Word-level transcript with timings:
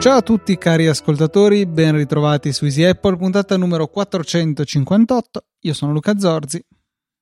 Ciao 0.00 0.16
a 0.16 0.22
tutti 0.22 0.56
cari 0.56 0.86
ascoltatori, 0.86 1.66
ben 1.66 1.94
ritrovati 1.94 2.52
su 2.52 2.64
Easy 2.64 2.84
Apple, 2.84 3.16
puntata 3.16 3.56
numero 3.56 3.88
458. 3.88 5.46
Io 5.60 5.74
sono 5.74 5.92
Luca 5.92 6.18
Zorzi. 6.18 6.64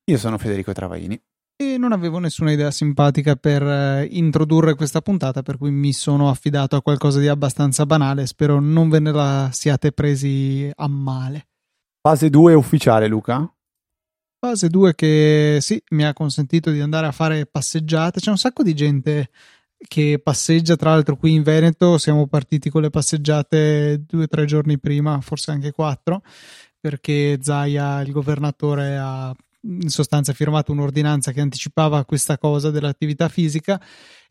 Io 0.05 0.19
sono 0.19 0.39
Federico 0.39 0.73
Travaini. 0.73 1.21
E 1.59 1.79
non 1.79 1.93
avevo 1.93 2.19
nessuna 2.19 2.53
idea 2.53 2.71
simpatica 2.71 3.35
per 3.35 3.63
eh, 3.63 4.07
introdurre 4.11 4.75
questa 4.75 5.01
puntata, 5.01 5.41
per 5.41 5.57
cui 5.57 5.71
mi 5.71 5.95
sono 5.95 6.29
affidato 6.29 6.77
a 6.77 6.83
qualcosa 6.83 7.19
di 7.19 7.29
abbastanza 7.29 7.87
banale. 7.87 8.27
Spero 8.27 8.61
non 8.61 8.91
ve 8.91 8.99
ne 8.99 9.11
la 9.11 9.49
siate 9.53 9.91
presi 9.91 10.71
a 10.75 10.87
male. 10.87 11.47
Fase 12.03 12.29
2 12.29 12.53
ufficiale, 12.53 13.07
Luca? 13.09 13.51
Fase 14.39 14.69
2 14.69 14.95
che 14.95 15.57
sì, 15.63 15.83
mi 15.93 16.05
ha 16.05 16.13
consentito 16.13 16.71
di 16.71 16.81
andare 16.81 17.07
a 17.07 17.13
fare 17.13 17.47
passeggiate. 17.47 18.21
C'è 18.21 18.29
un 18.29 18.37
sacco 18.37 18.63
di 18.63 18.75
gente 18.75 19.31
che 19.79 20.21
passeggia. 20.23 20.77
Tra 20.77 20.91
l'altro, 20.91 21.17
qui 21.17 21.33
in 21.33 21.43
Veneto 21.43 21.97
siamo 21.97 22.27
partiti 22.27 22.69
con 22.69 22.83
le 22.83 22.91
passeggiate 22.91 24.05
due 24.07 24.25
o 24.25 24.29
tre 24.29 24.45
giorni 24.45 24.79
prima, 24.79 25.23
forse 25.23 25.53
anche 25.53 25.73
quattro, 25.73 26.23
perché 26.79 27.39
Zaia, 27.41 28.03
il 28.03 28.13
governatore, 28.13 28.99
ha 28.99 29.35
in 29.63 29.89
sostanza 29.89 30.33
firmato 30.33 30.73
un'ordinanza 30.73 31.33
che 31.33 31.41
anticipava 31.41 32.05
questa 32.05 32.39
cosa 32.39 32.71
dell'attività 32.71 33.29
fisica. 33.29 33.81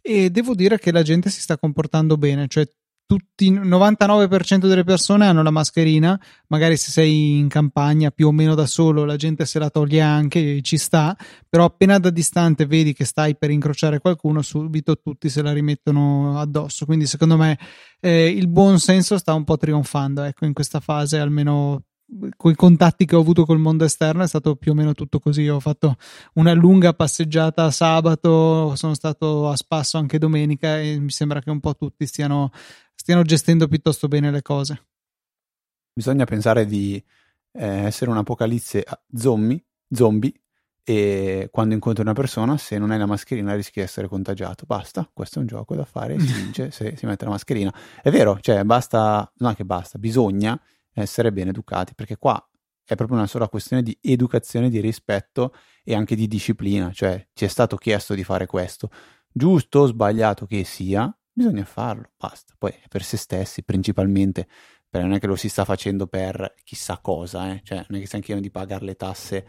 E 0.02 0.30
devo 0.30 0.54
dire 0.54 0.78
che 0.78 0.92
la 0.92 1.02
gente 1.02 1.30
si 1.30 1.42
sta 1.42 1.58
comportando 1.58 2.18
bene, 2.18 2.48
cioè 2.48 2.68
tutti, 3.08 3.46
il 3.46 3.62
99% 3.62 4.68
delle 4.68 4.84
persone 4.84 5.28
hanno 5.28 5.44
la 5.44 5.52
mascherina, 5.52 6.20
magari 6.48 6.76
se 6.76 6.90
sei 6.90 7.38
in 7.38 7.48
campagna 7.48 8.10
più 8.10 8.28
o 8.28 8.32
meno 8.32 8.56
da 8.56 8.66
solo 8.66 9.06
la 9.06 9.16
gente 9.16 9.46
se 9.46 9.60
la 9.60 9.70
toglie 9.70 10.02
anche, 10.02 10.62
ci 10.62 10.78
sta, 10.78 11.16
però 11.48 11.66
appena 11.66 12.00
da 12.00 12.10
distante 12.10 12.66
vedi 12.66 12.94
che 12.94 13.06
stai 13.06 13.38
per 13.38 13.52
incrociare 13.52 14.00
qualcuno, 14.00 14.42
subito 14.42 15.00
tutti 15.00 15.30
se 15.30 15.42
la 15.44 15.54
rimettono 15.54 16.40
addosso, 16.40 16.86
quindi 16.86 17.06
secondo 17.06 17.38
me 17.38 17.60
eh, 18.00 18.28
il 18.28 18.48
buon 18.48 18.80
senso 18.80 19.18
sta 19.18 19.34
un 19.34 19.44
po' 19.44 19.58
trionfando, 19.58 20.24
ecco, 20.24 20.46
in 20.46 20.54
questa 20.54 20.80
fase 20.80 21.20
almeno 21.20 21.84
con 22.38 22.52
i 22.52 22.56
contatti 22.56 23.06
che 23.06 23.16
ho 23.16 23.20
avuto 23.20 23.46
col 23.46 23.60
mondo 23.60 23.84
esterno 23.84 24.24
è 24.24 24.28
stato 24.28 24.56
più 24.56 24.72
o 24.72 24.76
meno 24.76 24.94
tutto 24.94 25.20
così. 25.20 25.48
Ho 25.48 25.60
fatto 25.60 25.96
una 26.34 26.54
lunga 26.54 26.94
passeggiata 26.94 27.72
sabato, 27.72 28.76
sono 28.76 28.94
stato 28.94 29.50
a 29.50 29.56
spasso 29.56 29.98
anche 29.98 30.18
domenica 30.18 30.80
e 30.80 31.00
mi 31.00 31.12
sembra 31.12 31.42
che 31.42 31.50
un 31.50 31.60
po' 31.60 31.76
tutti 31.76 32.06
stiano 32.06 32.52
stiano 32.96 33.24
gestendo 33.24 33.68
piuttosto 33.68 34.08
bene 34.08 34.32
le 34.32 34.42
cose. 34.42 34.86
Bisogna 35.94 36.26
pensare 36.26 36.66
di 36.66 37.02
eh, 37.52 37.66
essere 37.66 38.12
un'apocalisse 38.12 38.84
zombie, 39.14 39.64
zombie 39.90 40.34
e 40.84 41.50
quando 41.52 41.74
incontri 41.74 42.04
una 42.04 42.14
persona 42.14 42.58
se 42.58 42.78
non 42.78 42.92
hai 42.92 43.00
la 43.00 43.06
mascherina 43.08 43.56
rischi 43.56 43.80
di 43.80 43.86
essere 43.86 44.08
contagiato. 44.08 44.66
Basta, 44.66 45.10
questo 45.12 45.40
è 45.40 45.42
un 45.42 45.48
gioco 45.48 45.76
da 45.76 45.86
fare, 45.86 46.20
si 46.20 46.34
vince 46.34 46.72
se 46.72 46.96
si 46.96 47.06
mette 47.06 47.26
la 47.26 47.32
mascherina. 47.32 47.74
È 48.02 48.10
vero, 48.12 48.40
cioè 48.40 48.64
basta, 48.64 49.32
non 49.38 49.52
è 49.52 49.56
che 49.56 49.66
basta, 49.66 49.98
bisogna 49.98 50.60
essere 51.02 51.32
ben 51.32 51.50
educati 51.50 51.94
perché 51.94 52.18
qua 52.18 52.44
è 52.86 52.96
proprio 52.96 53.18
una 53.18 53.28
sola 53.28 53.50
questione 53.50 53.82
di 53.82 53.98
educazione, 54.02 54.70
di 54.70 54.80
rispetto 54.80 55.54
e 55.84 55.96
anche 55.96 56.16
di 56.16 56.28
disciplina, 56.28 56.92
cioè 56.92 57.28
ci 57.34 57.46
è 57.46 57.48
stato 57.48 57.78
chiesto 57.78 58.14
di 58.14 58.24
fare 58.24 58.46
questo, 58.46 58.90
giusto 59.32 59.80
o 59.80 59.86
sbagliato 59.88 60.46
che 60.46 60.64
sia, 60.64 61.12
bisogna 61.32 61.66
farlo, 61.66 62.12
basta. 62.16 62.54
Poi 62.58 62.74
per 62.88 63.04
se 63.04 63.18
stessi 63.18 63.64
principalmente, 63.64 64.48
perché 64.88 65.08
non 65.08 65.16
è 65.16 65.20
che 65.20 65.28
lo 65.28 65.36
si 65.36 65.50
sta 65.50 65.66
facendo 65.66 66.06
per 66.08 66.54
chissà 66.64 67.00
cosa, 67.00 67.52
eh? 67.54 67.62
cioè 67.64 67.84
non 67.88 67.98
è 67.98 68.02
che 68.02 68.06
stiamo 68.06 68.24
chiedendo 68.24 68.48
di 68.48 68.54
pagare 68.54 68.86
le 68.86 68.96
tasse, 68.96 69.48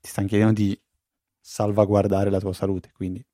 ti 0.00 0.08
stanno 0.08 0.26
chiedendo 0.26 0.52
di 0.52 0.78
salvaguardare 1.40 2.30
la 2.30 2.40
tua 2.40 2.52
salute, 2.52 2.90
quindi 2.92 3.24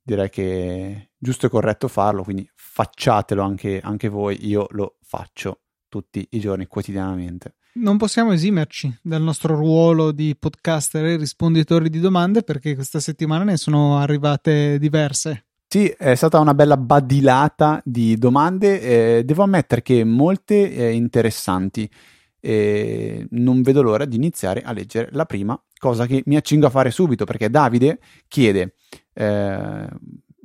direi 0.00 0.30
che 0.30 0.92
è 0.92 1.10
giusto 1.18 1.46
e 1.46 1.48
corretto 1.48 1.88
farlo, 1.88 2.22
quindi 2.22 2.48
facciatelo 2.54 3.42
anche, 3.42 3.80
anche 3.80 4.08
voi, 4.08 4.46
io 4.46 4.66
lo 4.70 4.98
faccio 5.02 5.62
tutti 5.94 6.26
i 6.30 6.40
giorni, 6.40 6.66
quotidianamente. 6.66 7.54
Non 7.74 7.98
possiamo 7.98 8.32
esimerci 8.32 8.92
dal 9.00 9.22
nostro 9.22 9.54
ruolo 9.54 10.10
di 10.10 10.34
podcaster 10.36 11.04
e 11.04 11.16
risponditori 11.16 11.88
di 11.88 12.00
domande 12.00 12.42
perché 12.42 12.74
questa 12.74 12.98
settimana 12.98 13.44
ne 13.44 13.56
sono 13.56 13.98
arrivate 13.98 14.80
diverse. 14.80 15.46
Sì, 15.68 15.86
è 15.86 16.16
stata 16.16 16.40
una 16.40 16.54
bella 16.54 16.76
badilata 16.76 17.80
di 17.84 18.16
domande. 18.16 18.80
Eh, 19.18 19.24
devo 19.24 19.44
ammettere 19.44 19.82
che 19.82 20.02
molte 20.02 20.72
eh, 20.72 20.90
interessanti. 20.90 21.88
Eh, 22.40 23.26
non 23.30 23.62
vedo 23.62 23.80
l'ora 23.80 24.04
di 24.04 24.16
iniziare 24.16 24.62
a 24.62 24.72
leggere 24.72 25.10
la 25.12 25.26
prima, 25.26 25.60
cosa 25.78 26.06
che 26.06 26.24
mi 26.26 26.36
accingo 26.36 26.66
a 26.66 26.70
fare 26.70 26.90
subito 26.90 27.24
perché 27.24 27.48
Davide 27.48 28.00
chiede 28.26 28.74
eh, 29.14 29.88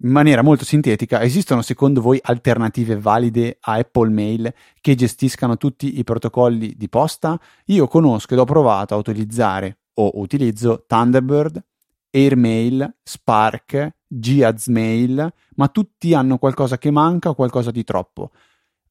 in 0.01 0.11
maniera 0.11 0.41
molto 0.41 0.65
sintetica: 0.65 1.21
esistono 1.21 1.61
secondo 1.61 2.01
voi 2.01 2.19
alternative 2.21 2.97
valide 2.97 3.57
a 3.61 3.73
Apple 3.73 4.09
Mail 4.09 4.53
che 4.81 4.95
gestiscano 4.95 5.57
tutti 5.57 5.99
i 5.99 6.03
protocolli 6.03 6.73
di 6.75 6.89
posta? 6.89 7.39
Io 7.65 7.87
conosco 7.87 8.33
ed 8.33 8.39
ho 8.39 8.45
provato 8.45 8.93
a 8.93 8.97
utilizzare 8.97 9.79
o 9.95 10.11
utilizzo 10.19 10.85
Thunderbird, 10.87 11.63
Airmail, 12.11 12.95
Spark, 13.03 13.95
Mail, 14.67 15.33
ma 15.55 15.67
tutti 15.67 16.13
hanno 16.13 16.37
qualcosa 16.37 16.77
che 16.77 16.91
manca 16.91 17.29
o 17.29 17.35
qualcosa 17.35 17.71
di 17.71 17.83
troppo. 17.83 18.31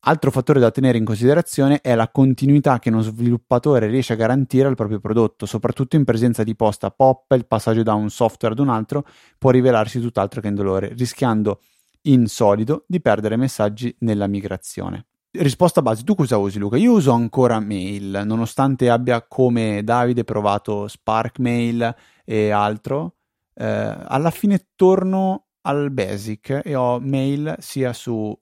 Altro 0.02 0.30
fattore 0.30 0.60
da 0.60 0.70
tenere 0.70 0.96
in 0.96 1.04
considerazione 1.04 1.80
è 1.80 1.96
la 1.96 2.08
continuità 2.08 2.78
che 2.78 2.88
uno 2.88 3.00
sviluppatore 3.00 3.88
riesce 3.88 4.12
a 4.12 4.16
garantire 4.16 4.68
al 4.68 4.76
proprio 4.76 5.00
prodotto, 5.00 5.44
soprattutto 5.44 5.96
in 5.96 6.04
presenza 6.04 6.44
di 6.44 6.54
posta 6.54 6.90
pop, 6.92 7.32
il 7.32 7.46
passaggio 7.46 7.82
da 7.82 7.94
un 7.94 8.08
software 8.08 8.54
ad 8.54 8.60
un 8.60 8.68
altro 8.68 9.04
può 9.38 9.50
rivelarsi 9.50 10.00
tutt'altro 10.00 10.40
che 10.40 10.48
indolore, 10.48 10.94
rischiando 10.96 11.60
in 12.02 12.26
solido 12.26 12.84
di 12.86 13.00
perdere 13.00 13.36
messaggi 13.36 13.94
nella 14.00 14.28
migrazione. 14.28 15.06
Risposta 15.30 15.82
base, 15.82 16.04
tu 16.04 16.14
cosa 16.14 16.38
usi 16.38 16.58
Luca? 16.58 16.76
Io 16.76 16.92
uso 16.92 17.10
ancora 17.10 17.58
mail, 17.58 18.22
nonostante 18.24 18.88
abbia 18.88 19.26
come 19.26 19.82
Davide 19.82 20.22
provato 20.24 20.86
Spark 20.86 21.40
Mail 21.40 21.94
e 22.24 22.50
altro, 22.50 23.16
eh, 23.54 23.64
alla 23.64 24.30
fine 24.30 24.68
torno 24.76 25.48
al 25.62 25.90
basic 25.90 26.62
e 26.64 26.74
ho 26.76 26.98
mail 27.00 27.56
sia 27.58 27.92
su 27.92 28.34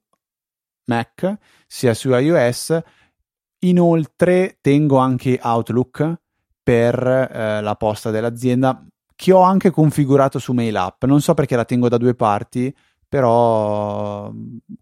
Mac 0.87 1.37
sia 1.67 1.93
su 1.93 2.09
iOS. 2.09 2.79
Inoltre 3.59 4.57
tengo 4.61 4.97
anche 4.97 5.39
Outlook 5.41 6.19
per 6.61 7.01
eh, 7.07 7.61
la 7.61 7.75
posta 7.75 8.11
dell'azienda 8.11 8.85
che 9.15 9.31
ho 9.31 9.41
anche 9.41 9.71
configurato 9.71 10.37
su 10.37 10.53
Mail 10.53 10.75
App. 10.75 11.03
Non 11.05 11.21
so 11.21 11.33
perché 11.33 11.55
la 11.55 11.65
tengo 11.65 11.89
da 11.89 11.97
due 11.97 12.13
parti, 12.13 12.73
però 13.07 14.31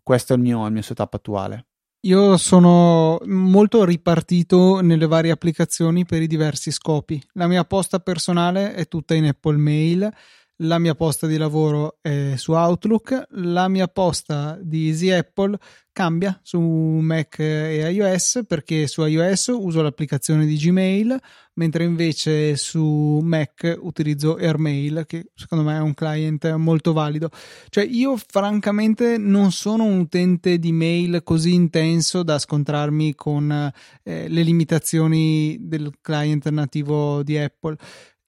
questo 0.03 0.33
è 0.33 0.35
il 0.35 0.41
mio, 0.41 0.65
il 0.65 0.73
mio 0.73 0.81
setup 0.81 1.13
attuale. 1.13 1.67
Io 2.05 2.37
sono 2.37 3.17
molto 3.25 3.83
ripartito 3.83 4.79
nelle 4.81 5.07
varie 5.07 5.31
applicazioni 5.31 6.05
per 6.05 6.21
i 6.21 6.27
diversi 6.27 6.69
scopi. 6.69 7.19
La 7.33 7.47
mia 7.47 7.63
posta 7.63 7.99
personale 7.99 8.75
è 8.75 8.87
tutta 8.87 9.15
in 9.15 9.25
Apple 9.25 9.57
Mail, 9.57 10.13
la 10.59 10.79
mia 10.79 10.95
posta 10.95 11.27
di 11.27 11.37
lavoro 11.37 11.97
è 12.01 12.33
su 12.35 12.53
Outlook, 12.53 13.27
la 13.31 13.67
mia 13.67 13.87
posta 13.87 14.57
di 14.61 14.87
Easy 14.87 15.09
Apple 15.09 15.57
cambia 15.91 16.37
su 16.43 16.59
Mac 16.59 17.39
e 17.39 17.89
iOS 17.89 18.41
perché 18.45 18.85
su 18.85 19.01
iOS 19.05 19.47
uso 19.47 19.81
l'applicazione 19.81 20.45
di 20.45 20.57
Gmail, 20.57 21.17
mentre 21.53 21.85
invece 21.85 22.57
su 22.57 23.21
Mac 23.23 23.77
utilizzo 23.79 24.35
Airmail, 24.35 25.05
che 25.05 25.27
secondo 25.33 25.63
me 25.63 25.77
è 25.77 25.79
un 25.79 25.93
client 25.93 26.53
molto 26.55 26.91
valido. 26.91 27.29
Cioè, 27.69 27.85
io 27.85 28.17
francamente 28.17 29.17
non 29.17 29.53
sono 29.53 29.85
un 29.85 29.99
utente 29.99 30.59
di 30.59 30.73
mail 30.73 31.21
così 31.23 31.53
intenso 31.53 32.23
da 32.23 32.39
scontrarmi 32.39 33.15
con 33.15 33.71
eh, 34.03 34.27
le 34.27 34.41
limitazioni 34.41 35.57
del 35.61 35.93
client 36.01 36.49
nativo 36.49 37.23
di 37.23 37.37
Apple 37.37 37.77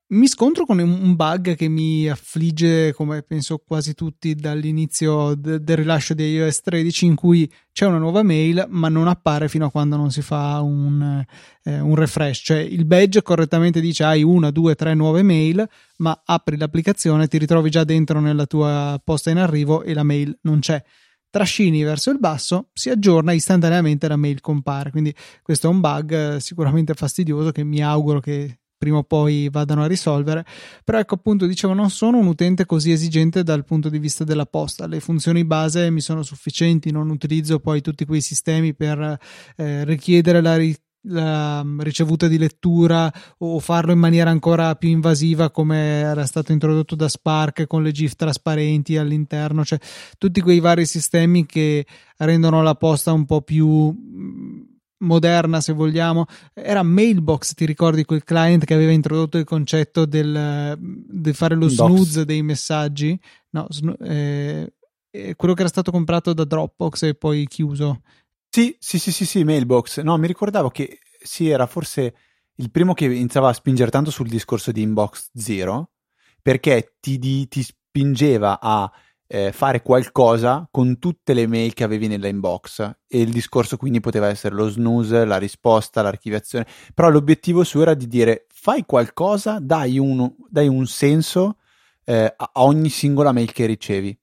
mi 0.09 0.27
scontro 0.27 0.65
con 0.65 0.79
un 0.79 1.15
bug 1.17 1.55
che 1.55 1.67
mi 1.67 2.07
affligge, 2.07 2.93
come 2.93 3.23
penso 3.23 3.57
quasi 3.57 3.93
tutti, 3.93 4.35
dall'inizio 4.35 5.35
de- 5.35 5.61
del 5.61 5.77
rilascio 5.77 6.13
di 6.13 6.23
iOS 6.31 6.61
13, 6.61 7.05
in 7.05 7.15
cui 7.15 7.51
c'è 7.73 7.85
una 7.85 7.97
nuova 7.97 8.23
mail, 8.23 8.67
ma 8.69 8.87
non 8.87 9.07
appare 9.07 9.49
fino 9.49 9.65
a 9.65 9.71
quando 9.71 9.97
non 9.97 10.09
si 10.09 10.21
fa 10.21 10.61
un, 10.61 11.25
eh, 11.63 11.79
un 11.81 11.95
refresh. 11.95 12.41
Cioè 12.45 12.59
il 12.59 12.85
badge 12.85 13.21
correttamente 13.21 13.81
dice 13.81 14.05
hai 14.05 14.23
una, 14.23 14.49
due, 14.49 14.75
tre 14.75 14.93
nuove 14.93 15.23
mail, 15.23 15.67
ma 15.97 16.21
apri 16.23 16.55
l'applicazione, 16.55 17.27
ti 17.27 17.37
ritrovi 17.37 17.69
già 17.69 17.83
dentro 17.83 18.21
nella 18.21 18.45
tua 18.45 19.01
posta 19.03 19.29
in 19.29 19.37
arrivo 19.39 19.83
e 19.83 19.93
la 19.93 20.03
mail 20.03 20.37
non 20.43 20.59
c'è 20.59 20.81
trascini 21.29 21.83
verso 21.83 22.11
il 22.11 22.19
basso, 22.19 22.69
si 22.71 22.89
aggiorna 22.89 23.33
istantaneamente 23.33 24.07
la 24.07 24.15
mail 24.15 24.39
compare. 24.39 24.89
Quindi 24.91 25.13
questo 25.41 25.67
è 25.67 25.69
un 25.69 25.81
bug 25.81 26.35
eh, 26.35 26.39
sicuramente 26.39 26.93
fastidioso 26.93 27.51
che 27.51 27.65
mi 27.65 27.83
auguro 27.83 28.21
che 28.21 28.59
prima 28.77 28.97
o 28.97 29.03
poi 29.03 29.49
vadano 29.51 29.83
a 29.83 29.87
risolvere. 29.87 30.45
Però 30.83 30.99
ecco 30.99 31.15
appunto, 31.15 31.45
dicevo, 31.45 31.73
non 31.73 31.89
sono 31.89 32.17
un 32.17 32.27
utente 32.27 32.65
così 32.65 32.91
esigente 32.91 33.43
dal 33.43 33.65
punto 33.65 33.89
di 33.89 33.99
vista 33.99 34.23
della 34.23 34.45
posta. 34.45 34.87
Le 34.87 34.99
funzioni 34.99 35.43
base 35.45 35.89
mi 35.89 36.01
sono 36.01 36.23
sufficienti, 36.23 36.91
non 36.91 37.09
utilizzo 37.09 37.59
poi 37.59 37.81
tutti 37.81 38.05
quei 38.05 38.21
sistemi 38.21 38.73
per 38.73 39.19
eh, 39.55 39.83
richiedere 39.85 40.41
la 40.41 40.55
ri- 40.55 40.75
la 41.09 41.65
ricevuta 41.79 42.27
di 42.27 42.37
lettura 42.37 43.11
o 43.39 43.59
farlo 43.59 43.91
in 43.91 43.99
maniera 43.99 44.29
ancora 44.29 44.75
più 44.75 44.89
invasiva 44.89 45.51
come 45.51 45.77
era 45.77 46.25
stato 46.25 46.51
introdotto 46.51 46.95
da 46.95 47.07
Spark 47.07 47.65
con 47.65 47.83
le 47.83 47.91
GIF 47.91 48.15
trasparenti 48.15 48.97
all'interno, 48.97 49.63
cioè 49.63 49.79
tutti 50.17 50.41
quei 50.41 50.59
vari 50.59 50.85
sistemi 50.85 51.45
che 51.45 51.85
rendono 52.17 52.61
la 52.61 52.75
posta 52.75 53.13
un 53.13 53.25
po' 53.25 53.41
più 53.41 53.95
moderna 54.99 55.61
se 55.61 55.73
vogliamo 55.73 56.25
era 56.53 56.81
Mailbox 56.83 57.53
ti 57.53 57.65
ricordi 57.65 58.05
quel 58.05 58.23
client 58.23 58.65
che 58.65 58.73
aveva 58.73 58.91
introdotto 58.91 59.37
il 59.37 59.43
concetto 59.43 60.05
del, 60.05 60.75
di 60.79 61.33
fare 61.33 61.55
lo 61.55 61.67
snooze 61.67 62.25
dei 62.25 62.41
messaggi? 62.41 63.19
No, 63.51 63.67
snu- 63.69 63.99
eh, 64.01 64.71
quello 65.35 65.53
che 65.53 65.61
era 65.61 65.69
stato 65.69 65.91
comprato 65.91 66.33
da 66.33 66.43
Dropbox 66.43 67.03
e 67.03 67.15
poi 67.15 67.45
chiuso. 67.47 68.01
Sì 68.49 68.75
sì 68.79 68.99
sì 68.99 69.11
sì, 69.11 69.25
sì 69.25 69.43
Mailbox. 69.43 70.01
No 70.01 70.17
mi 70.17 70.27
ricordavo 70.27 70.69
che 70.69 70.99
sì 71.21 71.49
era 71.49 71.65
forse 71.65 72.15
il 72.55 72.71
primo 72.71 72.93
che 72.93 73.05
iniziava 73.05 73.49
a 73.49 73.53
spingere 73.53 73.91
tanto 73.91 74.11
sul 74.11 74.27
discorso 74.27 74.71
di 74.71 74.81
Inbox 74.81 75.29
Zero 75.33 75.91
perché 76.41 76.95
ti, 76.99 77.19
di, 77.19 77.47
ti 77.47 77.61
spingeva 77.61 78.59
a 78.59 78.91
eh, 79.27 79.51
fare 79.51 79.81
qualcosa 79.81 80.67
con 80.71 80.99
tutte 80.99 81.33
le 81.33 81.47
mail 81.47 81.73
che 81.73 81.83
avevi 81.83 82.07
nella 82.07 82.27
inbox 82.27 82.79
e 83.07 83.21
il 83.21 83.31
discorso 83.31 83.77
quindi 83.77 83.99
poteva 83.99 84.27
essere 84.27 84.55
lo 84.55 84.69
snooze, 84.69 85.25
la 85.25 85.37
risposta, 85.37 86.01
l'archiviazione, 86.01 86.65
però 86.93 87.09
l'obiettivo 87.09 87.63
suo 87.63 87.81
era 87.81 87.93
di 87.93 88.07
dire 88.07 88.47
fai 88.49 88.85
qualcosa, 88.85 89.59
dai 89.59 89.99
un, 89.99 90.33
dai 90.49 90.67
un 90.67 90.87
senso 90.87 91.57
eh, 92.05 92.33
a 92.35 92.51
ogni 92.55 92.89
singola 92.89 93.31
mail 93.31 93.51
che 93.51 93.65
ricevi 93.65 94.17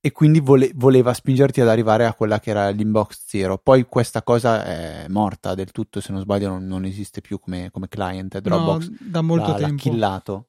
e 0.00 0.12
quindi 0.12 0.38
vole, 0.38 0.70
voleva 0.76 1.12
spingerti 1.12 1.60
ad 1.60 1.68
arrivare 1.68 2.06
a 2.06 2.14
quella 2.14 2.38
che 2.38 2.50
era 2.50 2.68
l'inbox 2.68 3.24
zero. 3.26 3.58
Poi 3.58 3.86
questa 3.86 4.22
cosa 4.22 4.64
è 4.64 5.06
morta 5.08 5.56
del 5.56 5.72
tutto, 5.72 6.00
se 6.00 6.12
non 6.12 6.20
sbaglio 6.20 6.48
non, 6.48 6.64
non 6.64 6.84
esiste 6.84 7.20
più 7.20 7.40
come, 7.40 7.70
come 7.72 7.88
client, 7.88 8.38
Dropbox 8.38 8.88
no, 8.88 8.96
da 9.00 9.20
molto 9.22 9.50
l'ha, 9.50 9.56
tempo. 9.56 9.88
L'ha 9.88 9.90
killato. 9.90 10.48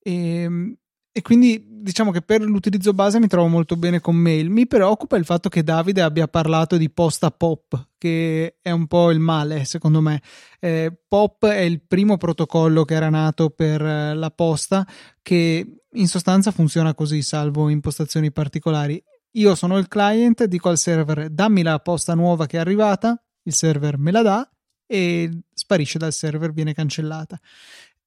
E, 0.00 0.12
ehm, 0.42 0.76
e 1.12 1.20
quindi 1.20 1.62
diciamo 1.82 2.10
che 2.10 2.22
per 2.22 2.40
l'utilizzo 2.40 2.94
base 2.94 3.18
mi 3.18 3.26
trovo 3.26 3.48
molto 3.48 3.76
bene 3.76 4.00
con 4.00 4.16
mail. 4.16 4.48
Mi 4.48 4.66
preoccupa 4.66 5.16
il 5.16 5.26
fatto 5.26 5.50
che 5.50 5.62
Davide 5.62 6.00
abbia 6.00 6.26
parlato 6.26 6.78
di 6.78 6.88
posta 6.88 7.30
pop, 7.30 7.88
che 7.98 8.56
è 8.62 8.70
un 8.70 8.86
po' 8.86 9.10
il 9.10 9.18
male 9.18 9.64
secondo 9.64 10.00
me. 10.00 10.22
Eh, 10.58 10.90
pop 11.06 11.44
è 11.46 11.60
il 11.60 11.82
primo 11.82 12.16
protocollo 12.16 12.84
che 12.84 12.94
era 12.94 13.10
nato 13.10 13.50
per 13.50 13.82
eh, 13.82 14.14
la 14.14 14.30
posta 14.30 14.86
che 15.20 15.82
in 15.94 16.08
sostanza 16.08 16.50
funziona 16.50 16.94
così, 16.94 17.20
salvo 17.20 17.68
impostazioni 17.68 18.32
particolari. 18.32 19.02
Io 19.32 19.54
sono 19.54 19.76
il 19.76 19.88
client, 19.88 20.44
dico 20.44 20.70
al 20.70 20.78
server 20.78 21.28
dammi 21.28 21.62
la 21.62 21.78
posta 21.80 22.14
nuova 22.14 22.46
che 22.46 22.56
è 22.56 22.60
arrivata, 22.60 23.22
il 23.42 23.52
server 23.52 23.98
me 23.98 24.12
la 24.12 24.22
dà 24.22 24.50
e 24.86 25.42
sparisce 25.52 25.98
dal 25.98 26.12
server, 26.12 26.52
viene 26.52 26.72
cancellata. 26.72 27.38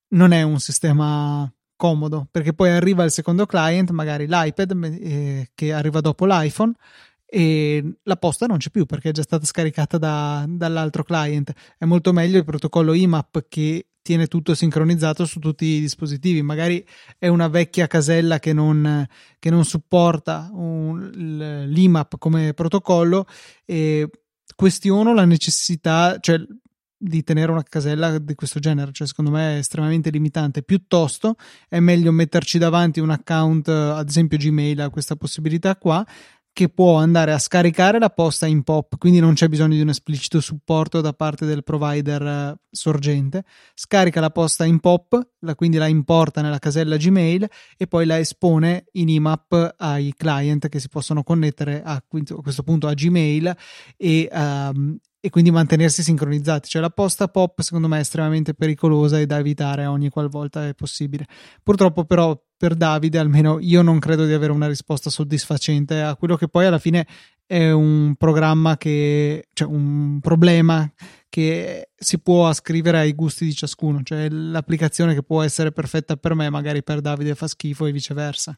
Non 0.09 0.31
è 0.31 0.41
un 0.41 0.59
sistema 0.59 1.51
comodo 1.75 2.27
perché 2.31 2.53
poi 2.53 2.69
arriva 2.69 3.03
il 3.03 3.11
secondo 3.11 3.45
client, 3.45 3.91
magari 3.91 4.25
l'iPad 4.27 4.97
eh, 5.01 5.49
che 5.53 5.73
arriva 5.73 6.01
dopo 6.01 6.25
l'iPhone 6.25 6.73
e 7.25 7.97
la 8.03 8.15
posta 8.17 8.45
non 8.45 8.57
c'è 8.57 8.69
più 8.69 8.85
perché 8.85 9.09
è 9.09 9.11
già 9.11 9.23
stata 9.23 9.45
scaricata 9.45 9.97
da, 9.97 10.45
dall'altro 10.47 11.03
client. 11.03 11.51
È 11.77 11.85
molto 11.85 12.13
meglio 12.13 12.37
il 12.37 12.45
protocollo 12.45 12.93
IMAP 12.93 13.45
che 13.49 13.87
tiene 14.01 14.27
tutto 14.27 14.53
sincronizzato 14.53 15.25
su 15.25 15.39
tutti 15.39 15.65
i 15.65 15.79
dispositivi. 15.79 16.43
Magari 16.43 16.85
è 17.17 17.27
una 17.27 17.47
vecchia 17.47 17.87
casella 17.87 18.37
che 18.37 18.53
non, 18.53 19.03
che 19.39 19.49
non 19.49 19.65
supporta 19.65 20.49
un, 20.53 21.09
l'IMAP 21.67 22.19
come 22.19 22.53
protocollo 22.53 23.25
e 23.65 24.07
questiono 24.55 25.13
la 25.13 25.25
necessità, 25.25 26.17
cioè 26.19 26.37
di 26.97 27.23
tenere 27.23 27.51
una 27.51 27.63
casella 27.63 28.17
di 28.17 28.35
questo 28.35 28.59
genere, 28.59 28.91
cioè 28.91 29.07
secondo 29.07 29.31
me 29.31 29.55
è 29.55 29.57
estremamente 29.57 30.09
limitante. 30.09 30.63
Piuttosto 30.63 31.35
è 31.67 31.79
meglio 31.79 32.11
metterci 32.11 32.57
davanti 32.57 32.99
un 32.99 33.09
account, 33.09 33.67
ad 33.67 34.07
esempio 34.07 34.37
Gmail 34.37 34.81
ha 34.81 34.89
questa 34.89 35.15
possibilità 35.15 35.75
qua, 35.75 36.05
che 36.55 36.69
può 36.69 36.95
andare 36.95 37.33
a 37.33 37.37
scaricare 37.37 37.99
la 37.99 38.09
posta 38.09 38.45
in 38.45 38.63
pop, 38.63 38.97
quindi 38.97 39.19
non 39.19 39.33
c'è 39.33 39.49
bisogno 39.49 39.75
di 39.75 39.81
un 39.81 39.89
esplicito 39.89 40.39
supporto 40.39 41.01
da 41.01 41.11
parte 41.11 41.45
del 41.45 41.65
provider 41.65 42.21
uh, 42.21 42.57
sorgente. 42.71 43.43
Scarica 43.73 44.21
la 44.21 44.29
posta 44.29 44.63
in 44.63 44.79
pop, 44.79 45.19
la, 45.39 45.53
quindi 45.53 45.75
la 45.75 45.87
importa 45.87 46.41
nella 46.41 46.59
casella 46.59 46.95
Gmail 46.95 47.45
e 47.75 47.87
poi 47.87 48.05
la 48.05 48.19
espone 48.19 48.85
in 48.93 49.09
IMAP 49.09 49.75
ai 49.79 50.13
client 50.15 50.69
che 50.69 50.79
si 50.79 50.87
possono 50.87 51.23
connettere 51.23 51.83
a, 51.83 51.95
a 51.95 52.03
questo 52.07 52.63
punto 52.63 52.87
a 52.87 52.93
Gmail 52.93 53.53
e, 53.97 54.29
um, 54.31 54.97
e 55.25 55.31
quindi 55.31 55.49
mantenersi 55.49 56.03
sincronizzati. 56.03 56.69
Cioè 56.69 56.81
la 56.83 56.91
posta 56.91 57.27
pop 57.27 57.59
secondo 57.61 57.87
me 57.87 57.97
è 57.97 58.01
estremamente 58.01 58.53
pericolosa 58.53 59.19
e 59.19 59.25
da 59.25 59.39
evitare 59.39 59.87
ogni 59.87 60.09
qualvolta 60.09 60.67
è 60.67 60.75
possibile. 60.75 61.25
Purtroppo 61.63 62.05
però 62.05 62.39
per 62.55 62.75
Davide 62.75 63.17
almeno 63.17 63.57
io 63.59 63.81
non 63.81 63.97
credo 63.97 64.27
di 64.27 64.33
avere 64.33 64.51
una 64.51 64.67
risposta 64.67 65.09
soddisfacente 65.09 65.99
a 65.99 66.15
quello 66.15 66.35
che 66.35 66.47
poi 66.47 66.67
alla 66.67 66.77
fine 66.77 67.07
è 67.43 67.71
un 67.71 68.13
programma 68.17 68.77
che 68.77 69.47
cioè 69.51 69.67
un 69.67 70.19
problema 70.21 70.87
che 71.27 71.89
si 71.95 72.19
può 72.19 72.47
ascrivere 72.47 72.99
ai 72.99 73.13
gusti 73.13 73.45
di 73.45 73.53
ciascuno, 73.55 74.03
cioè 74.03 74.29
l'applicazione 74.29 75.15
che 75.15 75.23
può 75.23 75.41
essere 75.41 75.71
perfetta 75.71 76.17
per 76.17 76.35
me 76.35 76.51
magari 76.51 76.83
per 76.83 77.01
Davide 77.01 77.33
fa 77.33 77.47
schifo 77.47 77.87
e 77.87 77.91
viceversa. 77.91 78.55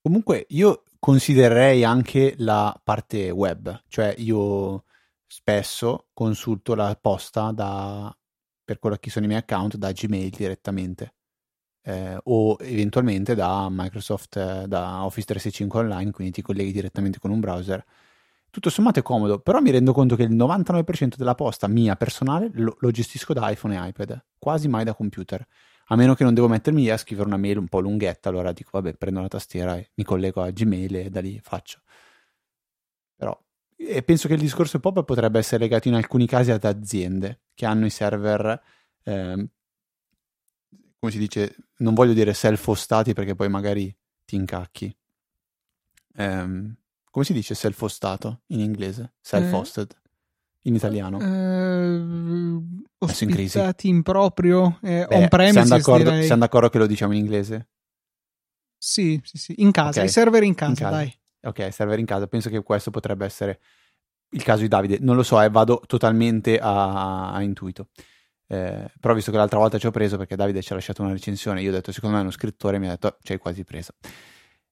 Comunque 0.00 0.46
io 0.50 0.84
considererei 1.00 1.82
anche 1.82 2.34
la 2.38 2.72
parte 2.84 3.30
web, 3.30 3.82
cioè 3.88 4.14
io 4.18 4.84
spesso 5.26 6.08
consulto 6.12 6.74
la 6.74 6.96
posta 7.00 7.52
da, 7.52 8.16
per 8.64 8.78
quello 8.78 8.96
che 8.96 9.10
sono 9.10 9.24
i 9.24 9.28
miei 9.28 9.40
account 9.40 9.76
da 9.76 9.92
Gmail 9.92 10.30
direttamente 10.30 11.14
eh, 11.86 12.18
o 12.24 12.56
eventualmente 12.60 13.34
da 13.34 13.68
Microsoft, 13.70 14.36
eh, 14.36 14.66
da 14.66 15.04
Office 15.04 15.26
365 15.26 15.80
Online, 15.80 16.10
quindi 16.10 16.32
ti 16.32 16.42
colleghi 16.42 16.72
direttamente 16.72 17.18
con 17.18 17.30
un 17.30 17.40
browser. 17.40 17.84
Tutto 18.50 18.70
sommato 18.70 18.98
è 18.98 19.02
comodo, 19.02 19.38
però 19.38 19.60
mi 19.60 19.70
rendo 19.70 19.92
conto 19.92 20.16
che 20.16 20.24
il 20.24 20.34
99% 20.34 21.14
della 21.16 21.34
posta 21.34 21.68
mia 21.68 21.94
personale 21.94 22.50
lo, 22.54 22.76
lo 22.80 22.90
gestisco 22.90 23.32
da 23.32 23.48
iPhone 23.50 23.76
e 23.76 23.88
iPad, 23.88 24.24
quasi 24.38 24.66
mai 24.66 24.84
da 24.84 24.94
computer. 24.94 25.46
A 25.88 25.96
meno 25.96 26.14
che 26.14 26.24
non 26.24 26.34
devo 26.34 26.48
mettermi 26.48 26.88
a 26.88 26.96
scrivere 26.96 27.28
una 27.28 27.36
mail 27.36 27.58
un 27.58 27.68
po' 27.68 27.78
lunghetta, 27.78 28.30
allora 28.30 28.52
dico 28.52 28.70
vabbè, 28.72 28.94
prendo 28.94 29.20
la 29.20 29.28
tastiera 29.28 29.76
e 29.76 29.90
mi 29.94 30.02
collego 30.02 30.42
a 30.42 30.50
Gmail 30.50 30.96
e 30.96 31.10
da 31.10 31.20
lì 31.20 31.38
faccio. 31.40 31.82
E 33.76 34.02
penso 34.02 34.26
che 34.26 34.34
il 34.34 34.40
discorso 34.40 34.80
pop 34.80 35.04
potrebbe 35.04 35.38
essere 35.38 35.62
legato 35.62 35.88
in 35.88 35.94
alcuni 35.94 36.26
casi 36.26 36.50
ad 36.50 36.64
aziende 36.64 37.42
che 37.54 37.66
hanno 37.66 37.84
i 37.84 37.90
server, 37.90 38.60
eh, 39.02 39.48
come 40.98 41.12
si 41.12 41.18
dice, 41.18 41.56
non 41.78 41.94
voglio 41.94 42.14
dire 42.14 42.32
self-hostati 42.32 43.12
perché 43.12 43.34
poi 43.34 43.48
magari 43.48 43.94
ti 44.24 44.36
incacchi. 44.36 44.96
Eh, 46.16 46.74
come 47.10 47.24
si 47.24 47.32
dice 47.32 47.54
self-hostato 47.54 48.42
in 48.48 48.60
inglese? 48.60 49.14
Self-hosted. 49.20 49.90
Eh. 49.90 50.04
In 50.66 50.74
italiano? 50.74 51.20
Eh, 51.20 52.60
ospitati 52.98 53.88
in, 53.88 53.94
in 53.96 54.02
proprio, 54.02 54.78
eh, 54.82 55.06
Beh, 55.08 55.14
on-premises 55.14 55.64
siamo 55.64 55.68
d'accordo, 55.68 56.22
siamo 56.22 56.40
d'accordo 56.40 56.68
che 56.68 56.78
lo 56.78 56.86
diciamo 56.86 57.12
in 57.12 57.20
inglese? 57.20 57.68
Sì, 58.76 59.20
sì, 59.22 59.38
sì, 59.38 59.54
in 59.58 59.70
casa, 59.70 60.00
okay. 60.00 60.06
i 60.06 60.08
server 60.08 60.42
in 60.42 60.54
casa, 60.54 60.70
in 60.70 60.76
casa. 60.76 60.90
dai. 60.90 61.18
Ok, 61.46 61.72
server 61.72 61.98
in 61.98 62.06
casa, 62.06 62.26
penso 62.26 62.50
che 62.50 62.62
questo 62.62 62.90
potrebbe 62.90 63.24
essere 63.24 63.60
il 64.30 64.42
caso 64.42 64.62
di 64.62 64.68
Davide. 64.68 64.98
Non 65.00 65.16
lo 65.16 65.22
so, 65.22 65.40
eh, 65.40 65.48
vado 65.48 65.80
totalmente 65.86 66.58
a, 66.58 67.32
a 67.32 67.42
intuito. 67.42 67.88
Eh, 68.48 68.90
però 69.00 69.14
visto 69.14 69.30
che 69.30 69.36
l'altra 69.36 69.58
volta 69.58 69.78
ci 69.78 69.86
ho 69.86 69.90
preso 69.90 70.16
perché 70.16 70.36
Davide 70.36 70.62
ci 70.62 70.72
ha 70.72 70.76
lasciato 70.76 71.02
una 71.02 71.12
recensione, 71.12 71.62
io 71.62 71.70
ho 71.70 71.72
detto 71.72 71.90
secondo 71.92 72.14
me 72.14 72.20
è 72.20 72.24
uno 72.24 72.34
scrittore, 72.34 72.78
mi 72.78 72.86
ha 72.86 72.90
detto 72.90 73.16
ci 73.22 73.32
hai 73.32 73.38
quasi 73.38 73.64
preso. 73.64 73.92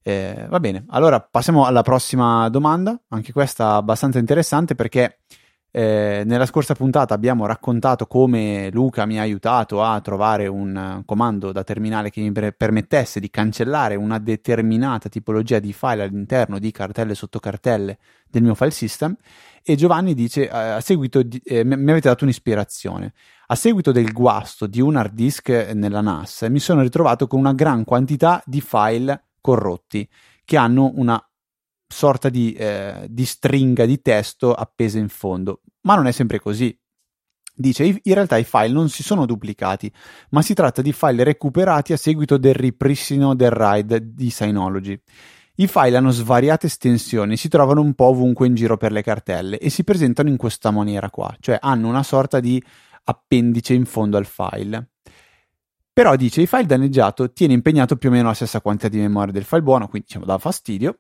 Eh, 0.03 0.47
va 0.49 0.61
bene, 0.61 0.85
allora 0.89 1.21
passiamo 1.21 1.65
alla 1.65 1.83
prossima 1.83 2.49
domanda, 2.51 3.01
anche 3.09 3.33
questa 3.33 3.75
abbastanza 3.75 4.19
interessante 4.19 4.75
perché 4.75 5.21
eh, 5.77 6.23
nella 6.25 6.47
scorsa 6.47 6.77
puntata 6.77 7.15
abbiamo 7.15 7.47
raccontato 7.47 8.07
come 8.07 8.71
Luca 8.71 9.07
mi 9.07 9.19
ha 9.19 9.23
aiutato 9.23 9.83
a 9.83 10.01
trovare 10.01 10.47
un 10.47 11.03
comando 11.05 11.51
da 11.51 11.65
terminale 11.65 12.11
che 12.11 12.21
mi 12.21 12.31
permettesse 12.31 13.19
di 13.19 13.29
cancellare 13.29 13.97
una 13.97 14.21
determinata 14.21 15.09
tipologia 15.09 15.59
di 15.59 15.73
file 15.73 16.05
all'interno 16.05 16.61
di 16.61 16.71
cartelle 16.71 17.11
e 17.11 17.15
sottocartelle 17.17 17.99
del 18.31 18.45
mio 18.45 18.55
file 18.55 18.71
system. 18.71 19.17
E 19.65 19.75
Giovanni 19.75 20.15
dice 20.15 20.49
eh, 20.49 20.57
a 20.57 20.81
seguito 20.81 21.25
di, 21.25 21.41
eh, 21.43 21.65
mi 21.65 21.91
avete 21.91 22.07
dato 22.07 22.23
un'ispirazione. 22.23 23.13
A 23.49 23.57
seguito 23.57 23.91
del 23.91 24.13
guasto 24.13 24.69
di 24.69 24.81
un 24.81 24.95
hard 24.95 25.13
disk 25.13 25.49
nella 25.75 26.03
NAS 26.03 26.43
mi 26.51 26.61
sono 26.61 26.83
ritrovato 26.83 27.27
con 27.27 27.41
una 27.41 27.53
gran 27.53 27.83
quantità 27.83 28.41
di 28.47 28.61
file 28.61 29.25
corrotti 29.41 30.09
che 30.45 30.57
hanno 30.57 30.93
una 30.95 31.21
sorta 31.87 32.29
di, 32.29 32.53
eh, 32.53 33.07
di 33.09 33.25
stringa 33.25 33.87
di 33.87 34.01
testo 34.01 34.53
appesa 34.53 34.99
in 34.99 35.09
fondo, 35.09 35.63
ma 35.83 35.95
non 35.95 36.07
è 36.07 36.13
sempre 36.13 36.41
così. 36.41 36.77
Dice, 37.57 37.85
in 37.85 38.15
realtà 38.15 38.37
i 38.37 38.45
file 38.45 38.73
non 38.73 38.89
si 38.89 39.05
sono 39.05 39.27
duplicati, 39.27 39.93
ma 40.31 40.43
si 40.43 40.55
tratta 40.55 40.83
di 40.83 40.93
file 40.93 41.23
recuperati 41.23 41.93
a 41.93 41.97
seguito 41.97 42.37
del 42.37 42.55
ripristino 42.55 43.35
del 43.37 43.51
RAID 43.51 43.97
di 43.97 44.29
Synology. 44.31 45.01
I 45.57 45.69
file 45.69 45.97
hanno 45.97 46.11
svariate 46.11 46.67
estensioni, 46.67 47.37
si 47.37 47.49
trovano 47.49 47.81
un 47.81 47.95
po' 47.95 48.07
ovunque 48.07 48.49
in 48.49 48.55
giro 48.55 48.77
per 48.77 48.91
le 48.91 49.03
cartelle 49.03 49.59
e 49.59 49.71
si 49.71 49.85
presentano 49.85 50.29
in 50.29 50.37
questa 50.37 50.73
maniera 50.73 51.11
qua, 51.11 51.33
cioè 51.39 51.57
hanno 51.61 51.87
una 51.87 52.03
sorta 52.03 52.41
di 52.41 52.61
appendice 53.05 53.73
in 53.73 53.85
fondo 53.85 54.17
al 54.17 54.27
file. 54.27 54.89
Però 55.93 56.17
dice 56.17 56.41
il 56.41 56.49
file 56.49 56.67
danneggiato 56.67 57.33
tiene 57.33 57.53
impegnato 57.53 57.95
più 57.95 58.09
o 58.09 58.13
meno 58.13 58.27
la 58.27 58.35
stessa 58.35 58.61
quantità 58.61 58.89
di 58.89 58.99
memoria 58.99 59.33
del 59.33 59.45
file 59.45 59.63
buono, 59.63 59.87
quindi 59.87 60.09
diciamo 60.09 60.27
dà 60.27 60.39
fastidio. 60.39 60.99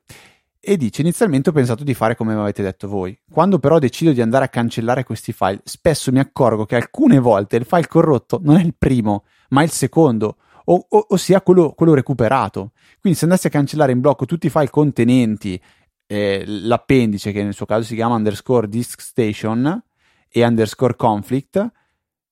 E 0.67 0.79
dice 0.79 1.03
inizialmente 1.03 1.51
ho 1.51 1.53
pensato 1.53 1.85
di 1.85 1.93
fare 1.93 2.17
come 2.17 2.35
mi 2.35 2.41
avete 2.41 2.63
detto 2.63 2.89
voi. 2.89 3.19
Quando 3.31 3.59
però 3.59 3.79
decido 3.79 4.13
di 4.13 4.23
andare 4.23 4.47
a 4.47 4.49
cancellare 4.49 5.05
questi 5.05 5.33
file, 5.33 5.61
spesso 5.65 6.11
mi 6.11 6.21
accorgo 6.21 6.65
che 6.65 6.75
alcune 6.75 7.19
volte 7.19 7.57
il 7.57 7.67
file 7.67 7.87
corrotto 7.87 8.41
non 8.43 8.57
è 8.57 8.63
il 8.63 8.75
primo, 8.77 9.25
ma 9.51 9.63
il 9.63 9.71
secondo, 9.71 10.39
o, 10.65 10.87
o, 10.89 11.07
ossia 11.11 11.43
quello, 11.43 11.73
quello, 11.73 11.93
recuperato. 11.93 12.73
Quindi 12.99 13.19
se 13.19 13.27
andassi 13.27 13.47
a 13.47 13.51
cancellare 13.51 13.93
in 13.93 14.01
blocco 14.01 14.25
tutti 14.25 14.47
i 14.47 14.51
file 14.51 14.71
contenenti 14.71 15.61
eh, 16.07 16.45
l'appendice, 16.47 17.31
che 17.31 17.43
nel 17.43 17.53
suo 17.53 17.67
caso 17.67 17.83
si 17.83 17.95
chiama 17.95 18.15
underscore 18.15 18.67
disk 18.67 19.03
station 19.03 19.83
e 20.31 20.45
underscore 20.47 20.97
conflict, 20.97 21.73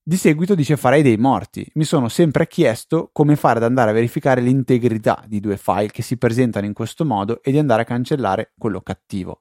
di 0.05 0.17
seguito 0.17 0.55
dice 0.55 0.77
farei 0.77 1.03
dei 1.03 1.17
morti. 1.17 1.65
Mi 1.75 1.85
sono 1.85 2.09
sempre 2.09 2.49
chiesto 2.49 3.11
come 3.13 3.37
fare 3.37 3.59
ad 3.59 3.65
andare 3.65 3.91
a 3.91 3.95
verificare 3.95 4.41
l'integrità 4.41 5.23
di 5.27 5.39
due 5.39 5.57
file 5.57 5.91
che 5.91 6.03
si 6.03 6.17
presentano 6.17 6.67
in 6.67 6.73
questo 6.73 7.05
modo 7.05 7.43
e 7.43 7.53
di 7.53 7.59
andare 7.59 7.83
a 7.83 7.87
cancellare 7.87 8.53
quello 8.59 8.81
cattivo. 8.81 9.41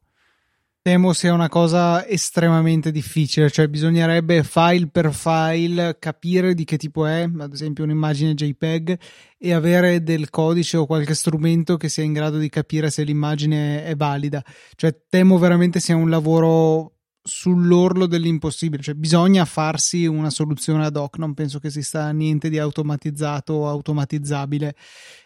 Temo 0.84 1.14
sia 1.14 1.32
una 1.32 1.48
cosa 1.48 2.08
estremamente 2.08 2.92
difficile, 2.92 3.52
cioè 3.52 3.68
bisognerebbe 3.68 4.44
file 4.44 4.88
per 4.88 5.14
file 5.14 5.98
capire 6.00 6.56
di 6.56 6.64
che 6.64 6.78
tipo 6.78 7.06
è, 7.06 7.30
ad 7.38 7.54
esempio 7.54 7.84
un'immagine 7.84 8.34
JPEG, 8.34 8.98
e 9.38 9.54
avere 9.54 10.02
del 10.02 10.32
codice 10.32 10.78
o 10.78 10.88
qualche 10.88 11.14
strumento 11.14 11.78
che 11.78 11.88
sia 11.88 12.04
in 12.04 12.14
grado 12.14 12.40
di 12.40 12.50
capire 12.50 12.90
se 12.90 13.04
l'immagine 13.04 13.84
è 13.84 13.96
valida. 13.96 14.44
Cioè 14.76 15.04
temo 15.08 15.38
veramente 15.38 15.80
sia 15.80 15.96
un 15.96 16.10
lavoro 16.10 17.01
sull'orlo 17.24 18.08
dell'impossibile, 18.08 18.82
cioè 18.82 18.96
bisogna 18.96 19.46
farsi 19.46 20.06
una 20.06 20.30
soluzione 20.30 20.86
ad 20.86 20.96
hoc, 20.96 21.18
non 21.18 21.34
penso 21.34 21.60
che 21.60 21.68
esista 21.68 22.10
niente 22.12 22.50
di 22.50 22.58
automatizzato 22.58 23.54
o 23.54 23.68
automatizzabile 23.68 24.76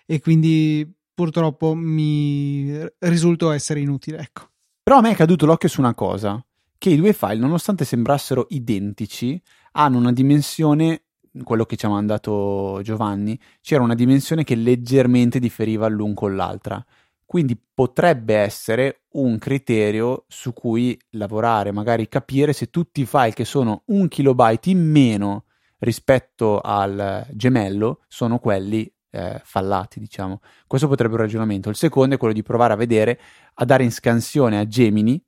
e 0.05 0.19
quindi 0.19 0.91
purtroppo 1.13 1.73
mi 1.73 2.77
risulto 2.99 3.51
essere 3.51 3.79
inutile, 3.79 4.19
ecco. 4.19 4.49
Però 4.83 4.97
a 4.97 5.01
me 5.01 5.11
è 5.11 5.15
caduto 5.15 5.45
l'occhio 5.45 5.69
su 5.69 5.79
una 5.79 5.95
cosa, 5.95 6.43
che 6.77 6.89
i 6.89 6.97
due 6.97 7.13
file, 7.13 7.37
nonostante 7.37 7.85
sembrassero 7.85 8.45
identici, 8.49 9.41
hanno 9.71 9.97
una 9.97 10.11
dimensione, 10.11 11.03
quello 11.43 11.65
che 11.65 11.77
ci 11.77 11.85
ha 11.85 11.89
mandato 11.89 12.81
Giovanni, 12.83 13.39
c'era 13.61 13.81
una 13.81 13.95
dimensione 13.95 14.43
che 14.43 14.55
leggermente 14.55 15.39
differiva 15.39 15.87
l'un 15.87 16.13
con 16.13 16.35
l'altra. 16.35 16.85
Quindi 17.25 17.59
potrebbe 17.73 18.35
essere 18.35 19.01
un 19.13 19.37
criterio 19.39 20.25
su 20.27 20.53
cui 20.53 20.97
lavorare, 21.11 21.71
magari 21.71 22.07
capire 22.07 22.53
se 22.53 22.69
tutti 22.69 23.01
i 23.01 23.05
file 23.05 23.33
che 23.33 23.45
sono 23.45 23.83
un 23.87 24.07
kilobyte 24.07 24.69
in 24.69 24.79
meno 24.79 25.45
rispetto 25.79 26.61
al 26.61 27.27
gemello 27.31 28.03
sono 28.07 28.39
quelli 28.39 28.91
eh, 29.11 29.41
fallati, 29.43 29.99
diciamo. 29.99 30.41
Questo 30.67 30.87
potrebbe 30.87 31.15
un 31.15 31.21
ragionamento. 31.21 31.69
Il 31.69 31.75
secondo 31.75 32.15
è 32.15 32.17
quello 32.17 32.33
di 32.33 32.43
provare 32.43 32.73
a 32.73 32.77
vedere, 32.77 33.19
a 33.55 33.65
dare 33.65 33.83
in 33.83 33.91
scansione 33.91 34.59
a 34.59 34.67
Gemini 34.67 35.21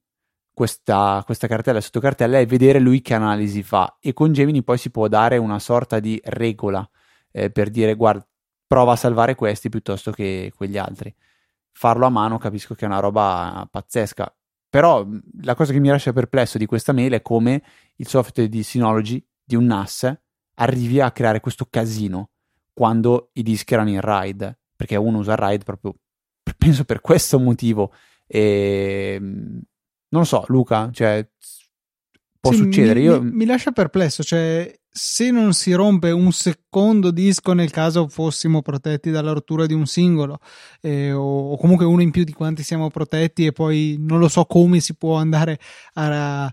questa, 0.53 1.21
questa 1.25 1.47
cartella 1.47 1.81
sotto 1.81 1.99
cartella 1.99 2.39
e 2.39 2.45
vedere 2.45 2.79
lui 2.79 3.01
che 3.01 3.13
analisi 3.13 3.63
fa. 3.63 3.97
E 3.99 4.13
con 4.13 4.33
Gemini 4.33 4.63
poi 4.63 4.77
si 4.77 4.91
può 4.91 5.07
dare 5.07 5.37
una 5.37 5.59
sorta 5.59 5.99
di 5.99 6.19
regola 6.25 6.87
eh, 7.31 7.49
per 7.49 7.69
dire, 7.69 7.95
guarda, 7.95 8.27
prova 8.67 8.93
a 8.93 8.97
salvare 8.97 9.35
questi 9.35 9.69
piuttosto 9.69 10.11
che 10.11 10.51
quegli 10.55 10.77
altri 10.77 11.13
farlo 11.77 12.07
a 12.07 12.09
mano 12.09 12.39
capisco 12.39 12.73
che 12.73 12.85
è 12.85 12.87
una 12.87 12.99
roba 12.99 13.67
pazzesca. 13.69 14.35
Però 14.67 15.07
la 15.41 15.53
cosa 15.53 15.71
che 15.71 15.79
mi 15.79 15.89
lascia 15.89 16.11
perplesso 16.11 16.57
di 16.57 16.65
questa 16.65 16.91
mail 16.91 17.13
è 17.13 17.21
come 17.21 17.63
il 17.97 18.07
software 18.07 18.49
di 18.49 18.63
Synology, 18.63 19.23
di 19.43 19.55
un 19.55 19.65
NAS, 19.65 20.11
arrivi 20.55 20.99
a 20.99 21.11
creare 21.11 21.39
questo 21.39 21.67
casino 21.69 22.31
quando 22.73 23.29
i 23.33 23.43
dischi 23.43 23.75
erano 23.75 23.91
in 23.91 24.01
RAID, 24.01 24.57
perché 24.75 24.95
uno 24.95 25.19
usa 25.19 25.35
RAID 25.35 25.63
proprio, 25.63 25.95
penso 26.57 26.83
per 26.83 26.99
questo 26.99 27.39
motivo. 27.39 27.93
E 28.25 29.17
non 29.19 29.61
lo 30.09 30.23
so, 30.23 30.43
Luca, 30.47 30.89
cioè, 30.91 31.29
può 32.39 32.51
sì, 32.51 32.57
succedere. 32.57 32.99
Mi, 32.99 33.05
Io... 33.05 33.21
mi, 33.21 33.31
mi 33.31 33.45
lascia 33.45 33.71
perplesso, 33.71 34.23
cioè 34.23 34.73
se 34.97 35.29
non 35.29 35.53
si 35.53 35.73
rompe 35.73 36.09
un 36.09 36.31
secondo 36.31 37.11
disco 37.11 37.53
nel 37.53 37.69
caso 37.69 38.07
fossimo 38.07 38.63
protetti 38.63 39.11
dalla 39.11 39.31
rottura 39.31 39.67
di 39.67 39.75
un 39.75 39.85
singolo 39.85 40.39
eh, 40.81 41.11
o, 41.11 41.51
o, 41.51 41.57
comunque 41.57 41.85
uno 41.85 42.01
in 42.01 42.09
più 42.09 42.23
di 42.23 42.33
quanti 42.33 42.63
siamo 42.63 42.89
protetti 42.89 43.45
e 43.45 43.51
poi 43.51 43.95
non 43.99 44.17
lo 44.17 44.27
so 44.27 44.45
come 44.45 44.79
si 44.79 44.95
può 44.95 45.15
andare 45.17 45.59
a, 45.93 46.51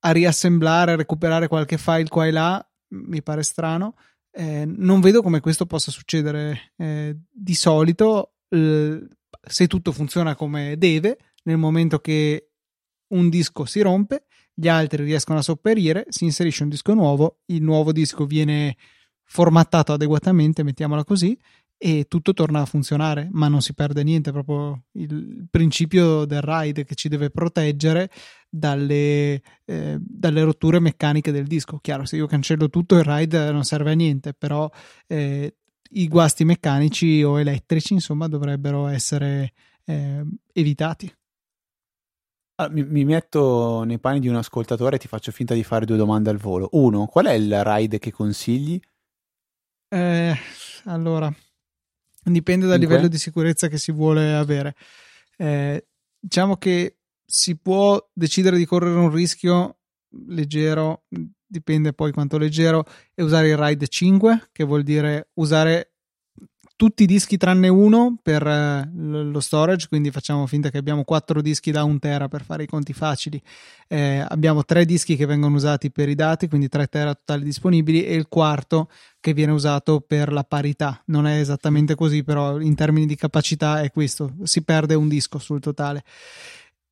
a 0.00 0.10
riassemblare, 0.10 0.92
a 0.92 0.96
recuperare 0.96 1.48
qualche 1.48 1.78
file 1.78 2.08
qua 2.08 2.26
e 2.26 2.30
là, 2.30 2.70
mi 2.88 3.22
pare 3.22 3.42
strano. 3.42 3.94
Eh, 4.30 4.64
non 4.66 5.00
vedo 5.00 5.22
come 5.22 5.40
questo 5.40 5.64
possa 5.64 5.90
succedere. 5.90 6.72
Eh, 6.76 7.16
di 7.30 7.54
solito, 7.54 8.34
se 8.48 9.66
tutto 9.66 9.92
funziona 9.92 10.34
come 10.34 10.76
deve, 10.76 11.18
nel 11.44 11.56
momento 11.56 11.98
che 11.98 12.50
un 13.08 13.28
disco 13.28 13.64
si 13.64 13.80
rompe, 13.80 14.26
gli 14.54 14.68
altri 14.68 15.04
riescono 15.04 15.38
a 15.38 15.42
sopperire, 15.42 16.06
si 16.08 16.24
inserisce 16.24 16.62
un 16.62 16.68
disco 16.68 16.94
nuovo, 16.94 17.38
il 17.46 17.62
nuovo 17.62 17.92
disco 17.92 18.26
viene 18.26 18.76
formattato 19.24 19.92
adeguatamente, 19.92 20.62
mettiamola 20.62 21.04
così, 21.04 21.38
e 21.82 22.04
tutto 22.08 22.34
torna 22.34 22.60
a 22.60 22.66
funzionare, 22.66 23.28
ma 23.32 23.48
non 23.48 23.62
si 23.62 23.72
perde 23.72 24.02
niente, 24.02 24.32
proprio 24.32 24.82
il 24.92 25.46
principio 25.48 26.26
del 26.26 26.42
RAID 26.42 26.84
che 26.84 26.94
ci 26.94 27.08
deve 27.08 27.30
proteggere 27.30 28.10
dalle, 28.50 29.40
eh, 29.64 29.96
dalle 29.98 30.42
rotture 30.42 30.78
meccaniche 30.78 31.32
del 31.32 31.46
disco. 31.46 31.78
Chiaro, 31.78 32.04
se 32.04 32.16
io 32.16 32.26
cancello 32.26 32.68
tutto 32.68 32.96
il 32.96 33.04
RAID 33.04 33.32
non 33.52 33.64
serve 33.64 33.92
a 33.92 33.94
niente, 33.94 34.34
però 34.34 34.70
eh, 35.06 35.54
i 35.92 36.06
guasti 36.06 36.44
meccanici 36.44 37.22
o 37.22 37.40
elettrici, 37.40 37.94
insomma, 37.94 38.28
dovrebbero 38.28 38.86
essere 38.86 39.52
eh, 39.86 40.22
evitati. 40.52 41.10
Allora, 42.60 42.74
mi, 42.74 42.84
mi, 42.84 43.04
metto 43.04 43.84
nei 43.84 43.98
panni 43.98 44.20
di 44.20 44.28
un 44.28 44.36
ascoltatore 44.36 44.96
e 44.96 44.98
ti 44.98 45.08
faccio 45.08 45.32
finta 45.32 45.54
di 45.54 45.64
fare 45.64 45.86
due 45.86 45.96
domande 45.96 46.28
al 46.28 46.36
volo. 46.36 46.68
Uno, 46.72 47.06
qual 47.06 47.26
è 47.26 47.32
il 47.32 47.64
ride 47.64 47.98
che 47.98 48.12
consigli? 48.12 48.78
Eh, 49.88 50.36
allora, 50.84 51.32
dipende 52.22 52.66
dal 52.66 52.74
Cinque? 52.74 52.94
livello 52.94 53.08
di 53.08 53.18
sicurezza 53.18 53.68
che 53.68 53.78
si 53.78 53.92
vuole 53.92 54.34
avere. 54.34 54.74
Eh, 55.38 55.86
diciamo 56.18 56.58
che 56.58 56.98
si 57.24 57.56
può 57.56 57.98
decidere 58.12 58.58
di 58.58 58.66
correre 58.66 58.98
un 58.98 59.10
rischio 59.10 59.78
leggero, 60.26 61.04
dipende 61.46 61.94
poi 61.94 62.12
quanto 62.12 62.36
leggero, 62.36 62.84
e 63.14 63.22
usare 63.22 63.48
il 63.48 63.56
ride 63.56 63.88
5, 63.88 64.50
che 64.52 64.64
vuol 64.64 64.82
dire 64.82 65.30
usare 65.34 65.89
tutti 66.80 67.02
i 67.02 67.06
dischi 67.06 67.36
tranne 67.36 67.68
uno 67.68 68.16
per 68.22 68.46
eh, 68.46 68.90
lo 68.94 69.40
storage, 69.40 69.86
quindi 69.86 70.10
facciamo 70.10 70.46
finta 70.46 70.70
che 70.70 70.78
abbiamo 70.78 71.04
quattro 71.04 71.42
dischi 71.42 71.70
da 71.72 71.84
un 71.84 71.98
tera 71.98 72.26
per 72.26 72.42
fare 72.42 72.62
i 72.62 72.66
conti 72.66 72.94
facili. 72.94 73.38
Eh, 73.86 74.24
abbiamo 74.26 74.64
tre 74.64 74.86
dischi 74.86 75.14
che 75.14 75.26
vengono 75.26 75.56
usati 75.56 75.90
per 75.90 76.08
i 76.08 76.14
dati, 76.14 76.48
quindi 76.48 76.70
3 76.70 76.86
tera 76.86 77.14
totali 77.14 77.44
disponibili, 77.44 78.06
e 78.06 78.14
il 78.14 78.28
quarto 78.28 78.88
che 79.20 79.34
viene 79.34 79.52
usato 79.52 80.00
per 80.00 80.32
la 80.32 80.42
parità. 80.42 81.02
Non 81.08 81.26
è 81.26 81.38
esattamente 81.38 81.94
così, 81.94 82.24
però 82.24 82.58
in 82.58 82.74
termini 82.74 83.04
di 83.04 83.14
capacità 83.14 83.82
è 83.82 83.90
questo, 83.90 84.32
si 84.44 84.64
perde 84.64 84.94
un 84.94 85.08
disco 85.08 85.38
sul 85.38 85.60
totale. 85.60 86.02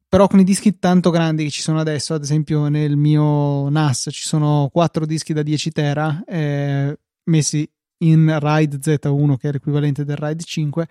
Però 0.07 0.29
con 0.29 0.39
i 0.39 0.45
dischi 0.45 0.79
tanto 0.79 1.09
grandi 1.09 1.45
che 1.45 1.51
ci 1.51 1.63
sono 1.63 1.81
adesso, 1.81 2.13
ad 2.13 2.23
esempio 2.23 2.69
nel 2.69 2.99
mio 2.99 3.71
NAS 3.71 4.09
ci 4.11 4.25
sono 4.25 4.69
quattro 4.71 5.07
dischi 5.07 5.33
da 5.33 5.43
10 5.43 5.71
tera 5.71 6.23
eh, 6.27 6.99
messi 7.25 7.67
in 7.99 8.37
RAID 8.39 8.79
Z1 8.79 9.37
che 9.37 9.49
è 9.49 9.53
l'equivalente 9.53 10.05
del 10.05 10.17
RAID 10.17 10.43
5 10.43 10.87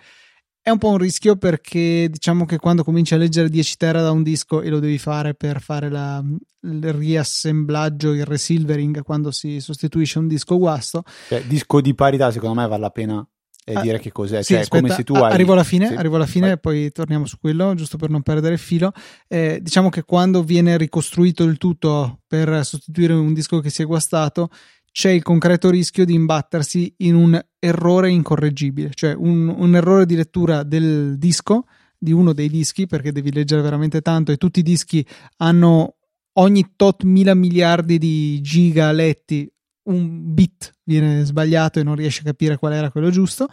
è 0.67 0.69
un 0.69 0.79
po' 0.79 0.89
un 0.89 0.97
rischio 0.97 1.37
perché 1.37 2.09
diciamo 2.09 2.43
che 2.43 2.57
quando 2.57 2.83
cominci 2.83 3.13
a 3.13 3.17
leggere 3.17 3.47
10 3.47 3.77
tera 3.77 4.01
da 4.01 4.11
un 4.11 4.21
disco 4.21 4.61
e 4.61 4.67
lo 4.67 4.79
devi 4.79 4.97
fare 4.97 5.33
per 5.33 5.61
fare 5.61 5.89
la, 5.89 6.21
il 6.63 6.93
riassemblaggio, 6.93 8.11
il 8.11 8.25
resilvering 8.25 9.01
quando 9.01 9.31
si 9.31 9.61
sostituisce 9.61 10.19
un 10.19 10.27
disco 10.27 10.57
guasto. 10.57 11.03
Cioè, 11.29 11.43
disco 11.45 11.79
di 11.79 11.95
parità 11.95 12.31
secondo 12.31 12.59
me 12.59 12.67
vale 12.67 12.81
la 12.81 12.89
pena 12.89 13.25
eh, 13.63 13.75
ah, 13.75 13.81
dire 13.81 13.99
che 13.99 14.11
cos'è. 14.11 14.43
Sì, 14.43 14.53
cioè, 14.53 14.61
aspetta, 14.63 14.81
come 14.81 14.93
se 14.93 15.03
tu 15.03 15.13
hai... 15.13 15.31
Arrivo 15.31 15.53
alla 15.53 15.63
fine, 15.63 15.87
sì, 15.87 15.93
arrivo 15.93 16.15
alla 16.15 16.25
fine 16.25 16.51
e 16.51 16.57
poi 16.57 16.89
torniamo 16.91 17.25
su 17.25 17.37
quello, 17.37 17.73
giusto 17.73 17.97
per 17.97 18.09
non 18.09 18.21
perdere 18.21 18.53
il 18.53 18.59
filo. 18.59 18.91
Eh, 19.27 19.59
diciamo 19.61 19.89
che 19.89 20.03
quando 20.03 20.41
viene 20.41 20.77
ricostruito 20.77 21.43
il 21.43 21.57
tutto 21.57 22.21
per 22.27 22.65
sostituire 22.65 23.13
un 23.13 23.33
disco 23.33 23.59
che 23.59 23.69
si 23.69 23.81
è 23.81 23.85
guastato, 23.85 24.49
c'è 24.97 25.11
il 25.11 25.21
concreto 25.21 25.69
rischio 25.69 26.05
di 26.05 26.15
imbattersi 26.15 26.91
in 27.01 27.13
un 27.13 27.39
errore 27.59 28.09
incorreggibile, 28.09 28.89
cioè 28.95 29.13
un, 29.13 29.47
un, 29.47 29.75
errore 29.75 30.07
di 30.07 30.15
lettura 30.15 30.63
del 30.63 31.19
disco, 31.19 31.65
di 31.95 32.11
uno 32.11 32.33
dei 32.33 32.49
dischi, 32.49 32.87
perché 32.87 33.11
devi 33.11 33.31
leggere 33.31 33.61
veramente 33.61 34.01
tanto 34.01 34.31
e 34.31 34.37
tutti 34.37 34.61
i 34.61 34.63
dischi 34.63 35.05
hanno 35.37 35.97
ogni 36.39 36.71
tot 36.75 37.03
mila 37.03 37.35
miliardi 37.35 37.99
di 37.99 38.41
giga 38.41 38.91
letti 38.91 39.47
un 39.83 40.33
bit 40.33 40.75
viene 40.83 41.23
sbagliato 41.25 41.79
e 41.79 41.83
non 41.83 41.93
riesce 41.93 42.21
a 42.21 42.25
capire 42.25 42.57
qual 42.57 42.73
era 42.73 42.89
quello 42.89 43.11
giusto 43.11 43.47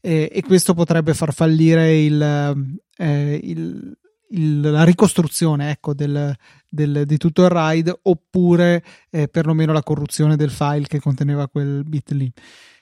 eh, 0.00 0.30
e 0.32 0.42
questo 0.42 0.72
potrebbe 0.72 1.12
far 1.12 1.34
fallire 1.34 2.00
il, 2.00 2.22
eh, 2.96 3.40
il, 3.42 3.98
il, 4.30 4.60
la 4.60 4.84
ricostruzione 4.84 5.70
ecco, 5.70 5.92
del, 5.92 6.34
del, 6.76 7.04
di 7.06 7.16
tutto 7.16 7.42
il 7.42 7.48
RAID 7.48 7.92
oppure 8.02 8.84
eh, 9.10 9.26
perlomeno 9.26 9.72
la 9.72 9.82
corruzione 9.82 10.36
del 10.36 10.50
file 10.50 10.86
che 10.86 11.00
conteneva 11.00 11.48
quel 11.48 11.82
bit 11.84 12.12
lì. 12.12 12.32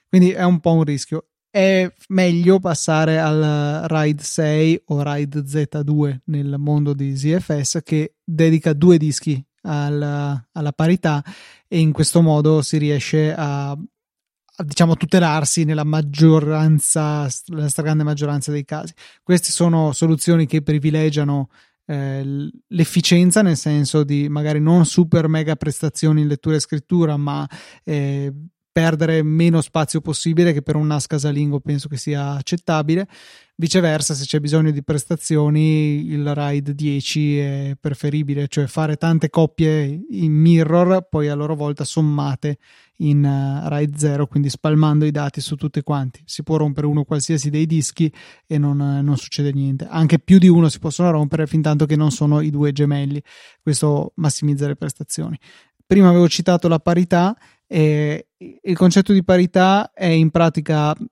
Quindi 0.06 0.32
è 0.32 0.44
un 0.44 0.60
po' 0.60 0.72
un 0.72 0.84
rischio. 0.84 1.28
È 1.48 1.90
meglio 2.08 2.58
passare 2.58 3.18
al 3.18 3.84
RAID 3.86 4.20
6 4.20 4.82
o 4.86 5.02
RAID 5.02 5.44
Z2 5.44 6.18
nel 6.24 6.56
mondo 6.58 6.92
di 6.92 7.16
ZFS 7.16 7.78
che 7.82 8.16
dedica 8.22 8.72
due 8.72 8.98
dischi 8.98 9.42
alla, 9.62 10.48
alla 10.52 10.72
parità 10.72 11.22
e 11.68 11.78
in 11.78 11.92
questo 11.92 12.22
modo 12.22 12.60
si 12.60 12.76
riesce 12.78 13.32
a, 13.32 13.70
a 13.70 14.64
diciamo 14.64 14.96
tutelarsi 14.96 15.64
nella 15.64 15.84
maggioranza, 15.84 17.28
nella 17.46 17.68
stragrande 17.68 18.02
maggioranza 18.02 18.50
dei 18.50 18.64
casi. 18.64 18.92
Queste 19.22 19.50
sono 19.50 19.92
soluzioni 19.92 20.46
che 20.46 20.62
privilegiano 20.62 21.48
eh, 21.87 22.50
l'efficienza 22.69 23.43
nel 23.43 23.57
senso 23.57 24.05
di 24.05 24.29
magari 24.29 24.61
non 24.61 24.87
super 24.87 25.29
mega 25.29 25.57
prestazioni 25.57 26.23
in 26.23 26.29
lettura 26.29 26.57
e 26.57 26.61
scrittura 26.61 27.17
ma 27.17 27.47
eh, 27.85 28.33
perdere 28.73 29.23
meno 29.23 29.61
spazio 29.61 30.00
possibile 30.00 30.53
che 30.53 30.62
per 30.62 30.76
un 30.76 30.87
NAS 30.87 31.07
casalingo 31.07 31.61
penso 31.61 31.88
che 31.88 31.97
sia 31.97 32.31
accettabile 32.33 33.07
viceversa 33.56 34.14
se 34.14 34.25
c'è 34.25 34.40
bisogno 34.40 34.70
di 34.70 34.82
prestazioni 34.82 36.06
il 36.06 36.34
RAID 36.34 36.70
10 36.70 37.38
è 37.38 37.76
preferibile 37.78 38.49
cioè 38.49 38.66
fare 38.66 38.96
tante 38.96 39.30
coppie 39.30 40.04
in 40.11 40.32
mirror 40.32 41.06
poi 41.08 41.28
a 41.28 41.34
loro 41.34 41.54
volta 41.54 41.84
sommate 41.84 42.58
in 42.99 43.25
uh, 43.25 43.68
RAID 43.68 43.96
0 43.96 44.26
quindi 44.26 44.49
spalmando 44.49 45.04
i 45.04 45.11
dati 45.11 45.40
su 45.40 45.56
tutti 45.56 45.82
quanti. 45.82 46.23
Si 46.25 46.42
può 46.42 46.56
rompere 46.56 46.87
uno 46.87 47.04
qualsiasi 47.04 47.50
dei 47.50 47.66
dischi 47.66 48.12
e 48.46 48.58
non, 48.58 48.78
uh, 48.78 49.02
non 49.02 49.16
succede 49.16 49.52
niente. 49.52 49.87
Anche 49.88 50.18
più 50.18 50.38
di 50.38 50.49
uno 50.49 50.68
si 50.68 50.78
possono 50.78 51.11
rompere 51.11 51.46
fin 51.46 51.62
tanto 51.62 51.87
che 51.87 51.96
non 51.96 52.11
sono 52.11 52.40
i 52.40 52.50
due 52.50 52.73
gemelli. 52.73 53.20
Questo 53.61 54.12
massimizza 54.16 54.66
le 54.66 54.76
prestazioni. 54.76 55.38
Prima 55.87 56.08
avevo 56.08 56.28
citato 56.28 56.68
la 56.68 56.78
parità 56.78 57.37
e 57.66 58.28
il 58.37 58.76
concetto 58.76 59.12
di 59.12 59.25
parità 59.25 59.90
è 59.92 60.06
in 60.06 60.30
pratica 60.30 60.94
eh, 60.94 61.06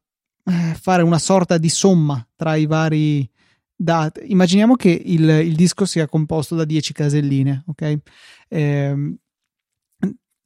fare 0.45 1.03
una 1.03 1.19
sorta 1.19 1.59
di 1.59 1.69
somma 1.69 2.27
tra 2.37 2.55
i 2.57 2.67
vari 2.67 3.29
dati. 3.75 4.21
Immaginiamo 4.31 4.75
che 4.75 4.91
il, 4.91 5.29
il 5.29 5.55
disco 5.55 5.85
sia 5.85 6.07
composto 6.07 6.55
da 6.55 6.65
10 6.65 6.93
caselline, 6.93 7.65
ok? 7.67 7.99
Eh, 8.49 9.17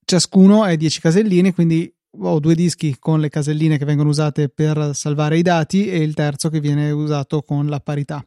ciascuno 0.04 0.64
è 0.64 0.76
10 0.76 1.00
caselline, 1.00 1.52
quindi 1.52 1.92
ho 2.18 2.40
due 2.40 2.54
dischi 2.54 2.96
con 2.98 3.20
le 3.20 3.28
caselline 3.28 3.76
che 3.76 3.84
vengono 3.84 4.08
usate 4.08 4.48
per 4.48 4.92
salvare 4.94 5.38
i 5.38 5.42
dati 5.42 5.88
e 5.88 5.98
il 5.98 6.14
terzo 6.14 6.48
che 6.48 6.60
viene 6.60 6.90
usato 6.90 7.42
con 7.42 7.66
la 7.66 7.80
parità. 7.80 8.24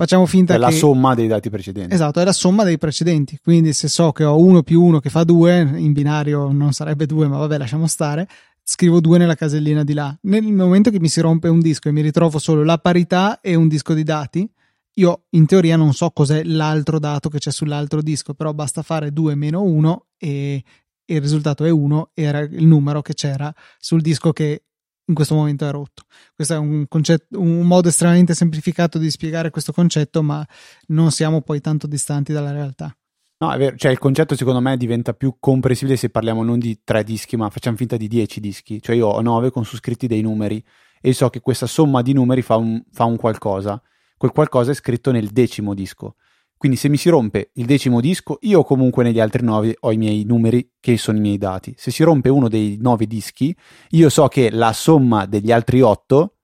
Facciamo 0.00 0.24
finta 0.24 0.54
è 0.54 0.58
che... 0.58 0.62
È 0.62 0.66
la 0.66 0.74
somma 0.74 1.14
dei 1.14 1.26
dati 1.26 1.50
precedenti. 1.50 1.92
Esatto, 1.92 2.20
è 2.20 2.24
la 2.24 2.32
somma 2.32 2.64
dei 2.64 2.78
precedenti. 2.78 3.38
Quindi 3.42 3.74
se 3.74 3.86
so 3.88 4.12
che 4.12 4.24
ho 4.24 4.38
uno 4.38 4.62
più 4.62 4.82
uno 4.82 4.98
che 4.98 5.10
fa 5.10 5.24
due, 5.24 5.58
in 5.58 5.92
binario 5.92 6.50
non 6.52 6.72
sarebbe 6.72 7.04
due, 7.04 7.26
ma 7.26 7.36
vabbè, 7.36 7.58
lasciamo 7.58 7.86
stare. 7.86 8.26
Scrivo 8.70 9.00
due 9.00 9.18
nella 9.18 9.34
casellina 9.34 9.82
di 9.82 9.94
là. 9.94 10.16
Nel 10.22 10.44
momento 10.44 10.90
che 10.90 11.00
mi 11.00 11.08
si 11.08 11.20
rompe 11.20 11.48
un 11.48 11.58
disco 11.58 11.88
e 11.88 11.92
mi 11.92 12.02
ritrovo 12.02 12.38
solo 12.38 12.62
la 12.62 12.78
parità 12.78 13.40
e 13.40 13.56
un 13.56 13.66
disco 13.66 13.94
di 13.94 14.04
dati, 14.04 14.48
io 14.94 15.24
in 15.30 15.44
teoria 15.46 15.74
non 15.74 15.92
so 15.92 16.12
cos'è 16.12 16.44
l'altro 16.44 17.00
dato 17.00 17.28
che 17.28 17.38
c'è 17.38 17.50
sull'altro 17.50 18.00
disco, 18.00 18.32
però 18.32 18.54
basta 18.54 18.82
fare 18.82 19.12
2 19.12 19.34
meno 19.34 19.62
1 19.62 20.06
e 20.16 20.62
il 21.04 21.20
risultato 21.20 21.64
è 21.64 21.70
1, 21.70 22.12
era 22.14 22.38
il 22.38 22.64
numero 22.64 23.02
che 23.02 23.12
c'era 23.12 23.52
sul 23.76 24.02
disco 24.02 24.32
che 24.32 24.62
in 25.04 25.14
questo 25.16 25.34
momento 25.34 25.66
è 25.66 25.70
rotto. 25.72 26.04
Questo 26.32 26.54
è 26.54 26.56
un, 26.56 26.86
concetto, 26.86 27.40
un 27.40 27.62
modo 27.62 27.88
estremamente 27.88 28.34
semplificato 28.34 28.98
di 28.98 29.10
spiegare 29.10 29.50
questo 29.50 29.72
concetto, 29.72 30.22
ma 30.22 30.46
non 30.86 31.10
siamo 31.10 31.40
poi 31.42 31.60
tanto 31.60 31.88
distanti 31.88 32.32
dalla 32.32 32.52
realtà. 32.52 32.96
No, 33.42 33.50
è 33.52 33.56
vero, 33.56 33.74
cioè 33.74 33.90
il 33.90 33.98
concetto 33.98 34.36
secondo 34.36 34.60
me 34.60 34.76
diventa 34.76 35.14
più 35.14 35.36
comprensibile 35.40 35.96
se 35.96 36.10
parliamo 36.10 36.42
non 36.42 36.58
di 36.58 36.80
tre 36.84 37.02
dischi, 37.02 37.38
ma 37.38 37.48
facciamo 37.48 37.78
finta 37.78 37.96
di 37.96 38.06
dieci 38.06 38.38
dischi. 38.38 38.82
Cioè 38.82 38.94
io 38.94 39.06
ho 39.06 39.20
nove 39.22 39.50
con 39.50 39.64
su 39.64 39.76
scritti 39.76 40.06
dei 40.06 40.20
numeri 40.20 40.62
e 41.00 41.14
so 41.14 41.30
che 41.30 41.40
questa 41.40 41.66
somma 41.66 42.02
di 42.02 42.12
numeri 42.12 42.42
fa 42.42 42.56
un, 42.56 42.82
fa 42.92 43.04
un 43.04 43.16
qualcosa. 43.16 43.80
Quel 44.18 44.32
qualcosa 44.32 44.72
è 44.72 44.74
scritto 44.74 45.10
nel 45.10 45.28
decimo 45.28 45.72
disco. 45.72 46.16
Quindi 46.58 46.76
se 46.76 46.90
mi 46.90 46.98
si 46.98 47.08
rompe 47.08 47.52
il 47.54 47.64
decimo 47.64 48.02
disco, 48.02 48.36
io 48.42 48.62
comunque 48.62 49.04
negli 49.04 49.20
altri 49.20 49.42
nove 49.42 49.74
ho 49.80 49.90
i 49.90 49.96
miei 49.96 50.24
numeri 50.24 50.72
che 50.78 50.98
sono 50.98 51.16
i 51.16 51.22
miei 51.22 51.38
dati. 51.38 51.72
Se 51.78 51.90
si 51.90 52.02
rompe 52.02 52.28
uno 52.28 52.46
dei 52.46 52.76
nove 52.78 53.06
dischi, 53.06 53.56
io 53.92 54.10
so 54.10 54.28
che 54.28 54.50
la 54.50 54.74
somma 54.74 55.24
degli 55.24 55.50
altri 55.50 55.80
otto 55.80 56.39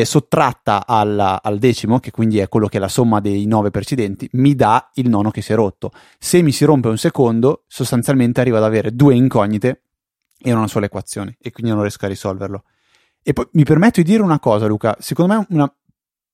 è 0.00 0.04
sottratta 0.04 0.86
alla, 0.86 1.42
al 1.42 1.58
decimo, 1.58 1.98
che 2.00 2.10
quindi 2.10 2.38
è 2.38 2.48
quello 2.48 2.66
che 2.66 2.76
è 2.76 2.80
la 2.80 2.88
somma 2.88 3.20
dei 3.20 3.46
nove 3.46 3.70
precedenti, 3.70 4.28
mi 4.32 4.54
dà 4.54 4.90
il 4.94 5.08
nono 5.08 5.30
che 5.30 5.42
si 5.42 5.52
è 5.52 5.54
rotto. 5.54 5.92
Se 6.18 6.42
mi 6.42 6.52
si 6.52 6.64
rompe 6.64 6.88
un 6.88 6.98
secondo, 6.98 7.64
sostanzialmente 7.66 8.40
arrivo 8.40 8.56
ad 8.56 8.64
avere 8.64 8.94
due 8.94 9.14
incognite 9.14 9.82
e 10.40 10.52
una 10.52 10.68
sola 10.68 10.86
equazione 10.86 11.36
e 11.40 11.50
quindi 11.50 11.72
non 11.72 11.82
riesco 11.82 12.04
a 12.04 12.08
risolverlo. 12.08 12.64
E 13.22 13.32
poi 13.32 13.48
mi 13.52 13.64
permetto 13.64 14.00
di 14.00 14.10
dire 14.10 14.22
una 14.22 14.38
cosa, 14.38 14.66
Luca, 14.66 14.96
secondo 15.00 15.34
me 15.34 15.46
una 15.50 15.74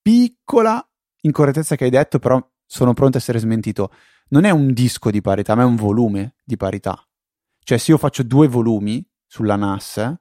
piccola 0.01 0.87
incorrettezza 1.21 1.75
che 1.75 1.85
hai 1.85 1.89
detto, 1.89 2.19
però 2.19 2.41
sono 2.65 2.93
pronto 2.93 3.17
a 3.17 3.19
essere 3.19 3.39
smentito. 3.39 3.91
Non 4.29 4.43
è 4.43 4.49
un 4.49 4.73
disco 4.73 5.11
di 5.11 5.21
parità, 5.21 5.55
ma 5.55 5.63
è 5.63 5.65
un 5.65 5.75
volume 5.75 6.35
di 6.43 6.57
parità. 6.57 6.99
Cioè, 7.63 7.77
se 7.77 7.91
io 7.91 7.97
faccio 7.97 8.23
due 8.23 8.47
volumi 8.47 9.05
sulla 9.25 9.55
NAS, 9.55 10.15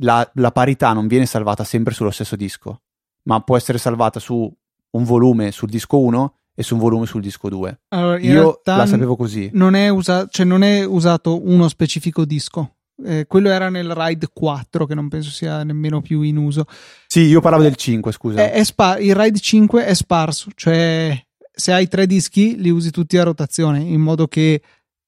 la, 0.00 0.28
la 0.34 0.50
parità 0.50 0.92
non 0.92 1.06
viene 1.06 1.26
salvata 1.26 1.64
sempre 1.64 1.94
sullo 1.94 2.10
stesso 2.10 2.36
disco, 2.36 2.82
ma 3.24 3.40
può 3.40 3.56
essere 3.56 3.78
salvata 3.78 4.20
su 4.20 4.52
un 4.92 5.04
volume 5.04 5.52
sul 5.52 5.68
disco 5.68 5.98
1 5.98 6.34
e 6.54 6.62
su 6.62 6.74
un 6.74 6.80
volume 6.80 7.06
sul 7.06 7.22
disco 7.22 7.48
2. 7.48 7.80
Allora, 7.88 8.18
Io 8.18 8.60
la 8.64 8.86
sapevo 8.86 9.16
così. 9.16 9.50
Non 9.52 9.74
è, 9.74 9.88
usa- 9.88 10.26
cioè 10.28 10.44
non 10.44 10.62
è 10.62 10.84
usato 10.84 11.42
uno 11.42 11.68
specifico 11.68 12.24
disco. 12.24 12.76
Eh, 13.02 13.24
quello 13.26 13.48
era 13.48 13.70
nel 13.70 13.94
RAID 13.94 14.30
4 14.32 14.84
che 14.84 14.94
non 14.94 15.08
penso 15.08 15.30
sia 15.30 15.62
nemmeno 15.62 16.02
più 16.02 16.20
in 16.20 16.36
uso. 16.36 16.66
Sì, 17.06 17.20
io 17.20 17.40
parlavo 17.40 17.62
del 17.62 17.76
5, 17.76 18.12
scusa. 18.12 18.40
È, 18.40 18.52
è 18.52 18.64
spar- 18.64 19.00
il 19.00 19.14
RAID 19.14 19.38
5 19.38 19.86
è 19.86 19.94
sparso, 19.94 20.50
cioè 20.54 21.18
se 21.52 21.72
hai 21.72 21.88
tre 21.88 22.06
dischi 22.06 22.58
li 22.58 22.70
usi 22.70 22.90
tutti 22.90 23.16
a 23.18 23.22
rotazione 23.22 23.80
in 23.80 24.00
modo 24.00 24.28
che 24.28 24.62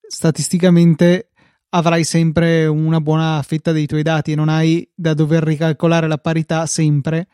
statisticamente 0.07 1.29
avrai 1.75 2.03
sempre 2.03 2.65
una 2.65 3.01
buona 3.01 3.41
fetta 3.41 3.71
dei 3.71 3.85
tuoi 3.85 4.03
dati 4.03 4.31
e 4.31 4.35
non 4.35 4.49
hai 4.49 4.87
da 4.93 5.13
dover 5.13 5.43
ricalcolare 5.43 6.07
la 6.07 6.17
parità 6.17 6.65
sempre 6.65 7.27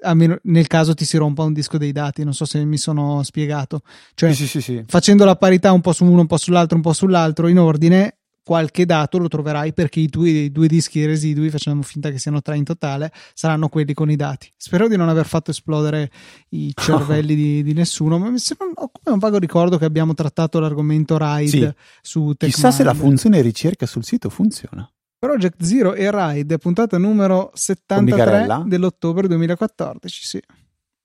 a 0.00 0.14
meno, 0.14 0.38
nel 0.44 0.66
caso 0.66 0.94
ti 0.94 1.04
si 1.04 1.16
rompa 1.16 1.42
un 1.42 1.52
disco 1.52 1.76
dei 1.76 1.90
dati, 1.90 2.22
non 2.22 2.32
so 2.32 2.44
se 2.44 2.64
mi 2.64 2.76
sono 2.76 3.22
spiegato. 3.24 3.80
Cioè, 4.14 4.32
sì, 4.32 4.46
sì, 4.46 4.60
sì, 4.60 4.84
facendo 4.86 5.24
la 5.24 5.36
parità 5.36 5.72
un 5.72 5.80
po' 5.80 5.92
su 5.92 6.04
uno, 6.04 6.20
un 6.20 6.26
po' 6.26 6.36
sull'altro, 6.36 6.76
un 6.76 6.82
po' 6.82 6.92
sull'altro 6.92 7.48
in 7.48 7.58
ordine, 7.58 8.17
qualche 8.48 8.86
dato 8.86 9.18
lo 9.18 9.28
troverai 9.28 9.74
perché 9.74 10.00
i 10.00 10.08
tuoi 10.08 10.44
i 10.44 10.50
due 10.50 10.68
dischi 10.68 11.04
residui, 11.04 11.50
facciamo 11.50 11.82
finta 11.82 12.10
che 12.10 12.18
siano 12.18 12.40
tre 12.40 12.56
in 12.56 12.64
totale, 12.64 13.12
saranno 13.34 13.68
quelli 13.68 13.92
con 13.92 14.10
i 14.10 14.16
dati. 14.16 14.50
Spero 14.56 14.88
di 14.88 14.96
non 14.96 15.10
aver 15.10 15.26
fatto 15.26 15.50
esplodere 15.50 16.10
i 16.50 16.72
cervelli 16.74 17.34
di, 17.34 17.62
di, 17.62 17.74
nessuno, 17.74 18.16
ma 18.16 18.30
mi 18.30 18.38
sembra, 18.38 18.68
ho 18.72 18.90
come 18.90 19.12
un 19.12 19.18
vago 19.18 19.36
ricordo 19.36 19.76
che 19.76 19.84
abbiamo 19.84 20.14
trattato 20.14 20.60
l'argomento 20.60 21.18
RAID 21.18 21.48
sì. 21.48 21.74
su 22.00 22.32
TechMind. 22.32 22.54
Chissà 22.54 22.70
se 22.70 22.84
la 22.84 22.94
funzione 22.94 23.42
ricerca 23.42 23.84
sul 23.84 24.02
sito 24.02 24.30
funziona. 24.30 24.90
Project 25.18 25.62
Zero 25.62 25.92
e 25.92 26.10
RAID, 26.10 26.58
puntata 26.58 26.96
numero 26.96 27.50
73 27.52 28.62
dell'ottobre 28.64 29.28
2014, 29.28 30.24
sì. 30.24 30.42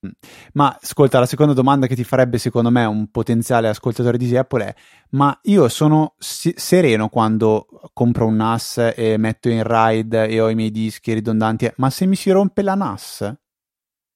Mm. 0.06 0.12
Ma 0.54 0.78
ascolta, 0.82 1.20
la 1.20 1.26
seconda 1.26 1.54
domanda 1.54 1.88
che 1.88 1.96
ti 1.96 2.04
farebbe 2.04 2.38
secondo 2.38 2.70
me 2.70 2.84
un 2.86 3.10
potenziale 3.10 3.70
ascoltatore 3.70 4.18
di 4.18 4.36
Apple 4.36 4.66
è: 4.66 4.76
ma 5.12 5.38
io 5.44 5.68
sono 5.70 6.16
si- 6.18 6.54
sereno 6.56 7.10
quando 7.10 7.68
compro 7.94 8.28
un 8.28 8.36
NAS 8.36 8.94
e 8.96 9.18
metto 9.18 9.50
in 9.50 9.64
RAID 9.64 10.14
e 10.14 10.40
ho 10.42 10.50
i 10.50 10.56
miei 10.56 10.72
dischi 10.72 11.14
ridondanti, 11.14 11.72
ma 11.78 11.90
se 11.90 12.06
mi 12.06 12.16
si 12.16 12.32
rompe 12.32 12.62
la 12.62 12.76
NAS? 12.76 13.34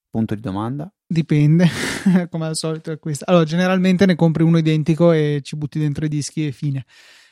Punto 0.09 0.35
di 0.35 0.41
domanda. 0.41 0.91
Dipende, 1.05 1.67
come 2.29 2.47
al 2.47 2.55
solito 2.55 2.91
è 2.91 2.99
questo. 2.99 3.23
Allora, 3.27 3.45
generalmente 3.45 4.05
ne 4.05 4.15
compri 4.15 4.43
uno 4.43 4.57
identico 4.57 5.11
e 5.11 5.39
ci 5.41 5.55
butti 5.55 5.79
dentro 5.79 6.05
i 6.05 6.09
dischi 6.09 6.47
e 6.47 6.51
fine. 6.51 6.85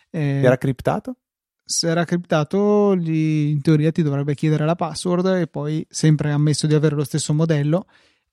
Eh, 0.09 0.41
Era 0.41 0.57
criptato? 0.57 1.17
Se 1.67 1.89
era 1.89 2.05
criptato, 2.05 2.95
gli, 2.95 3.47
in 3.49 3.61
teoria 3.61 3.91
ti 3.91 4.03
dovrebbe 4.03 4.35
chiedere 4.35 4.65
la 4.65 4.75
password 4.75 5.25
e 5.25 5.47
poi 5.47 5.85
sempre 5.89 6.31
ammesso 6.31 6.67
di 6.67 6.75
avere 6.75 6.95
lo 6.95 7.03
stesso 7.03 7.33
modello 7.33 7.87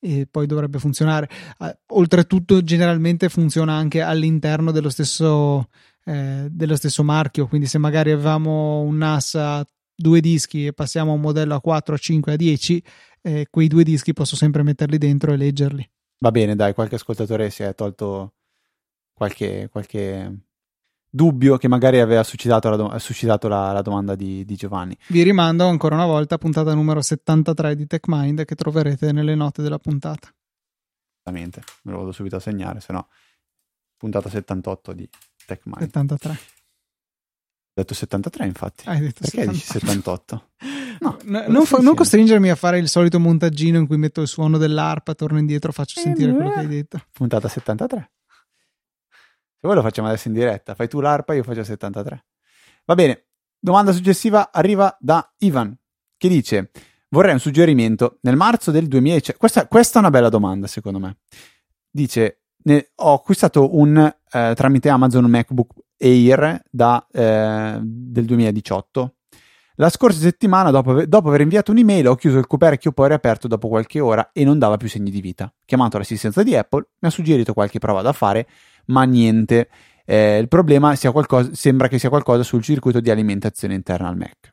e 0.05 0.27
poi 0.29 0.47
dovrebbe 0.47 0.81
funzionare. 0.81 1.29
Uh, 1.59 1.71
oltretutto, 1.95 2.63
generalmente 2.65 3.29
funziona 3.29 3.75
anche 3.75 4.01
all'interno 4.01 4.73
dello 4.73 4.91
stesso, 4.91 5.69
eh, 6.05 6.49
dello 6.51 6.75
stesso 6.75 7.05
marchio. 7.05 7.47
Quindi, 7.47 7.69
se 7.69 7.79
magari 7.79 8.11
avevamo 8.11 8.81
un 8.81 8.97
NAS 8.97 9.37
a 9.37 9.65
due 9.95 10.21
dischi 10.21 10.67
e 10.67 10.73
passiamo 10.73 11.13
a 11.13 11.15
un 11.15 11.21
modello 11.21 11.55
a 11.55 11.61
4, 11.61 11.95
a 11.95 11.99
5, 11.99 12.33
a 12.33 12.37
10, 12.37 12.83
eh, 13.23 13.47
quei 13.49 13.69
due 13.69 13.85
dischi 13.85 14.13
posso 14.13 14.35
sempre 14.35 14.65
metterli 14.65 14.99
dentro 14.99 15.33
e 15.33 15.37
leggerli. 15.37 15.89
Va 16.19 16.33
bene, 16.33 16.57
dai, 16.57 16.75
qualche 16.75 16.97
ascoltatore 16.97 17.51
si 17.51 17.63
è 17.63 17.73
tolto 17.75 18.35
qualche, 19.13 19.69
qualche 19.71 20.47
dubbio 21.15 21.59
che 21.59 21.69
magari 21.69 22.01
aveva 22.01 22.25
suscitato 22.25 22.71
la, 22.71 22.77
do- 22.77 22.99
suscitato 22.99 23.47
la, 23.47 23.73
la 23.73 23.83
domanda 23.83 24.15
di, 24.15 24.45
di, 24.47 24.55
Giovanni. 24.57 24.97
Vi 25.09 25.23
rimando 25.23 25.67
ancora 25.67 25.95
una 25.95 26.07
volta 26.07 26.37
a 26.37 26.39
puntata 26.39 26.73
numero 26.73 27.03
73 27.03 27.77
di 27.77 27.87
TechMind 27.87 28.45
che 28.47 28.55
troverete 28.55 29.13
nelle 29.13 29.35
note 29.35 29.61
della 29.61 29.79
puntata. 29.79 30.33
Esattamente, 31.25 31.63
me 31.83 31.93
lo 31.93 31.99
vado 31.99 32.13
subito 32.13 32.37
a 32.37 32.41
segnare, 32.41 32.81
se 32.81 32.93
no 32.93 33.09
puntata 34.03 34.29
78 34.29 34.93
di 34.95 35.09
TechMind. 35.47 35.79
73. 35.79 36.31
Ho 36.33 36.37
detto 37.75 37.95
73 37.95 38.47
infatti. 38.47 38.89
Hai 38.89 38.99
detto 38.99 39.21
Perché 39.21 39.45
78? 39.45 39.53
dici 39.53 39.67
78? 39.67 40.49
No, 41.01 41.19
no 41.25 41.45
non, 41.47 41.65
fa, 41.65 41.79
non, 41.79 41.95
costringermi 41.95 42.51
a 42.51 42.57
fare 42.57 42.79
il 42.79 42.89
solito 42.89 43.21
montaggino 43.21 43.79
in 43.79 43.87
cui 43.87 43.99
metto 43.99 44.21
il 44.21 44.27
suono 44.27 44.59
dell'arpa, 44.59 45.15
torno 45.15 45.39
indietro, 45.39 45.71
faccio 45.71 46.01
eh, 46.01 46.03
sentire 46.03 46.33
quello 46.33 46.51
che 46.51 46.59
hai 46.59 46.67
detto. 46.67 47.01
Puntata 47.13 47.47
73. 47.47 48.11
Se 49.63 49.69
vuoi 49.69 49.81
lo 49.81 49.87
facciamo 49.87 50.09
adesso 50.09 50.27
in 50.27 50.35
diretta, 50.35 50.75
fai 50.75 50.89
tu 50.89 50.99
l'arpa, 50.99 51.35
io 51.35 51.45
faccio 51.45 51.63
73. 51.63 52.25
Va 52.85 52.97
bene, 52.97 53.27
domanda 53.61 53.93
successiva 53.93 54.51
arriva 54.51 54.97
da 54.99 55.33
Ivan, 55.39 55.73
che 56.17 56.29
dice, 56.29 56.73
vorrei 57.11 57.35
un 57.35 57.39
suggerimento, 57.39 58.19
nel 58.23 58.35
marzo 58.35 58.73
del 58.73 58.89
2000, 58.89 59.35
questa, 59.37 59.69
questa 59.69 59.99
è 59.99 60.01
una 60.01 60.11
bella 60.11 60.31
domanda 60.31 60.67
secondo 60.67 60.99
me, 60.99 61.19
dice, 61.89 62.41
ne, 62.65 62.91
ho 62.97 63.13
acquistato 63.13 63.79
un, 63.79 63.99
eh, 64.33 64.53
tramite 64.57 64.89
Amazon 64.89 65.27
MacBook 65.27 65.75
Air 65.97 66.61
da, 66.69 67.07
eh, 67.13 67.79
del 67.81 68.25
2018. 68.25 69.15
La 69.77 69.91
scorsa 69.91 70.19
settimana, 70.19 70.73
dopo, 70.73 71.07
dopo, 71.07 71.29
aver 71.29 71.43
inviato 71.43 71.71
un'email, 71.71 72.09
ho 72.09 72.17
chiuso 72.17 72.39
il 72.39 72.49
coperchio, 72.49 72.91
poi 72.91 73.07
riaperto 73.07 73.47
dopo 73.47 73.69
qualche 73.69 74.01
ora 74.01 74.31
e 74.33 74.43
non 74.43 74.59
dava 74.59 74.77
più 74.77 74.89
segni 74.89 75.13
di 75.13 75.21
vita. 75.21 75.55
Chiamato 75.65 75.99
l'assistenza 75.99 76.43
di 76.43 76.57
Apple, 76.57 76.89
mi 76.99 77.09
ha 77.09 77.11
suggerito 77.13 77.55
qualche 77.55 77.79
prova 77.79 78.03
da 78.03 78.13
fare 78.13 78.49
ma 78.87 79.05
niente. 79.05 79.69
Eh, 80.05 80.39
il 80.39 80.49
problema 80.49 80.95
qualcosa, 81.13 81.51
sembra 81.55 81.89
che 81.89 81.99
sia 81.99 82.09
qualcosa 82.09 82.43
sul 82.43 82.63
circuito 82.63 83.01
di 83.01 83.11
alimentazione 83.11 83.75
interna 83.75 84.09
al 84.09 84.17
Mac. 84.17 84.52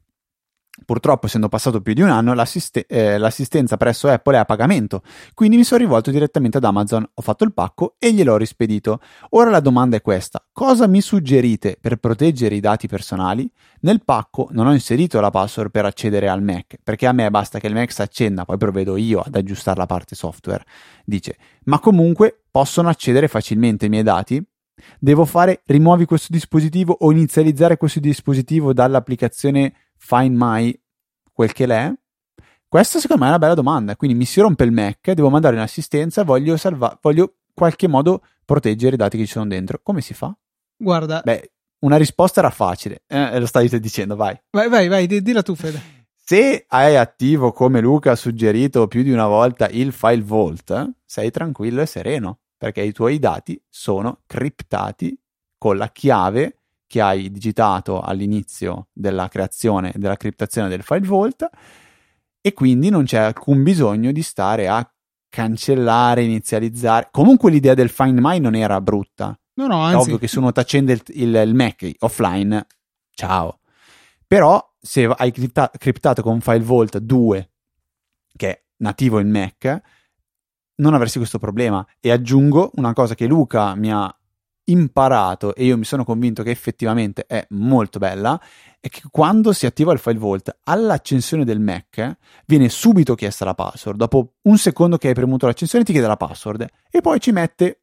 Purtroppo, 0.86 1.28
essendo 1.28 1.50
passato 1.50 1.82
più 1.82 1.94
di 1.94 2.02
un 2.02 2.10
anno, 2.10 2.34
l'assist- 2.34 2.86
eh, 2.88 3.18
l'assistenza 3.18 3.78
presso 3.78 4.08
Apple 4.08 4.36
è 4.36 4.40
a 4.40 4.46
pagamento, 4.46 5.02
quindi 5.34 5.58
mi 5.58 5.64
sono 5.64 5.82
rivolto 5.82 6.12
direttamente 6.12 6.58
ad 6.58 6.64
Amazon, 6.64 7.08
ho 7.14 7.22
fatto 7.22 7.44
il 7.44 7.54
pacco 7.54 7.96
e 8.00 8.14
gliel'ho 8.14 8.38
rispedito. 8.38 9.00
Ora 9.32 9.50
la 9.50 9.60
domanda 9.60 9.98
è 9.98 10.02
questa: 10.02 10.44
cosa 10.52 10.88
mi 10.88 11.02
suggerite 11.02 11.78
per 11.80 11.98
proteggere 11.98 12.56
i 12.56 12.60
dati 12.60 12.88
personali? 12.88 13.52
Nel 13.82 14.04
pacco 14.04 14.50
non 14.52 14.68
ho 14.68 14.74
inserito 14.74 15.20
la 15.20 15.30
password 15.30 15.72
per 15.72 15.86
accedere 15.86 16.28
al 16.28 16.44
Mac, 16.44 16.78
perché 16.84 17.08
a 17.08 17.12
me 17.12 17.30
basta 17.30 17.60
che 17.60 17.68
il 17.68 17.74
Mac 17.74 17.92
si 17.92 18.02
accenda, 18.02 18.46
poi 18.46 18.58
provvedo 18.58 18.98
io 18.98 19.20
ad 19.20 19.36
aggiustare 19.36 19.78
la 19.78 19.86
parte 19.86 20.16
software. 20.16 20.66
Dice, 21.06 21.38
ma 21.66 21.80
comunque 21.80 22.44
possono 22.52 22.90
accedere 22.90 23.28
facilmente 23.28 23.86
ai 23.86 23.92
miei 23.92 24.04
dati? 24.04 24.44
Devo 24.98 25.26
fare 25.26 25.62
rimuovi 25.66 26.06
questo 26.06 26.28
dispositivo 26.30 26.96
o 27.00 27.12
inizializzare 27.12 27.78
questo 27.78 28.00
dispositivo 28.00 28.74
dall'applicazione 28.74 29.74
Find 30.00 30.36
My 30.36 30.78
quel 31.32 31.52
che 31.54 31.66
l'è? 31.66 31.94
Questa 32.68 33.00
secondo 33.00 33.22
me 33.24 33.28
è 33.28 33.34
una 33.34 33.40
bella 33.40 33.54
domanda. 33.54 33.96
Quindi 33.96 34.18
mi 34.18 34.26
si 34.26 34.40
rompe 34.42 34.64
il 34.64 34.72
Mac, 34.72 35.12
devo 35.12 35.30
mandare 35.30 35.56
un'assistenza, 35.56 36.24
voglio, 36.24 36.58
salva- 36.58 36.98
voglio 37.02 37.24
in 37.24 37.54
qualche 37.54 37.88
modo 37.88 38.24
proteggere 38.46 38.96
i 38.96 38.98
dati 38.98 39.18
che 39.18 39.26
ci 39.26 39.34
sono 39.34 39.48
dentro. 39.48 39.80
Come 39.84 40.02
si 40.02 40.14
fa? 40.14 40.36
Guarda. 40.76 41.22
Beh, 41.24 41.52
una 41.80 41.98
risposta 41.98 42.40
era 42.40 42.50
facile. 42.50 43.04
Eh, 43.08 43.40
lo 43.40 43.46
stai 43.46 43.68
dicendo, 43.80 44.16
vai. 44.16 44.40
Vai, 44.52 44.70
vai, 44.70 44.88
vai, 44.88 45.08
d- 45.08 45.20
dilla 45.20 45.44
tu, 45.44 45.56
Fede. 45.56 45.98
Se 46.14 46.66
hai 46.68 46.96
attivo, 46.96 47.52
come 47.52 47.82
Luca 47.82 48.12
ha 48.12 48.16
suggerito 48.16 48.88
più 48.88 49.02
di 49.02 49.12
una 49.12 49.26
volta, 49.26 49.68
il 49.68 49.92
file 49.92 50.22
vault, 50.22 50.92
sei 51.04 51.32
tranquillo 51.32 51.82
e 51.82 51.88
sereno, 51.88 52.42
perché 52.56 52.82
i 52.82 52.92
tuoi 52.92 53.18
dati 53.18 53.60
sono 53.68 54.20
criptati 54.28 55.20
con 55.58 55.76
la 55.78 55.90
chiave 55.90 56.59
che 56.90 57.02
hai 57.02 57.30
digitato 57.30 58.02
all'inizio 58.02 58.88
della 58.92 59.28
creazione, 59.28 59.94
della 59.96 60.18
criptazione 60.18 60.70
del 60.70 60.82
file 60.82 61.08
vault 61.08 61.48
e 62.42 62.54
quindi 62.54 62.90
non 62.90 63.04
c'è 63.04 63.20
alcun 63.20 63.62
bisogno 63.62 64.12
di 64.12 64.24
stare 64.24 64.68
a 64.68 64.92
cancellare, 65.30 66.24
inizializzare. 66.24 67.10
Comunque 67.12 67.52
l'idea 67.52 67.76
del 67.76 67.90
Find 67.92 68.18
My 68.18 68.40
non 68.40 68.56
era 68.56 68.82
brutta. 68.82 69.40
No, 69.54 69.68
no, 69.68 69.82
anzi. 69.82 69.98
È 69.98 70.02
ovvio 70.02 70.18
che 70.18 70.28
se 70.28 70.40
uno 70.40 70.52
ti 70.52 70.60
accende 70.60 70.94
il, 70.94 71.04
il, 71.10 71.36
il, 71.36 71.54
Mac 71.54 71.88
offline, 72.00 72.66
ciao. 73.12 73.60
Però 74.26 74.74
se 74.82 75.06
hai 75.06 75.32
cripta- 75.32 75.70
criptato 75.78 76.24
con 76.24 76.42
File 76.42 76.64
Vault 76.64 76.98
2, 76.98 77.52
che 78.36 78.50
è 78.50 78.64
nativo 78.78 79.20
in 79.20 79.30
Mac, 79.30 79.80
non 80.78 80.96
avresti 80.96 81.20
questo 81.20 81.38
problema. 81.38 81.86
E 82.00 82.10
aggiungo 82.10 82.72
una 82.78 82.94
cosa 82.94 83.14
che 83.14 83.28
Luca 83.28 83.76
mi 83.76 83.92
ha 83.92 84.12
imparato 84.72 85.56
e 85.56 85.66
io 85.66 85.78
mi 85.78 85.84
sono 85.84 86.04
convinto 86.04 86.44
che 86.44 86.52
effettivamente 86.52 87.26
è 87.26 87.46
molto 87.50 88.00
bella 88.00 88.40
è 88.80 88.88
che 88.88 89.02
quando 89.12 89.52
si 89.52 89.66
attiva 89.66 89.92
il 89.92 90.00
file 90.00 90.18
vault 90.18 90.58
all'accensione 90.64 91.44
del 91.44 91.60
Mac 91.60 92.18
viene 92.46 92.70
subito 92.70 93.16
chiesta 93.16 93.46
la 93.46 93.56
password 93.56 93.98
dopo 93.98 94.36
un 94.44 94.58
secondo 94.58 94.98
che 94.98 95.10
hai 95.10 95.14
premuto 95.14 95.46
l'accensione 95.46 95.84
ti 95.84 95.92
chiede 95.92 96.08
la 96.08 96.18
password 96.18 96.66
e 96.90 97.02
poi 97.02 97.20
ci 97.20 97.32
mette 97.32 97.82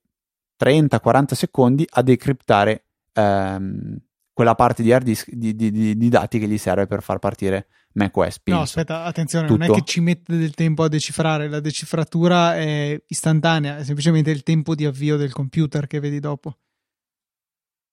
30-40 0.63 1.35
secondi 1.35 1.87
a 1.89 2.03
decriptare 2.03 2.85
ehm, 3.13 3.99
quella 4.37 4.55
parte 4.55 4.83
di 4.83 4.93
hard 4.93 5.05
disk 5.05 5.31
di, 5.31 5.57
di, 5.57 5.71
di, 5.71 5.97
di, 5.97 6.09
dati 6.11 6.39
che 6.39 6.47
gli 6.47 6.59
serve 6.59 6.87
per 6.87 7.03
far 7.03 7.19
partire 7.19 7.69
macOS. 7.95 8.41
Penso. 8.41 8.59
No, 8.59 8.65
aspetta, 8.65 9.05
attenzione, 9.05 9.47
Tutto. 9.47 9.59
non 9.59 9.71
è 9.71 9.75
che 9.75 9.83
ci 9.87 10.01
mette 10.01 10.37
del 10.37 10.53
tempo 10.53 10.83
a 10.83 10.89
decifrare, 10.89 11.49
la 11.49 11.61
decifratura 11.61 12.55
è 12.55 13.03
istantanea, 13.07 13.79
è 13.79 13.85
semplicemente 13.85 14.31
il 14.31 14.43
tempo 14.43 14.75
di 14.75 14.85
avvio 14.85 15.17
del 15.17 15.33
computer 15.33 15.87
che 15.87 16.01
vedi 16.01 16.21
dopo. 16.21 16.59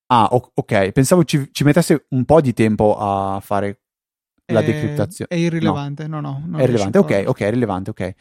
Ah, 0.08 0.30
ok, 0.32 0.92
pensavo 0.92 1.24
ci, 1.24 1.50
ci, 1.52 1.64
mettesse 1.64 2.06
un 2.10 2.26
po' 2.26 2.42
di 2.42 2.54
tempo 2.54 2.96
a 2.98 3.40
fare 3.40 3.82
la 4.48 4.60
è, 4.60 4.66
decriptazione. 4.66 5.30
È 5.30 5.36
irrilevante, 5.36 6.08
no, 6.08 6.20
no. 6.20 6.44
no 6.46 6.58
è 6.58 6.64
irrilevante, 6.64 6.98
ok, 6.98 7.24
ok, 7.28 7.40
è 7.42 7.50
rilevante, 7.50 7.90
ok. 7.90 8.14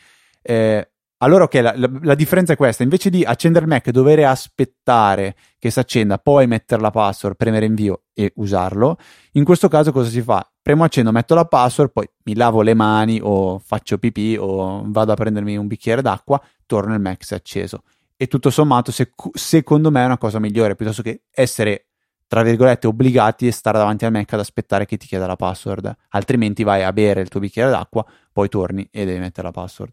Eh, 0.43 0.91
allora, 1.19 1.45
ok, 1.45 1.55
la, 1.55 1.73
la, 1.77 1.91
la, 2.03 2.15
differenza 2.15 2.53
è 2.53 2.57
questa: 2.57 2.83
invece 2.83 3.11
di 3.11 3.25
accendere 3.25 3.65
il 3.65 3.71
Mac 3.71 3.87
e 3.87 3.93
dover 3.93 4.25
aspettare 4.25 5.37
che 5.59 5.71
si 5.71 5.79
accenda, 5.79 6.19
poi 6.19 6.47
mettere 6.47 6.81
la 6.81 6.91
password, 6.91 7.37
premere 7.37 7.67
invio 7.67 8.05
e 8.15 8.33
usarlo, 8.37 8.97
in 9.33 9.45
questo 9.45 9.69
caso 9.69 9.93
cosa 9.93 10.09
si 10.09 10.23
fa? 10.23 10.49
Premo 10.61 10.85
accendo, 10.85 11.13
metto 11.13 11.35
la 11.35 11.45
password, 11.45 11.93
poi 11.93 12.09
mi 12.25 12.35
lavo 12.35 12.63
le 12.63 12.75
mani 12.75 13.21
o 13.23 13.59
faccio 13.59 13.99
pipì 13.99 14.37
o 14.39 14.83
vado 14.87 15.13
a 15.13 15.15
prendermi 15.15 15.57
un 15.57 15.67
bicchiere 15.67 16.03
d'acqua, 16.03 16.41
torno 16.67 16.95
il 16.95 17.01
Mac 17.01 17.25
si 17.25 17.35
è 17.35 17.37
acceso 17.37 17.83
e 18.17 18.27
tutto 18.27 18.51
sommato 18.51 18.93
se, 18.93 19.13
secondo 19.33 19.91
me 19.91 20.03
è 20.03 20.05
una 20.05 20.19
cosa 20.19 20.39
migliore 20.39 20.75
piuttosto 20.75 21.03
che 21.03 21.25
essere 21.31 21.87
tra 22.33 22.43
virgolette 22.43 22.87
obbligati 22.87 23.47
a 23.47 23.53
stare 23.53 23.77
davanti 23.77 24.07
al 24.07 24.11
Mac 24.11 24.33
ad 24.33 24.41
aspettare 24.41 24.87
che 24.87 24.97
ti 24.97 25.07
chieda 25.07 25.27
la 25.27 25.37
password. 25.37 25.95
Altrimenti 26.11 26.63
vai 26.63 26.83
a 26.83 26.91
bere 26.91 27.21
il 27.21 27.29
tuo 27.29 27.41
bicchiere 27.41 27.69
d'acqua 27.69 28.07
poi 28.33 28.49
torni 28.49 28.89
e 28.91 29.05
devi 29.05 29.19
mettere 29.19 29.49
la 29.49 29.53
password. 29.53 29.93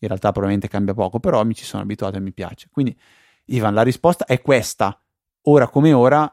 In 0.00 0.08
realtà 0.08 0.30
probabilmente 0.30 0.68
cambia 0.68 0.92
poco 0.92 1.20
però 1.20 1.42
mi 1.42 1.54
ci 1.54 1.64
sono 1.64 1.82
abituato 1.82 2.18
e 2.18 2.20
mi 2.20 2.32
piace. 2.32 2.68
Quindi 2.70 2.94
Ivan 3.46 3.72
la 3.72 3.80
risposta 3.80 4.26
è 4.26 4.42
questa. 4.42 5.00
Ora 5.44 5.68
come 5.68 5.94
ora 5.94 6.30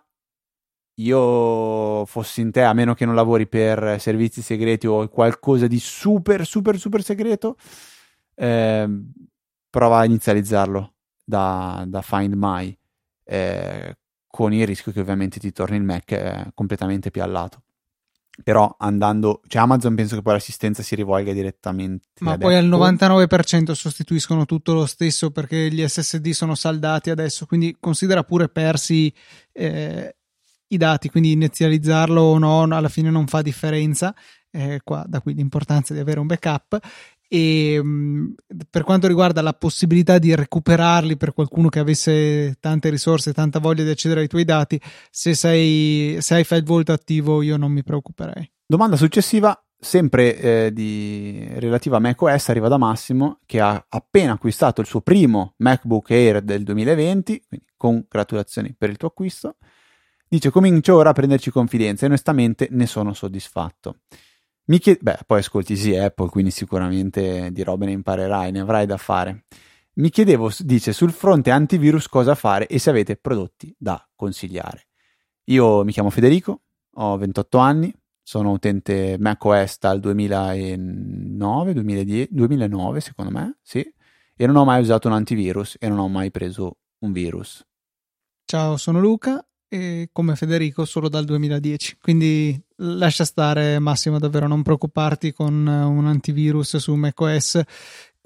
io 0.96 2.06
fossi 2.06 2.42
in 2.42 2.52
te 2.52 2.64
a 2.64 2.74
meno 2.74 2.94
che 2.94 3.06
non 3.06 3.16
lavori 3.16 3.48
per 3.48 4.02
servizi 4.02 4.42
segreti 4.42 4.86
o 4.86 5.08
qualcosa 5.08 5.68
di 5.68 5.80
super 5.80 6.46
super 6.46 6.78
super 6.78 7.04
segreto 7.04 7.56
eh, 8.36 8.88
prova 9.70 10.00
a 10.00 10.06
inizializzarlo 10.06 10.96
da, 11.28 11.84
da 11.86 12.02
Find 12.02 12.34
My, 12.36 12.76
eh, 13.26 13.98
con 14.26 14.54
il 14.54 14.66
rischio 14.66 14.94
che 14.94 15.02
ovviamente 15.02 15.40
ti 15.40 15.52
torni 15.52 15.76
il 15.76 15.84
Mac 15.84 16.12
eh, 16.14 16.52
completamente 16.54 17.12
piallato. 17.12 17.64
Però 18.44 18.76
andando, 18.80 19.42
cioè 19.48 19.64
Amazon 19.64 19.96
penso 19.96 20.16
che 20.16 20.22
poi 20.22 20.34
l'assistenza 20.34 20.84
si 20.84 20.96
rivolga 20.96 21.34
direttamente. 21.34 22.06
Ma 22.20 22.38
poi 22.38 22.56
Apple. 22.56 22.78
al 22.78 22.96
99% 22.96 23.72
sostituiscono 23.72 24.46
tutto 24.46 24.74
lo 24.74 24.86
stesso 24.86 25.32
perché 25.32 25.70
gli 25.70 25.86
SSD 25.86 26.30
sono 26.30 26.56
saldati 26.56 27.10
adesso, 27.10 27.46
quindi 27.46 27.76
considera 27.80 28.24
pure 28.24 28.48
persi 28.48 29.12
eh, 29.52 30.16
i 30.68 30.78
dati, 30.78 31.10
quindi 31.10 31.32
inizializzarlo 31.32 32.22
o 32.22 32.38
no 32.38 32.62
alla 32.62 32.90
fine 32.90 33.10
non 33.10 33.28
fa 33.28 33.42
differenza. 33.42 34.16
Eh, 34.50 34.80
qua, 34.84 35.04
da 35.08 35.20
qui 35.20 35.34
l'importanza 35.34 35.94
di 35.94 36.00
avere 36.00 36.20
un 36.20 36.28
backup 36.28 36.80
e 37.28 37.80
mm, 37.82 38.32
per 38.70 38.84
quanto 38.84 39.08
riguarda 39.08 39.42
la 39.42 39.54
possibilità 39.54 40.18
di 40.18 40.34
recuperarli 40.34 41.18
per 41.18 41.34
qualcuno 41.34 41.70
che 41.70 41.80
avesse 41.80 42.58
tante 42.60 42.90
risorse, 42.90 43.34
tanta 43.34 43.60
voglia 43.60 43.84
di 43.84 43.90
accedere 43.90 44.22
ai 44.22 44.28
tuoi 44.28 44.46
dati, 44.46 44.80
se, 45.12 45.34
sei, 45.34 46.18
se 46.20 46.36
hai 46.36 46.44
File 46.44 46.64
Vault 46.64 46.90
attivo 46.90 47.42
io 47.42 47.58
non 47.58 47.72
mi 47.72 47.84
preoccuperei. 47.84 48.50
Domanda 48.66 48.96
successiva, 48.96 49.62
sempre 49.80 50.38
eh, 50.38 50.74
di, 50.74 51.48
relativa 51.56 51.98
a 51.98 52.00
macOS, 52.00 52.50
arriva 52.50 52.68
da 52.68 52.78
Massimo 52.78 53.40
che 53.46 53.60
ha 53.60 53.86
appena 53.88 54.34
acquistato 54.34 54.82
il 54.82 54.88
suo 54.88 55.02
primo 55.02 55.54
MacBook 55.58 56.12
Air 56.12 56.42
del 56.42 56.64
2020, 56.64 57.44
quindi 57.48 57.66
congratulazioni 57.76 58.74
per 58.78 58.90
il 58.90 58.98
tuo 58.98 59.10
acquisto. 59.10 59.58
Dice 60.30 60.50
comincio 60.50 60.96
ora 60.96 61.12
a 61.12 61.14
prenderci 61.14 61.52
confidenza 61.52 62.04
e 62.04 62.08
onestamente 62.08 62.68
ne 62.72 62.86
sono 62.86 63.14
soddisfatto. 63.14 64.00
Mi 64.70 64.80
chied- 64.80 65.02
Beh, 65.02 65.20
poi 65.26 65.40
ascolti 65.40 65.78
sì 65.78 65.96
Apple, 65.96 66.30
quindi 66.30 66.52
sicuramente 66.52 67.52
di 67.52 67.64
robe 67.64 67.86
ne 67.86 67.92
imparerai, 67.92 68.52
ne 68.52 68.60
avrai 68.60 68.86
da 68.86 68.98
fare. 68.98 69.46
Mi 69.94 70.10
chiedevo, 70.10 70.52
dice, 70.60 70.92
sul 70.94 71.12
fronte 71.12 71.52
antivirus 71.52 72.08
cosa 72.08 72.36
fare 72.36 72.68
e 72.68 72.78
se 72.78 72.90
avete 72.90 73.16
prodotti 73.16 73.74
da 73.78 74.06
consigliare. 74.16 74.88
Io 75.46 75.84
mi 75.86 75.92
chiamo 75.94 76.10
Federico, 76.10 76.64
ho 76.96 77.18
28 77.18 77.58
anni, 77.58 77.94
sono 78.22 78.52
utente 78.52 79.16
macOS 79.18 79.80
dal 79.80 80.02
2009, 80.02 81.74
2010, 81.74 82.28
2009 82.32 83.00
secondo 83.00 83.32
me, 83.32 83.58
sì, 83.62 83.90
e 84.36 84.46
non 84.46 84.58
ho 84.58 84.66
mai 84.66 84.82
usato 84.82 85.08
un 85.08 85.14
antivirus 85.14 85.78
e 85.80 85.88
non 85.88 86.00
ho 86.00 86.10
mai 86.10 86.30
preso 86.30 86.80
un 87.00 87.14
virus. 87.14 87.66
Ciao, 88.44 88.76
sono 88.76 89.00
Luca 89.00 89.44
e 89.70 90.10
come 90.12 90.36
Federico 90.36 90.86
solo 90.86 91.10
dal 91.10 91.26
2010, 91.26 91.98
quindi 92.02 92.60
lascia 92.78 93.26
stare 93.26 93.80
Massimo 93.80 94.20
davvero 94.20 94.48
non 94.48 94.64
preoccuparti 94.64 95.34
con 95.34 95.54
un 95.68 96.06
antivirus 96.08 96.78
su 96.78 96.94
macOS 96.96 97.64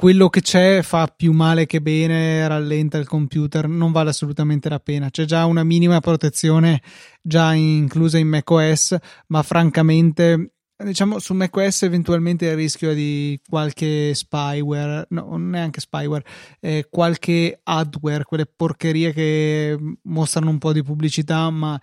quello 0.01 0.30
che 0.30 0.41
c'è 0.41 0.82
fa 0.82 1.13
più 1.15 1.32
male 1.32 1.67
che 1.67 1.80
bene, 1.80 2.47
rallenta 2.47 2.97
il 2.97 3.08
computer, 3.08 3.67
non 3.67 3.91
vale 3.91 4.10
assolutamente 4.10 4.67
la 4.67 4.80
pena. 4.80 5.12
C'è 5.12 5.25
già 5.25 5.45
una 5.45 5.63
minima 5.63 5.99
protezione 5.99 6.82
già 7.21 7.54
inclusa 7.54 8.17
in 8.17 8.27
macOS, 8.27 8.97
ma 9.27 9.43
francamente 9.43 10.54
diciamo 10.83 11.19
su 11.19 11.33
macOS 11.33 11.83
eventualmente 11.83 12.45
il 12.45 12.55
rischio 12.55 12.93
di 12.93 13.39
qualche 13.47 14.13
spyware, 14.13 15.05
no, 15.09 15.37
neanche 15.37 15.79
spyware, 15.79 16.25
eh, 16.59 16.87
qualche 16.89 17.59
adware, 17.63 18.23
quelle 18.23 18.45
porcherie 18.45 19.13
che 19.13 19.77
mostrano 20.03 20.49
un 20.49 20.57
po' 20.57 20.73
di 20.73 20.83
pubblicità, 20.83 21.49
ma 21.49 21.79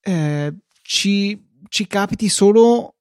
eh, 0.00 0.54
ci, 0.82 1.40
ci 1.68 1.86
capiti 1.86 2.28
solo 2.28 2.96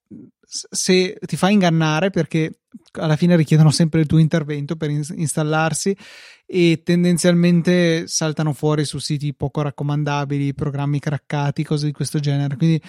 se 0.50 1.18
ti 1.26 1.38
fa 1.38 1.50
ingannare 1.50 2.10
perché 2.10 2.62
alla 2.94 3.16
fine 3.16 3.36
richiedono 3.36 3.70
sempre 3.72 4.02
il 4.02 4.08
tuo 4.08 4.18
intervento 4.18 4.76
per 4.76 4.90
installarsi 4.90 5.96
e 6.46 6.82
tendenzialmente 6.84 8.08
saltano 8.08 8.54
fuori 8.54 8.84
su 8.86 8.98
siti 8.98 9.34
poco 9.36 9.62
raccomandabili, 9.62 10.54
programmi 10.54 11.00
craccati, 11.00 11.64
cose 11.64 11.86
di 11.86 11.92
questo 11.92 12.20
genere. 12.20 12.58
Quindi 12.58 12.82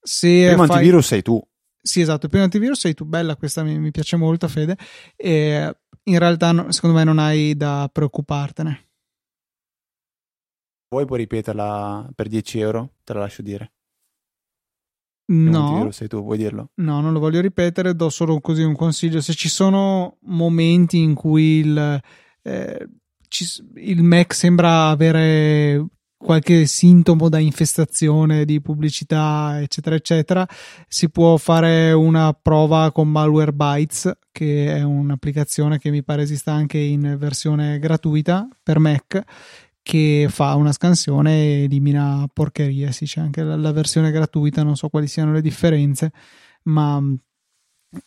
se 0.00 0.28
il 0.28 0.48
primo 0.48 0.66
fai... 0.66 0.76
antivirus 0.76 1.06
sei 1.06 1.22
tu. 1.22 1.42
Sì, 1.86 2.00
esatto, 2.00 2.24
il 2.24 2.30
primo 2.30 2.44
antivirus 2.44 2.80
sei 2.80 2.94
tu, 2.94 3.04
bella 3.04 3.36
questa 3.36 3.62
mi, 3.62 3.78
mi 3.78 3.92
piace 3.92 4.16
molto 4.16 4.48
Fede 4.48 4.76
e 5.14 5.76
in 6.02 6.18
realtà 6.18 6.50
no, 6.50 6.72
secondo 6.72 6.96
me 6.96 7.04
non 7.04 7.20
hai 7.20 7.56
da 7.56 7.88
preoccupartene. 7.92 8.88
Vuoi 10.88 11.06
puoi 11.06 11.20
ripeterla 11.20 12.10
per 12.12 12.26
10 12.26 12.58
euro? 12.58 12.94
Te 13.04 13.12
la 13.12 13.20
lascio 13.20 13.42
dire. 13.42 13.72
No, 15.28 15.92
sei 15.92 16.08
tu, 16.08 16.22
vuoi 16.22 16.38
dirlo? 16.38 16.70
No, 16.74 17.00
non 17.00 17.12
lo 17.12 17.20
voglio 17.20 17.40
ripetere, 17.40 17.94
do 17.94 18.10
solo 18.10 18.40
così 18.40 18.62
un 18.62 18.74
consiglio. 18.74 19.20
Se 19.20 19.32
ci 19.34 19.48
sono 19.48 20.18
momenti 20.22 20.98
in 20.98 21.14
cui 21.14 21.58
il, 21.58 22.02
eh, 22.42 22.88
ci, 23.28 23.44
il 23.76 24.02
Mac 24.02 24.34
sembra 24.34 24.88
avere 24.88 25.86
qualche 26.16 26.66
sintomo 26.66 27.28
da 27.28 27.38
infestazione 27.38 28.44
di 28.44 28.60
pubblicità, 28.60 29.60
eccetera, 29.60 29.96
eccetera, 29.96 30.48
si 30.88 31.10
può 31.10 31.36
fare 31.36 31.92
una 31.92 32.32
prova 32.32 32.90
con 32.92 33.08
Malwarebytes, 33.08 34.18
che 34.32 34.74
è 34.74 34.82
un'applicazione 34.82 35.78
che 35.78 35.90
mi 35.90 36.02
pare 36.02 36.22
esista 36.22 36.52
anche 36.52 36.78
in 36.78 37.16
versione 37.18 37.78
gratuita 37.78 38.48
per 38.62 38.78
Mac 38.78 39.24
che 39.86 40.26
fa 40.28 40.56
una 40.56 40.72
scansione 40.72 41.30
e 41.30 41.62
elimina 41.64 42.28
porcherie. 42.32 42.90
Sì, 42.90 43.04
c'è 43.04 43.20
anche 43.20 43.44
la, 43.44 43.70
versione 43.70 44.10
gratuita, 44.10 44.64
non 44.64 44.74
so 44.74 44.88
quali 44.88 45.06
siano 45.06 45.30
le 45.30 45.40
differenze, 45.40 46.10
ma 46.64 47.00
mm, 47.00 47.14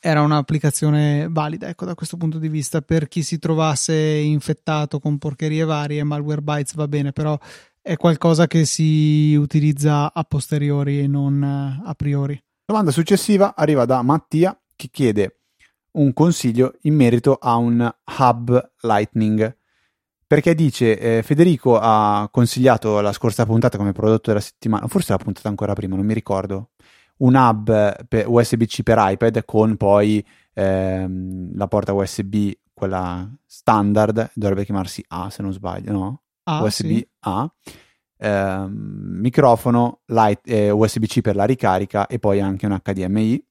era 0.01 0.21
un'applicazione 0.21 1.27
valida, 1.29 1.69
ecco, 1.69 1.85
da 1.85 1.95
questo 1.95 2.17
punto 2.17 2.37
di 2.37 2.49
vista. 2.49 2.81
Per 2.81 3.07
chi 3.07 3.23
si 3.23 3.39
trovasse 3.39 3.95
infettato 3.95 4.99
con 4.99 5.17
porcherie 5.17 5.63
varie, 5.63 6.03
Malwarebytes 6.03 6.75
va 6.75 6.87
bene, 6.89 7.13
però 7.13 7.39
è 7.89 7.97
qualcosa 7.97 8.45
che 8.45 8.65
si 8.65 9.33
utilizza 9.33 10.13
a 10.13 10.23
posteriori 10.23 10.99
e 10.99 11.07
non 11.07 11.41
eh, 11.41 11.81
a 11.83 11.95
priori. 11.95 12.39
Domanda 12.63 12.91
successiva 12.91 13.55
arriva 13.55 13.85
da 13.85 14.03
Mattia 14.03 14.55
che 14.75 14.89
chiede 14.91 15.39
un 15.93 16.13
consiglio 16.13 16.75
in 16.81 16.93
merito 16.93 17.33
a 17.41 17.55
un 17.55 17.91
hub 18.19 18.71
Lightning 18.81 19.57
perché 20.27 20.53
dice 20.53 20.99
eh, 20.99 21.23
Federico 21.23 21.79
ha 21.81 22.29
consigliato 22.31 23.01
la 23.01 23.11
scorsa 23.11 23.47
puntata 23.47 23.79
come 23.79 23.91
prodotto 23.91 24.29
della 24.29 24.39
settimana, 24.39 24.85
forse 24.85 25.11
la 25.13 25.17
puntata 25.17 25.49
ancora 25.49 25.73
prima, 25.73 25.95
non 25.95 26.05
mi 26.05 26.13
ricordo, 26.13 26.69
un 27.17 27.33
hub 27.33 28.05
USB-C 28.27 28.83
per 28.83 28.97
iPad 28.99 29.43
con 29.45 29.77
poi 29.77 30.23
ehm, 30.53 31.55
la 31.55 31.67
porta 31.67 31.93
USB, 31.93 32.51
quella 32.71 33.27
standard, 33.47 34.29
dovrebbe 34.35 34.63
chiamarsi 34.63 35.03
A 35.07 35.31
se 35.31 35.41
non 35.41 35.53
sbaglio, 35.53 35.91
no? 35.91 36.21
A, 36.49 36.63
USB-A. 36.63 37.55
Sì. 37.61 37.73
Eh, 38.21 38.65
microfono, 38.67 40.01
light, 40.07 40.41
eh, 40.45 40.71
USB-C 40.71 41.21
per 41.21 41.35
la 41.35 41.45
ricarica 41.45 42.07
e 42.07 42.19
poi 42.19 42.41
anche 42.41 42.65
un 42.65 42.77
HDMI. 42.81 43.45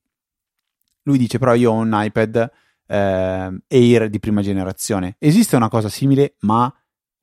Lui 1.03 1.19
dice 1.19 1.39
però 1.39 1.55
io 1.55 1.73
ho 1.73 1.75
un 1.75 1.91
iPad 1.95 2.51
eh, 2.87 3.61
Air 3.67 4.09
di 4.09 4.19
prima 4.19 4.43
generazione. 4.43 5.17
Esiste 5.19 5.57
una 5.57 5.69
cosa 5.69 5.89
simile, 5.89 6.35
ma 6.41 6.73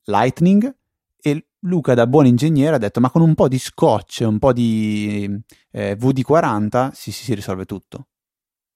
Lightning? 0.04 0.74
E 1.20 1.46
Luca, 1.60 1.94
da 1.94 2.06
buon 2.06 2.26
ingegnere, 2.26 2.76
ha 2.76 2.78
detto: 2.78 3.00
Ma 3.00 3.10
con 3.10 3.22
un 3.22 3.34
po' 3.34 3.48
di 3.48 3.58
scotch, 3.58 4.24
un 4.26 4.38
po' 4.38 4.52
di 4.52 5.28
eh, 5.70 5.96
VD40 5.96 6.90
si, 6.92 7.12
si, 7.12 7.24
si 7.24 7.34
risolve 7.34 7.64
tutto. 7.64 8.08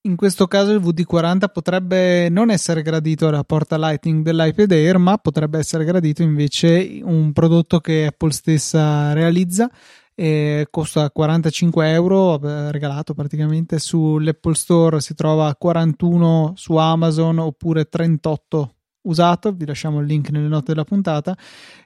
In 0.05 0.17
questo 0.17 0.47
caso 0.47 0.73
il 0.73 0.81
VD40 0.81 1.51
potrebbe 1.53 2.31
non 2.31 2.51
essere 2.51 2.81
gradito 2.81 3.29
alla 3.29 3.45
porta 3.45 3.77
Lightning 3.77 4.25
dell'iPad 4.25 4.71
Air, 4.73 4.97
ma 4.97 5.19
potrebbe 5.19 5.59
essere 5.59 5.85
gradito 5.85 6.23
invece 6.23 7.01
un 7.03 7.33
prodotto 7.35 7.81
che 7.81 8.07
Apple 8.07 8.33
stessa 8.33 9.13
realizza 9.13 9.71
e 10.15 10.69
costa 10.71 11.11
45 11.11 11.91
euro 11.91 12.39
regalato 12.71 13.13
praticamente 13.13 13.79
sull'Apple 13.79 14.55
Store 14.55 15.01
si 15.01 15.15
trova 15.15 15.49
a 15.49 15.57
41 15.57 16.55
su 16.57 16.77
Amazon 16.77 17.39
oppure 17.39 17.85
38 17.85 18.75
usato, 19.03 19.53
vi 19.53 19.67
lasciamo 19.67 20.01
il 20.01 20.07
link 20.07 20.31
nelle 20.31 20.49
note 20.49 20.73
della 20.73 20.85
puntata, 20.85 21.37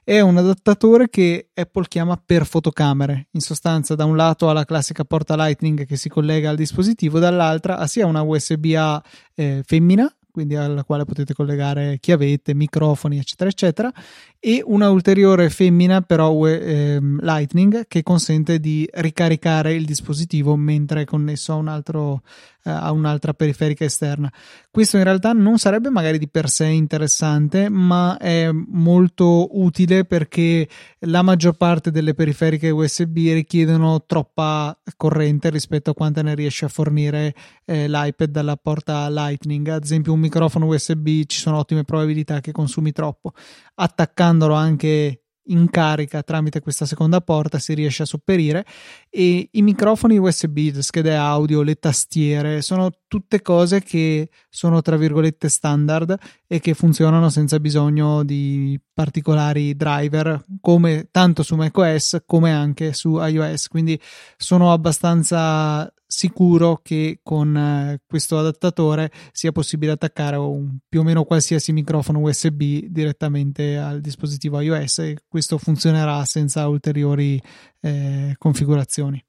è 0.03 0.19
un 0.19 0.37
adattatore 0.37 1.09
che 1.09 1.49
Apple 1.53 1.87
chiama 1.87 2.21
per 2.23 2.45
fotocamere. 2.45 3.27
In 3.31 3.41
sostanza, 3.41 3.95
da 3.95 4.05
un 4.05 4.15
lato 4.15 4.49
ha 4.49 4.53
la 4.53 4.65
classica 4.65 5.03
porta 5.03 5.35
Lightning 5.35 5.85
che 5.85 5.95
si 5.95 6.09
collega 6.09 6.49
al 6.49 6.55
dispositivo, 6.55 7.19
dall'altra 7.19 7.77
ha 7.77 7.87
sia 7.87 8.05
una 8.05 8.21
USB-A 8.21 9.03
eh, 9.35 9.63
femmina 9.65 10.13
quindi 10.35 10.57
alla 10.57 10.83
quale 10.83 11.05
potete 11.05 11.33
collegare 11.33 11.97
chiavette, 11.97 12.53
microfoni, 12.53 13.19
eccetera, 13.19 13.49
eccetera, 13.49 13.93
e 14.37 14.61
una 14.65 14.89
ulteriore 14.89 15.49
femmina 15.49 16.01
però 16.01 16.45
eh, 16.45 16.99
Lightning 16.99 17.87
che 17.87 18.03
consente 18.03 18.59
di 18.59 18.85
ricaricare 18.95 19.73
il 19.73 19.85
dispositivo 19.85 20.57
mentre 20.57 21.03
è 21.03 21.05
connesso 21.05 21.53
a 21.53 21.55
un 21.55 21.69
altro 21.69 22.21
a 22.65 22.91
un'altra 22.91 23.33
periferica 23.33 23.85
esterna. 23.85 24.31
Questo 24.71 24.97
in 24.97 25.03
realtà 25.03 25.31
non 25.33 25.57
sarebbe 25.57 25.89
magari 25.89 26.17
di 26.17 26.27
per 26.27 26.49
sé 26.49 26.65
interessante, 26.65 27.69
ma 27.69 28.17
è 28.17 28.49
molto 28.51 29.47
utile 29.59 30.05
perché 30.05 30.67
la 30.99 31.21
maggior 31.21 31.55
parte 31.55 31.91
delle 31.91 32.13
periferiche 32.13 32.69
USB 32.69 33.15
richiedono 33.15 34.03
troppa 34.05 34.77
corrente 34.97 35.49
rispetto 35.49 35.91
a 35.91 35.93
quanta 35.93 36.21
ne 36.21 36.35
riesce 36.35 36.65
a 36.65 36.69
fornire 36.69 37.33
eh, 37.65 37.87
l'iPad 37.87 38.29
dalla 38.29 38.57
porta 38.57 39.09
Lightning. 39.09 39.67
Ad 39.67 39.83
esempio, 39.83 40.13
un 40.13 40.19
microfono 40.19 40.65
USB 40.65 41.23
ci 41.25 41.39
sono 41.39 41.57
ottime 41.57 41.83
probabilità 41.83 42.41
che 42.41 42.51
consumi 42.51 42.91
troppo. 42.91 43.33
Attaccandolo 43.75 44.53
anche 44.53 45.24
in 45.47 45.69
carica 45.69 46.23
tramite 46.23 46.61
questa 46.61 46.85
seconda 46.85 47.21
porta 47.21 47.59
si 47.59 47.73
riesce 47.73 48.03
a 48.03 48.05
sopperire 48.05 48.65
e 49.09 49.49
i 49.51 49.61
microfoni 49.61 50.17
USB, 50.17 50.71
le 50.73 50.81
schede 50.81 51.15
audio, 51.15 51.61
le 51.61 51.75
tastiere 51.75 52.61
sono 52.61 52.91
tutte 53.15 53.41
cose 53.41 53.81
che 53.81 54.29
sono 54.49 54.81
tra 54.81 54.97
virgolette 54.97 55.47
standard 55.47 56.17
e 56.45 56.59
che 56.59 56.73
funzionano 56.73 57.29
senza 57.29 57.61
bisogno 57.61 58.25
di 58.25 58.77
particolari 58.93 59.73
driver 59.73 60.43
come 60.59 61.07
tanto 61.11 61.41
su 61.41 61.55
macOS 61.55 62.23
come 62.25 62.51
anche 62.51 62.91
su 62.91 63.17
iOS 63.17 63.69
quindi 63.69 63.97
sono 64.35 64.73
abbastanza 64.73 65.89
sicuro 66.05 66.81
che 66.83 67.21
con 67.23 67.55
eh, 67.55 68.01
questo 68.05 68.37
adattatore 68.37 69.09
sia 69.31 69.53
possibile 69.53 69.93
attaccare 69.93 70.35
un, 70.35 70.77
più 70.89 70.99
o 70.99 71.03
meno 71.03 71.23
qualsiasi 71.23 71.71
microfono 71.71 72.19
USB 72.19 72.61
direttamente 72.87 73.77
al 73.77 74.01
dispositivo 74.01 74.59
iOS 74.59 74.99
e 74.99 75.17
questo 75.25 75.57
funzionerà 75.57 76.25
senza 76.25 76.67
ulteriori 76.67 77.41
eh, 77.79 78.35
configurazioni. 78.37 79.23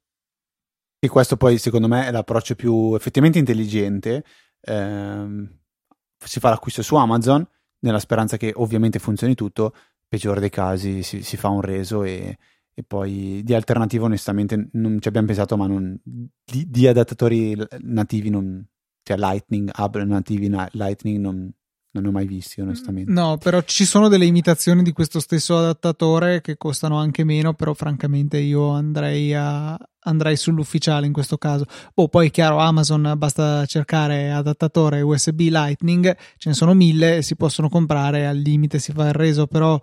E 0.99 1.07
questo 1.09 1.37
poi 1.37 1.57
secondo 1.57 1.87
me 1.87 2.07
è 2.07 2.11
l'approccio 2.11 2.55
più 2.55 2.95
effettivamente 2.95 3.39
intelligente. 3.39 4.23
Eh, 4.61 5.47
si 6.17 6.39
fa 6.39 6.49
l'acquisto 6.49 6.81
su 6.81 6.95
Amazon 6.95 7.47
nella 7.79 7.99
speranza 7.99 8.37
che 8.37 8.51
ovviamente 8.55 8.99
funzioni 8.99 9.35
tutto, 9.35 9.73
peggiore 10.07 10.39
dei 10.39 10.49
casi 10.49 11.03
si, 11.03 11.21
si 11.21 11.37
fa 11.37 11.49
un 11.49 11.61
reso 11.61 12.03
e, 12.03 12.37
e 12.73 12.83
poi 12.83 13.41
di 13.43 13.53
alternativa 13.53 14.05
onestamente 14.05 14.69
non 14.73 14.99
ci 14.99 15.07
abbiamo 15.07 15.27
pensato 15.27 15.57
ma 15.57 15.67
non, 15.67 15.99
di, 16.03 16.69
di, 16.69 16.87
adattatori 16.87 17.55
nativi 17.79 18.29
non, 18.29 18.65
cioè 19.03 19.17
Lightning 19.17 19.69
hub 19.77 19.97
nativi 19.97 20.47
na, 20.47 20.67
Lightning 20.71 21.19
non, 21.19 21.51
non 21.97 22.03
ne 22.03 22.09
ho 22.09 22.11
mai 22.11 22.27
visti 22.27 22.61
onestamente. 22.61 23.11
No, 23.11 23.37
però 23.37 23.61
ci 23.61 23.85
sono 23.85 24.07
delle 24.07 24.25
imitazioni 24.25 24.83
di 24.83 24.91
questo 24.91 25.19
stesso 25.19 25.57
adattatore 25.57 26.41
che 26.41 26.57
costano 26.57 26.97
anche 26.97 27.23
meno, 27.23 27.53
però 27.53 27.73
francamente 27.73 28.37
io 28.37 28.69
andrei, 28.69 29.33
a, 29.33 29.77
andrei 30.01 30.35
sull'ufficiale 30.35 31.07
in 31.07 31.13
questo 31.13 31.37
caso. 31.37 31.65
Oh, 31.95 32.07
poi 32.07 32.29
chiaro, 32.29 32.59
Amazon 32.59 33.13
basta 33.17 33.65
cercare 33.65 34.31
adattatore 34.31 35.01
USB 35.01 35.41
Lightning, 35.41 36.15
ce 36.37 36.49
ne 36.49 36.55
sono 36.55 36.73
mille, 36.73 37.21
si 37.21 37.35
possono 37.35 37.69
comprare, 37.69 38.27
al 38.27 38.37
limite 38.37 38.79
si 38.79 38.91
fa 38.91 39.07
il 39.07 39.13
reso, 39.13 39.47
però 39.47 39.79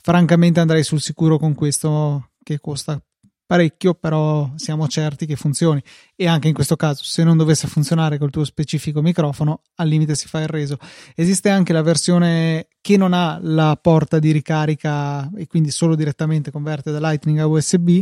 francamente 0.00 0.60
andrei 0.60 0.84
sul 0.84 1.00
sicuro 1.00 1.38
con 1.38 1.54
questo 1.54 2.30
che 2.42 2.60
costa 2.60 3.00
parecchio, 3.46 3.94
però 3.94 4.50
siamo 4.56 4.88
certi 4.88 5.24
che 5.24 5.36
funzioni. 5.36 5.82
E 6.14 6.26
anche 6.26 6.48
in 6.48 6.54
questo 6.54 6.76
caso, 6.76 7.04
se 7.04 7.22
non 7.22 7.36
dovesse 7.36 7.68
funzionare 7.68 8.18
col 8.18 8.30
tuo 8.30 8.44
specifico 8.44 9.00
microfono, 9.00 9.62
al 9.76 9.88
limite 9.88 10.14
si 10.14 10.26
fa 10.26 10.40
il 10.40 10.48
reso. 10.48 10.78
Esiste 11.14 11.48
anche 11.48 11.72
la 11.72 11.82
versione 11.82 12.66
che 12.80 12.96
non 12.96 13.12
ha 13.12 13.38
la 13.40 13.78
porta 13.80 14.18
di 14.18 14.32
ricarica 14.32 15.30
e 15.36 15.46
quindi 15.46 15.70
solo 15.70 15.94
direttamente 15.94 16.50
converte 16.50 16.90
da 16.90 16.98
Lightning 16.98 17.38
a 17.38 17.46
USB. 17.46 18.00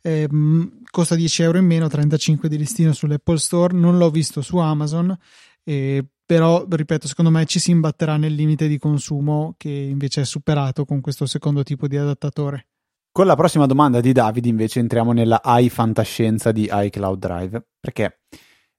Eh, 0.00 0.28
costa 0.90 1.14
10 1.14 1.42
euro 1.42 1.58
in 1.58 1.66
meno, 1.66 1.88
35 1.88 2.48
di 2.48 2.56
listino 2.56 2.92
sull'Apple 2.92 3.38
Store. 3.38 3.74
Non 3.74 3.98
l'ho 3.98 4.10
visto 4.10 4.40
su 4.42 4.56
Amazon. 4.58 5.16
Eh, 5.64 6.04
però 6.26 6.66
ripeto 6.68 7.06
secondo 7.06 7.30
me 7.30 7.44
ci 7.44 7.58
si 7.58 7.70
imbatterà 7.70 8.16
nel 8.16 8.34
limite 8.34 8.66
di 8.66 8.78
consumo 8.78 9.54
che 9.58 9.68
invece 9.68 10.22
è 10.22 10.24
superato 10.24 10.86
con 10.86 11.02
questo 11.02 11.26
secondo 11.26 11.62
tipo 11.62 11.86
di 11.86 11.98
adattatore 11.98 12.68
con 13.14 13.26
la 13.26 13.36
prossima 13.36 13.66
domanda 13.66 14.00
di 14.00 14.10
Davide 14.10 14.48
invece 14.48 14.80
entriamo 14.80 15.12
nella 15.12 15.40
AI 15.40 15.68
fantascienza 15.70 16.50
di 16.50 16.68
iCloud 16.68 17.16
Drive, 17.16 17.64
perché 17.78 18.22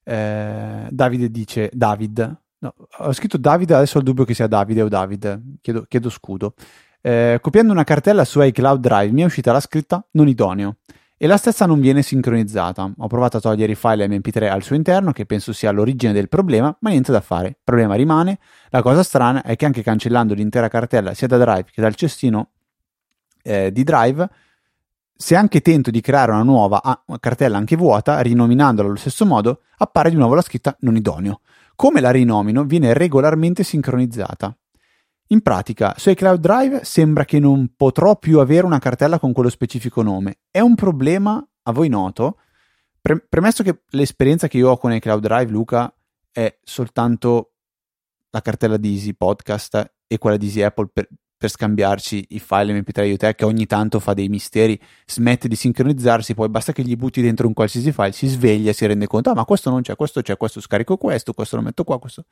eh, 0.04 0.88
Davide 0.89 1.32
dice, 1.32 1.69
David, 1.71 2.38
no, 2.58 2.76
ho 2.98 3.13
scritto 3.13 3.38
Davide, 3.38 3.76
adesso 3.76 3.95
ho 3.95 4.00
il 4.02 4.06
dubbio 4.06 4.26
che 4.26 4.34
sia 4.34 4.48
Davide 4.48 4.82
o 4.82 4.89
David, 4.89 5.41
chiedo, 5.62 5.86
chiedo 5.88 6.10
scudo. 6.10 6.54
Eh, 7.00 7.38
copiando 7.39 7.71
una 7.71 7.86
cartella 7.86 8.26
su 8.26 8.41
iCloud 8.41 8.82
Drive 8.82 9.13
mi 9.13 9.21
è 9.21 9.24
uscita 9.26 9.54
la 9.54 9.62
scritta 9.62 10.06
non 10.12 10.28
idoneo 10.28 10.80
e 11.15 11.28
la 11.28 11.38
stessa 11.38 11.65
non 11.65 11.80
viene 11.80 12.02
sincronizzata. 12.02 12.91
Ho 12.98 13.08
provato 13.08 13.38
a 13.38 13.39
togliere 13.39 13.71
i 13.71 13.76
file 13.76 14.06
MP3 14.06 14.50
al 14.50 14.63
suo 14.63 14.76
interno, 14.76 15.13
che 15.13 15.26
penso 15.26 15.54
sia 15.54 15.71
l'origine 15.71 16.12
del 16.12 16.28
problema, 16.28 16.76
ma 16.82 16.89
niente 16.89 17.13
da 17.13 17.21
fare. 17.21 17.48
Il 17.48 17.58
problema 17.63 17.95
rimane. 17.95 18.39
La 18.67 18.82
cosa 18.82 19.02
strana 19.02 19.43
è 19.43 19.56
che 19.56 19.65
anche 19.65 19.82
cancellando 19.82 20.34
l'intera 20.34 20.67
cartella 20.67 21.13
sia 21.13 21.28
da 21.28 21.38
Drive 21.38 21.67
che 21.71 21.80
dal 21.80 21.95
cestino 21.95 22.50
eh, 23.45 23.71
di 23.71 23.84
Drive, 23.84 24.27
se 25.15 25.36
anche 25.36 25.62
tento 25.62 25.91
di 25.91 26.01
creare 26.01 26.31
una 26.31 26.43
nuova 26.43 26.81
ah, 26.81 27.03
cartella 27.19 27.58
anche 27.58 27.75
vuota, 27.75 28.19
rinominandola 28.19 28.88
allo 28.88 28.97
stesso 28.97 29.25
modo, 29.25 29.62
appare 29.77 30.10
di 30.10 30.15
nuovo 30.15 30.34
la 30.34 30.41
scritta 30.41 30.75
non 30.79 30.95
idoneo. 30.95 31.41
Come 31.75 32.01
la 32.01 32.12
rinomino 32.12 32.63
viene 32.63 32.93
regolarmente 32.93 33.63
sincronizzata. 33.63 34.58
In 35.29 35.41
pratica, 35.41 35.93
su 35.97 36.10
iCloud 36.10 36.39
Drive 36.39 36.84
sembra 36.84 37.25
che 37.25 37.39
non 37.39 37.73
potrò 37.75 38.17
più 38.17 38.39
avere 38.39 38.65
una 38.65 38.79
cartella 38.79 39.19
con 39.19 39.31
quello 39.31 39.49
specifico 39.49 40.01
nome. 40.01 40.39
È 40.51 40.60
un 40.60 40.75
problema 40.75 41.45
a 41.63 41.71
voi 41.71 41.89
noto? 41.89 42.39
Pre- 43.01 43.25
premesso 43.27 43.63
che 43.63 43.84
l'esperienza 43.89 44.47
che 44.47 44.58
io 44.58 44.69
ho 44.69 44.77
con 44.77 44.93
iCloud 44.93 45.21
Drive, 45.21 45.51
Luca, 45.51 45.93
è 46.31 46.58
soltanto 46.63 47.53
la 48.29 48.41
cartella 48.41 48.77
di 48.77 48.93
Easy 48.93 49.13
Podcast 49.13 49.93
e 50.08 50.17
quella 50.17 50.38
di 50.38 50.45
Easy 50.45 50.62
Apple 50.62 50.89
per, 50.91 51.08
per 51.45 51.49
scambiarci 51.49 52.25
i 52.29 52.39
file 52.39 52.73
MP3 52.79 53.05
io 53.05 53.13
e 53.13 53.17
te 53.17 53.36
che 53.36 53.45
ogni 53.45 53.67
tanto 53.67 53.99
fa 53.99 54.13
dei 54.13 54.29
misteri, 54.29 54.79
smette 55.05 55.47
di 55.47 55.55
sincronizzarsi, 55.55 56.34
poi 56.34 56.49
basta 56.49 56.71
che 56.71 56.81
gli 56.81 56.95
butti 56.95 57.21
dentro 57.21 57.45
un 57.45 57.53
qualsiasi 57.53 57.91
file, 57.91 58.12
si 58.12 58.27
sveglia 58.27 58.71
e 58.71 58.73
si 58.73 58.86
rende 58.86 59.05
conto, 59.05 59.29
ah 59.29 59.36
ma 59.36 59.45
questo 59.45 59.69
non 59.69 59.81
c'è, 59.81 59.95
questo 59.95 60.21
c'è, 60.21 60.38
questo 60.38 60.60
scarico 60.60 60.97
questo, 60.97 61.34
questo 61.34 61.55
lo 61.55 61.62
metto 61.62 61.84
qua, 61.84 61.99
questo... 61.99 62.25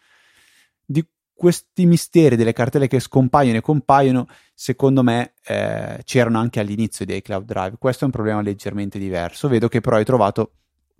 Di 0.85 1.05
questi 1.31 1.85
misteri 1.85 2.35
delle 2.35 2.53
cartelle 2.53 2.87
che 2.87 2.99
scompaiono 2.99 3.57
e 3.57 3.61
compaiono, 3.61 4.27
secondo 4.53 5.03
me 5.03 5.33
eh, 5.45 5.99
c'erano 6.03 6.39
anche 6.39 6.59
all'inizio 6.59 7.05
di 7.05 7.15
iCloud 7.15 7.45
Drive. 7.45 7.75
Questo 7.77 8.03
è 8.03 8.05
un 8.05 8.11
problema 8.11 8.41
leggermente 8.41 8.99
diverso. 8.99 9.47
Vedo 9.47 9.67
che 9.67 9.81
però 9.81 9.97
hai 9.97 10.05
trovato 10.05 10.51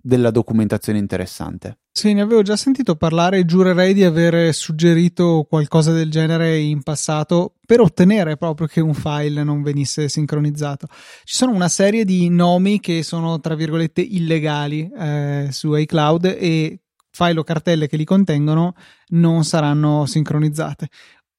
della 0.06 0.30
documentazione 0.30 0.98
interessante. 0.98 1.78
Sì, 1.90 2.12
ne 2.12 2.20
avevo 2.20 2.42
già 2.42 2.56
sentito 2.56 2.94
parlare 2.94 3.38
e 3.38 3.44
giurerei 3.46 3.94
di 3.94 4.04
aver 4.04 4.52
suggerito 4.52 5.46
qualcosa 5.48 5.92
del 5.92 6.10
genere 6.10 6.58
in 6.58 6.82
passato 6.82 7.54
per 7.64 7.80
ottenere 7.80 8.36
proprio 8.36 8.66
che 8.66 8.82
un 8.82 8.92
file 8.92 9.42
non 9.42 9.62
venisse 9.62 10.10
sincronizzato. 10.10 10.88
Ci 11.24 11.36
sono 11.36 11.52
una 11.52 11.68
serie 11.68 12.04
di 12.04 12.28
nomi 12.28 12.80
che 12.80 13.02
sono 13.02 13.40
tra 13.40 13.54
virgolette 13.54 14.02
illegali 14.02 14.90
eh, 14.94 15.48
su 15.50 15.74
iCloud 15.74 16.36
e 16.38 16.80
file 17.10 17.38
o 17.38 17.44
cartelle 17.44 17.86
che 17.86 17.96
li 17.96 18.04
contengono 18.04 18.74
non 19.10 19.44
saranno 19.44 20.04
sincronizzate 20.04 20.88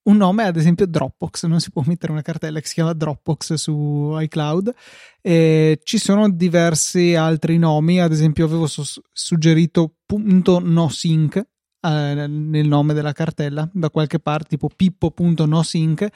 un 0.05 0.17
nome, 0.17 0.43
ad 0.43 0.55
esempio 0.55 0.85
Dropbox, 0.85 1.45
non 1.45 1.59
si 1.59 1.71
può 1.71 1.83
mettere 1.85 2.11
una 2.11 2.21
cartella 2.21 2.59
che 2.59 2.67
si 2.67 2.75
chiama 2.75 2.93
Dropbox 2.93 3.53
su 3.53 4.15
iCloud. 4.19 4.73
E 5.21 5.79
ci 5.83 5.97
sono 5.97 6.29
diversi 6.29 7.15
altri 7.15 7.57
nomi, 7.57 7.99
ad 7.99 8.11
esempio 8.11 8.45
avevo 8.45 8.67
so- 8.67 9.01
suggerito 9.11 9.95
punto 10.05 10.59
.nosync 10.59 11.35
eh, 11.37 12.27
nel 12.27 12.67
nome 12.67 12.93
della 12.93 13.13
cartella, 13.13 13.67
da 13.73 13.89
qualche 13.89 14.19
parte 14.19 14.49
tipo 14.49 14.69
pippo.nosync 14.75 16.07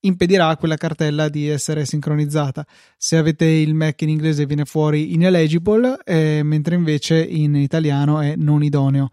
impedirà 0.00 0.48
a 0.48 0.56
quella 0.56 0.76
cartella 0.76 1.28
di 1.28 1.48
essere 1.48 1.84
sincronizzata. 1.84 2.66
Se 2.96 3.16
avete 3.16 3.46
il 3.46 3.74
Mac 3.74 4.00
in 4.02 4.10
inglese 4.10 4.46
viene 4.46 4.64
fuori 4.64 5.14
ineligible, 5.14 5.98
eh, 6.04 6.42
mentre 6.42 6.74
invece 6.74 7.22
in 7.22 7.54
italiano 7.56 8.20
è 8.20 8.34
non 8.36 8.62
idoneo. 8.62 9.10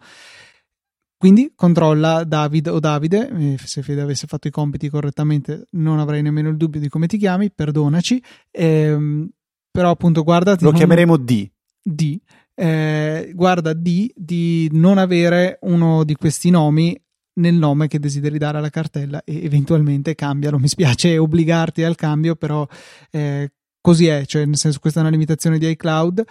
Quindi 1.22 1.52
controlla 1.54 2.24
David 2.24 2.66
o 2.66 2.80
Davide, 2.80 3.28
eh, 3.28 3.56
se 3.56 3.84
Fede 3.84 4.00
avesse 4.00 4.26
fatto 4.26 4.48
i 4.48 4.50
compiti 4.50 4.88
correttamente 4.88 5.68
non 5.74 6.00
avrei 6.00 6.20
nemmeno 6.20 6.48
il 6.48 6.56
dubbio 6.56 6.80
di 6.80 6.88
come 6.88 7.06
ti 7.06 7.16
chiami, 7.16 7.52
perdonaci, 7.52 8.20
ehm, 8.50 9.28
però 9.70 9.90
appunto 9.90 10.24
guarda... 10.24 10.56
Lo 10.58 10.70
non... 10.70 10.74
chiameremo 10.74 11.16
D. 11.16 11.48
D. 11.80 12.18
Eh, 12.56 13.30
guarda 13.36 13.72
D 13.72 14.10
di 14.16 14.68
non 14.72 14.98
avere 14.98 15.58
uno 15.60 16.02
di 16.02 16.16
questi 16.16 16.50
nomi 16.50 17.00
nel 17.34 17.54
nome 17.54 17.86
che 17.86 18.00
desideri 18.00 18.36
dare 18.36 18.58
alla 18.58 18.70
cartella 18.70 19.22
e 19.22 19.44
eventualmente 19.44 20.16
cambialo. 20.16 20.58
Mi 20.58 20.66
spiace 20.66 21.18
obbligarti 21.18 21.84
al 21.84 21.94
cambio, 21.94 22.34
però 22.34 22.66
eh, 23.12 23.52
così 23.80 24.08
è, 24.08 24.26
cioè 24.26 24.44
nel 24.44 24.56
senso 24.56 24.80
questa 24.80 24.98
è 24.98 25.02
una 25.02 25.12
limitazione 25.12 25.58
di 25.58 25.70
iCloud 25.70 26.24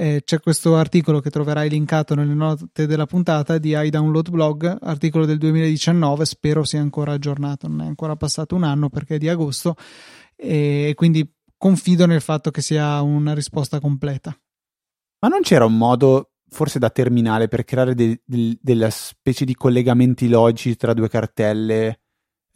eh, 0.00 0.22
c'è 0.24 0.38
questo 0.38 0.76
articolo 0.76 1.18
che 1.18 1.28
troverai 1.28 1.68
linkato 1.68 2.14
nelle 2.14 2.32
note 2.32 2.86
della 2.86 3.06
puntata 3.06 3.58
di 3.58 3.74
iDownload 3.76 4.30
Blog, 4.30 4.78
articolo 4.80 5.26
del 5.26 5.38
2019, 5.38 6.24
spero 6.24 6.62
sia 6.62 6.80
ancora 6.80 7.12
aggiornato, 7.14 7.66
non 7.66 7.80
è 7.80 7.86
ancora 7.86 8.14
passato 8.14 8.54
un 8.54 8.62
anno 8.62 8.90
perché 8.90 9.16
è 9.16 9.18
di 9.18 9.28
agosto 9.28 9.74
e 10.36 10.92
quindi 10.94 11.28
confido 11.56 12.06
nel 12.06 12.20
fatto 12.20 12.52
che 12.52 12.62
sia 12.62 13.02
una 13.02 13.34
risposta 13.34 13.80
completa. 13.80 14.38
Ma 15.18 15.26
non 15.26 15.40
c'era 15.40 15.64
un 15.64 15.76
modo, 15.76 16.30
forse 16.48 16.78
da 16.78 16.90
terminale, 16.90 17.48
per 17.48 17.64
creare 17.64 17.96
de- 17.96 18.22
de- 18.24 18.56
della 18.60 18.90
specie 18.90 19.44
di 19.44 19.56
collegamenti 19.56 20.28
logici 20.28 20.76
tra 20.76 20.94
due 20.94 21.08
cartelle? 21.08 22.02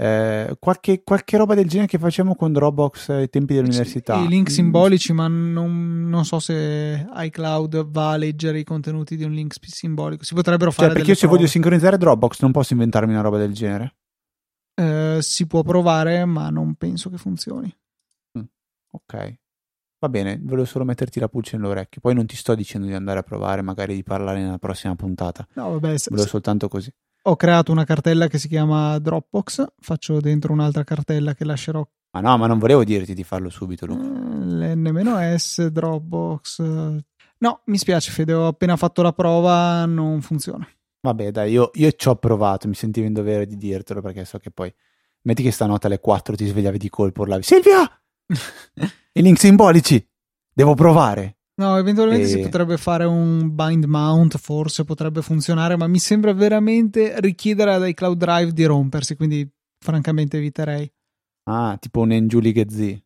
Eh, 0.02 0.56
qualche, 0.58 1.04
qualche, 1.04 1.36
roba 1.36 1.54
del 1.54 1.68
genere 1.68 1.86
che 1.86 1.96
facciamo 1.96 2.34
con 2.34 2.52
Dropbox 2.52 3.10
ai 3.10 3.28
tempi 3.28 3.54
dell'università. 3.54 4.16
I 4.16 4.26
link 4.26 4.50
simbolici, 4.50 5.12
ma 5.12 5.28
non, 5.28 6.08
non, 6.08 6.24
so 6.24 6.40
se 6.40 7.06
iCloud 7.14 7.88
va 7.88 8.10
a 8.10 8.16
leggere 8.16 8.58
i 8.58 8.64
contenuti 8.64 9.14
di 9.14 9.22
un 9.22 9.30
link 9.30 9.54
simbolico. 9.60 10.24
Si 10.24 10.34
potrebbero 10.34 10.72
fare. 10.72 10.88
Cioè, 10.88 10.96
perché 10.96 11.12
io 11.12 11.16
se 11.16 11.28
voglio 11.28 11.46
sincronizzare 11.46 11.98
Dropbox 11.98 12.40
non 12.40 12.50
posso 12.50 12.72
inventarmi 12.72 13.12
una 13.12 13.22
roba 13.22 13.38
del 13.38 13.52
genere. 13.52 13.94
Eh, 14.74 15.18
si 15.20 15.46
può 15.46 15.62
provare, 15.62 16.24
ma 16.24 16.50
non 16.50 16.74
penso 16.74 17.08
che 17.08 17.16
funzioni. 17.16 17.72
Mm, 18.36 18.42
ok. 18.90 19.36
Va 20.00 20.08
bene, 20.08 20.36
volevo 20.42 20.64
solo 20.64 20.84
metterti 20.84 21.20
la 21.20 21.28
pulce 21.28 21.56
nell'orecchio. 21.56 22.00
Poi 22.00 22.12
non 22.12 22.26
ti 22.26 22.34
sto 22.34 22.56
dicendo 22.56 22.88
di 22.88 22.94
andare 22.94 23.20
a 23.20 23.22
provare, 23.22 23.62
magari 23.62 23.94
di 23.94 24.02
parlare 24.02 24.40
nella 24.40 24.58
prossima 24.58 24.96
puntata. 24.96 25.46
No, 25.54 25.70
vabbè, 25.78 25.96
se, 25.96 26.08
volevo 26.10 26.28
soltanto 26.28 26.66
così 26.66 26.92
ho 27.22 27.37
creato 27.37 27.72
una 27.72 27.85
cartella 27.85 28.26
che 28.26 28.38
si 28.38 28.48
chiama 28.48 28.98
Dropbox, 28.98 29.64
faccio 29.78 30.20
dentro 30.20 30.52
un'altra 30.52 30.85
cartella 30.85 31.35
che 31.35 31.44
lascerò. 31.44 31.87
Ma 32.12 32.20
no, 32.20 32.37
ma 32.37 32.46
non 32.46 32.58
volevo 32.58 32.85
dirti 32.85 33.14
di 33.14 33.24
farlo 33.24 33.48
subito, 33.48 33.87
Luca. 33.87 34.04
Eh, 34.04 34.74
L'N-S, 34.74 35.66
Dropbox. 35.68 36.61
No, 37.38 37.62
mi 37.64 37.78
spiace 37.78 38.11
Fede, 38.11 38.32
ho 38.35 38.48
appena 38.48 38.76
fatto 38.76 39.02
la 39.02 39.12
prova, 39.12 39.85
non 39.87 40.20
funziona. 40.20 40.68
Vabbè, 41.00 41.30
dai, 41.30 41.52
io, 41.52 41.70
io 41.74 41.90
ci 41.92 42.08
ho 42.08 42.16
provato, 42.16 42.68
mi 42.68 42.74
sentivo 42.74 43.06
in 43.06 43.12
dovere 43.12 43.46
di 43.46 43.56
dirtelo 43.56 44.00
perché 44.00 44.24
so 44.24 44.38
che 44.38 44.50
poi... 44.50 44.72
Metti 45.24 45.44
che 45.44 45.53
stanotte 45.53 45.86
alle 45.86 46.01
4 46.01 46.34
ti 46.34 46.47
svegliavi 46.47 46.78
di 46.78 46.88
colpo, 46.88 47.22
urlavi 47.22 47.44
Silvia! 47.44 47.88
I 49.12 49.22
link 49.22 49.38
simbolici! 49.38 50.05
Devo 50.53 50.74
provare! 50.74 51.41
No, 51.55 51.76
eventualmente 51.76 52.24
e... 52.24 52.28
si 52.28 52.40
potrebbe 52.40 52.76
fare 52.76 53.05
un 53.05 53.55
bind 53.55 53.84
mount, 53.84 54.38
forse 54.38 54.84
potrebbe 54.84 55.22
funzionare, 55.22 55.76
ma 55.76 55.86
mi 55.86 55.98
sembra 55.98 56.32
veramente 56.32 57.20
richiedere 57.20 57.78
dai 57.78 57.94
cloud 57.94 58.18
drive 58.18 58.53
di 58.53 58.64
rompersi, 58.64 59.16
quindi 59.16 59.48
francamente 59.78 60.38
eviterei. 60.38 60.90
Ah, 61.44 61.76
tipo 61.78 62.00
un 62.00 62.12
Enjulie 62.12 62.66
Z. 62.68 63.03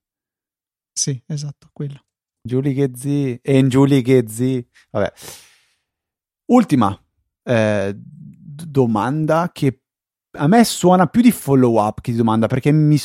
Sì, 0.93 1.23
esatto, 1.27 1.71
quello. 1.73 2.05
Julie 2.47 2.91
Z, 2.95 3.41
Enjulie 3.43 4.25
Z. 4.29 4.65
Vabbè. 4.91 5.13
Ultima 6.47 6.99
eh, 7.43 7.93
domanda 7.95 9.51
che 9.53 9.81
a 10.39 10.47
me 10.47 10.65
suona 10.65 11.07
più 11.07 11.23
di 11.23 11.33
follow 11.33 11.81
up 11.81 12.01
che 12.01 12.13
di 12.13 12.17
domanda 12.17 12.47
perché 12.47 12.71
mi, 12.71 12.99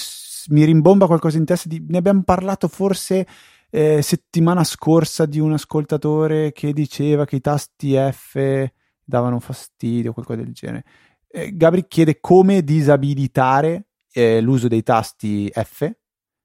mi 0.49 0.63
rimbomba 0.63 1.07
qualcosa 1.07 1.37
in 1.37 1.45
testa. 1.45 1.67
Di, 1.67 1.83
ne 1.87 1.97
abbiamo 1.97 2.23
parlato 2.23 2.67
forse 2.67 3.27
eh, 3.71 4.01
settimana 4.01 4.63
scorsa 4.63 5.25
di 5.25 5.39
un 5.39 5.53
ascoltatore 5.53 6.51
che 6.51 6.73
diceva 6.73 7.25
che 7.25 7.37
i 7.37 7.41
tasti 7.41 7.95
F 7.95 8.69
davano 9.03 9.39
fastidio, 9.39 10.13
qualcosa 10.13 10.41
del 10.41 10.53
genere. 10.53 10.83
Eh, 11.27 11.55
Gabri 11.55 11.87
chiede 11.87 12.19
come 12.19 12.63
disabilitare 12.63 13.87
eh, 14.11 14.41
l'uso 14.41 14.67
dei 14.67 14.83
tasti 14.83 15.49
F 15.49 15.89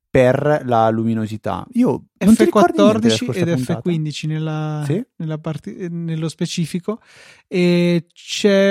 per 0.09 0.63
la 0.65 0.89
luminosità. 0.89 1.67
Io 1.73 2.07
F14 2.19 3.37
ed 3.37 3.49
F15 3.49 4.29
nella, 4.29 4.83
sì? 4.87 5.05
nella 5.17 5.39
parti- 5.39 5.89
nello 5.91 6.29
specifico 6.29 7.01
e 7.49 8.07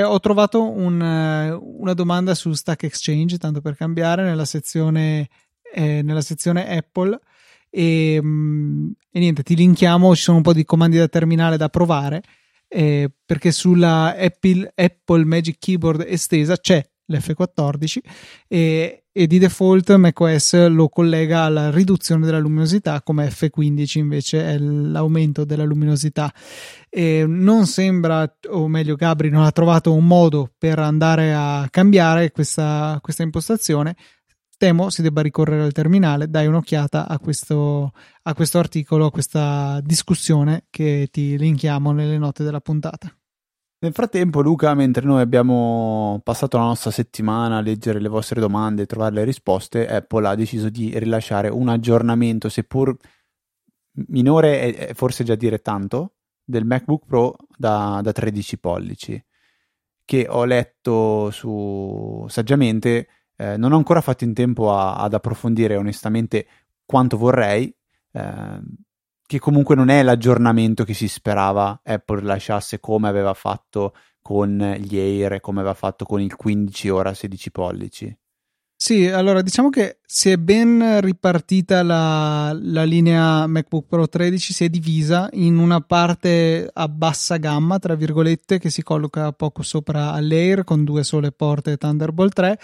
ho 0.03 0.19
trovato 0.21 0.63
un, 0.63 0.99
una 1.01 1.93
domanda 1.93 2.33
su 2.33 2.51
Stack 2.53 2.83
Exchange, 2.83 3.37
tanto 3.37 3.61
per 3.61 3.75
cambiare, 3.75 4.23
nella 4.23 4.45
sezione, 4.45 5.27
eh, 5.71 6.01
nella 6.01 6.21
sezione 6.21 6.67
Apple 6.67 7.19
e, 7.77 8.19
mm, 8.23 8.91
e, 9.11 9.19
niente, 9.19 9.43
ti 9.43 9.53
linkiamo, 9.53 10.15
ci 10.15 10.21
sono 10.21 10.37
un 10.37 10.43
po' 10.43 10.53
di 10.53 10.63
comandi 10.63 10.97
da 10.97 11.09
terminale 11.09 11.57
da 11.57 11.67
provare 11.67 12.23
eh, 12.69 13.11
perché 13.25 13.51
sulla 13.51 14.15
Apple, 14.17 14.71
Apple 14.73 15.25
Magic 15.25 15.57
Keyboard 15.59 16.05
estesa 16.07 16.55
c'è 16.55 16.81
l'F14 17.07 17.97
e, 18.47 19.03
e, 19.11 19.27
di 19.27 19.37
default 19.37 19.93
macOS 19.95 20.67
lo 20.69 20.87
collega 20.87 21.41
alla 21.41 21.69
riduzione 21.69 22.25
della 22.25 22.39
luminosità 22.39 23.01
come 23.01 23.27
F15 23.27 23.97
invece 23.99 24.43
è 24.53 24.57
l'aumento 24.57 25.43
della 25.43 25.65
luminosità. 25.65 26.33
E 26.89 27.25
non 27.27 27.67
sembra 27.67 28.37
o 28.49 28.67
meglio 28.69 28.95
Gabri 28.95 29.29
non 29.29 29.43
ha 29.43 29.51
trovato 29.51 29.93
un 29.93 30.07
modo 30.07 30.49
per 30.57 30.79
andare 30.79 31.33
a 31.33 31.67
cambiare 31.69 32.31
questa, 32.31 32.99
questa 33.01 33.23
impostazione 33.23 33.95
temo 34.57 34.89
si 34.89 35.01
debba 35.01 35.21
ricorrere 35.21 35.63
al 35.63 35.71
terminale. 35.71 36.29
Dai 36.29 36.47
un'occhiata 36.47 37.07
a 37.07 37.19
questo, 37.19 37.91
a 38.23 38.33
questo 38.33 38.59
articolo, 38.59 39.05
a 39.05 39.11
questa 39.11 39.79
discussione 39.81 40.65
che 40.69 41.07
ti 41.11 41.37
linkiamo 41.37 41.91
nelle 41.91 42.17
note 42.17 42.43
della 42.43 42.61
puntata. 42.61 43.13
Nel 43.77 43.93
frattempo, 43.93 44.41
Luca, 44.41 44.73
mentre 44.73 45.05
noi 45.05 45.21
abbiamo 45.21 46.19
passato 46.23 46.57
la 46.57 46.63
nostra 46.63 46.91
settimana 46.91 47.57
a 47.57 47.61
leggere 47.61 47.99
le 47.99 48.07
vostre 48.07 48.39
domande 48.39 48.83
e 48.83 48.85
trovare 48.85 49.13
le 49.13 49.23
risposte, 49.25 49.87
Apple 49.87 50.27
ha 50.27 50.35
deciso 50.35 50.69
di 50.69 50.97
rilasciare 50.97 51.49
un 51.49 51.69
aggiornamento, 51.69 52.49
seppur 52.49 52.95
minore, 54.07 54.73
è 54.73 54.93
forse 54.93 55.23
già 55.23 55.35
dire 55.35 55.59
tanto, 55.59 56.15
del 56.43 56.65
MacBook 56.65 57.05
Pro 57.05 57.35
da, 57.55 57.99
da 58.01 58.11
13 58.11 58.59
pollici, 58.59 59.23
che 60.03 60.25
ho 60.29 60.45
letto 60.45 61.29
su 61.31 62.25
saggiamente 62.29 63.07
eh, 63.37 63.57
non 63.57 63.71
ho 63.71 63.77
ancora 63.77 64.01
fatto 64.01 64.23
in 64.23 64.33
tempo 64.33 64.73
a, 64.73 64.95
ad 64.95 65.13
approfondire 65.13 65.75
onestamente 65.75 66.47
quanto 66.85 67.17
vorrei, 67.17 67.73
eh, 68.11 68.61
che 69.27 69.39
comunque 69.39 69.75
non 69.75 69.89
è 69.89 70.03
l'aggiornamento 70.03 70.83
che 70.83 70.93
si 70.93 71.07
sperava 71.07 71.81
Apple 71.83 72.21
lasciasse 72.21 72.79
come 72.79 73.07
aveva 73.07 73.33
fatto 73.33 73.93
con 74.21 74.57
gli 74.79 74.97
Air, 74.97 75.39
come 75.39 75.59
aveva 75.59 75.73
fatto 75.73 76.05
con 76.05 76.21
il 76.21 76.35
15 76.35 76.89
ora 76.89 77.13
16 77.13 77.51
pollici. 77.51 78.17
Sì, 78.77 79.07
allora 79.07 79.41
diciamo 79.41 79.69
che 79.69 79.99
si 80.05 80.29
è 80.29 80.37
ben 80.37 80.99
ripartita 80.99 81.81
la, 81.81 82.51
la, 82.61 82.83
linea 82.83 83.47
MacBook 83.47 83.87
Pro 83.87 84.07
13, 84.07 84.53
si 84.53 84.65
è 84.65 84.69
divisa 84.69 85.29
in 85.33 85.57
una 85.57 85.79
parte 85.79 86.69
a 86.71 86.87
bassa 86.89 87.37
gamma, 87.37 87.79
tra 87.79 87.95
virgolette, 87.95 88.59
che 88.59 88.69
si 88.69 88.83
colloca 88.83 89.31
poco 89.31 89.63
sopra 89.63 90.11
all'Air 90.11 90.65
con 90.65 90.83
due 90.83 91.03
sole 91.03 91.31
porte 91.31 91.77
Thunderbolt 91.77 92.33
3 92.33 92.59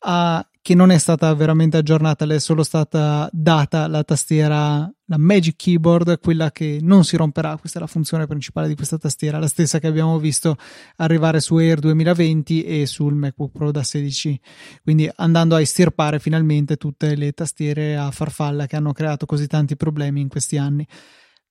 a, 0.00 0.48
che 0.68 0.74
non 0.74 0.90
è 0.90 0.98
stata 0.98 1.32
veramente 1.32 1.78
aggiornata, 1.78 2.26
le 2.26 2.34
è 2.34 2.38
solo 2.38 2.62
stata 2.62 3.26
data 3.32 3.86
la 3.86 4.04
tastiera, 4.04 4.80
la 5.06 5.16
Magic 5.16 5.56
Keyboard, 5.56 6.20
quella 6.20 6.50
che 6.50 6.76
non 6.82 7.04
si 7.04 7.16
romperà, 7.16 7.56
questa 7.56 7.78
è 7.78 7.80
la 7.80 7.88
funzione 7.88 8.26
principale 8.26 8.68
di 8.68 8.74
questa 8.74 8.98
tastiera, 8.98 9.38
la 9.38 9.46
stessa 9.46 9.78
che 9.78 9.86
abbiamo 9.86 10.18
visto 10.18 10.58
arrivare 10.96 11.40
su 11.40 11.56
Air 11.56 11.78
2020 11.78 12.64
e 12.64 12.84
sul 12.84 13.14
MacBook 13.14 13.50
Pro 13.50 13.70
da 13.70 13.82
16, 13.82 14.38
quindi 14.82 15.10
andando 15.16 15.54
a 15.54 15.62
estirpare 15.62 16.18
finalmente 16.18 16.76
tutte 16.76 17.16
le 17.16 17.32
tastiere 17.32 17.96
a 17.96 18.10
farfalla 18.10 18.66
che 18.66 18.76
hanno 18.76 18.92
creato 18.92 19.24
così 19.24 19.46
tanti 19.46 19.74
problemi 19.74 20.20
in 20.20 20.28
questi 20.28 20.58
anni. 20.58 20.86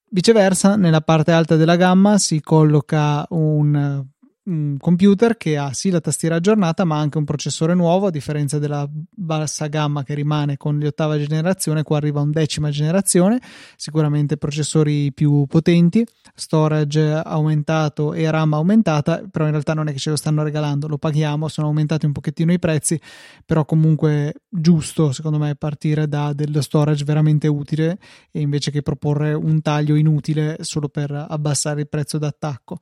Viceversa, 0.10 0.76
nella 0.76 1.02
parte 1.02 1.32
alta 1.32 1.56
della 1.56 1.76
gamma 1.76 2.20
si 2.20 2.40
colloca 2.40 3.26
un 3.30 4.06
un 4.48 4.78
computer 4.80 5.38
che 5.38 5.58
ha 5.58 5.74
sì 5.74 5.90
la 5.90 6.00
tastiera 6.00 6.36
aggiornata 6.36 6.84
ma 6.86 6.98
anche 6.98 7.18
un 7.18 7.26
processore 7.26 7.74
nuovo 7.74 8.08
a 8.08 8.12
differenza 8.12 8.60
della 8.60 8.88
bassa 8.90 9.68
gamma 9.68 10.04
che 10.04 10.14
rimane 10.14 10.58
con 10.58 10.80
l'ottava 10.80 11.18
generazione 11.18 11.84
qua 11.84 11.98
arriva 11.98 12.22
un 12.22 12.32
decima 12.32 12.70
generazione 12.70 13.42
sicuramente 13.76 14.38
processori 14.38 15.12
più 15.14 15.46
potenti 15.48 16.06
storage 16.34 17.22
aumentato 17.24 18.14
e 18.14 18.30
RAM 18.30 18.54
aumentata 18.54 19.24
però 19.30 19.46
in 19.46 19.52
realtà 19.52 19.74
non 19.74 19.88
è 19.88 19.92
che 19.92 20.00
ce 20.00 20.12
lo 20.12 20.16
stanno 20.16 20.44
regalando 20.44 20.88
lo 20.88 20.98
paghiamo 20.98 21.48
sono 21.48 21.68
aumentati 21.68 22.06
un 22.06 22.12
pochettino 22.12 22.52
i 22.52 22.60
prezzi 22.60 23.00
però 23.46 23.66
comunque 23.66 24.34
giusto 24.50 25.12
secondo 25.12 25.38
me 25.38 25.56
partire 25.56 26.08
da 26.08 26.34
dello 26.34 26.62
storage 26.62 27.04
veramente 27.04 27.48
utile 27.48 28.00
e 28.32 28.42
invece 28.42 28.72
che 28.72 28.82
proporre 28.82 29.34
un 29.34 29.62
taglio 29.62 29.96
inutile 29.96 30.58
solo 30.62 30.88
per 30.88 31.12
abbassare 31.12 31.82
il 31.82 31.90
prezzo 31.90 32.18
d'attacco. 32.18 32.80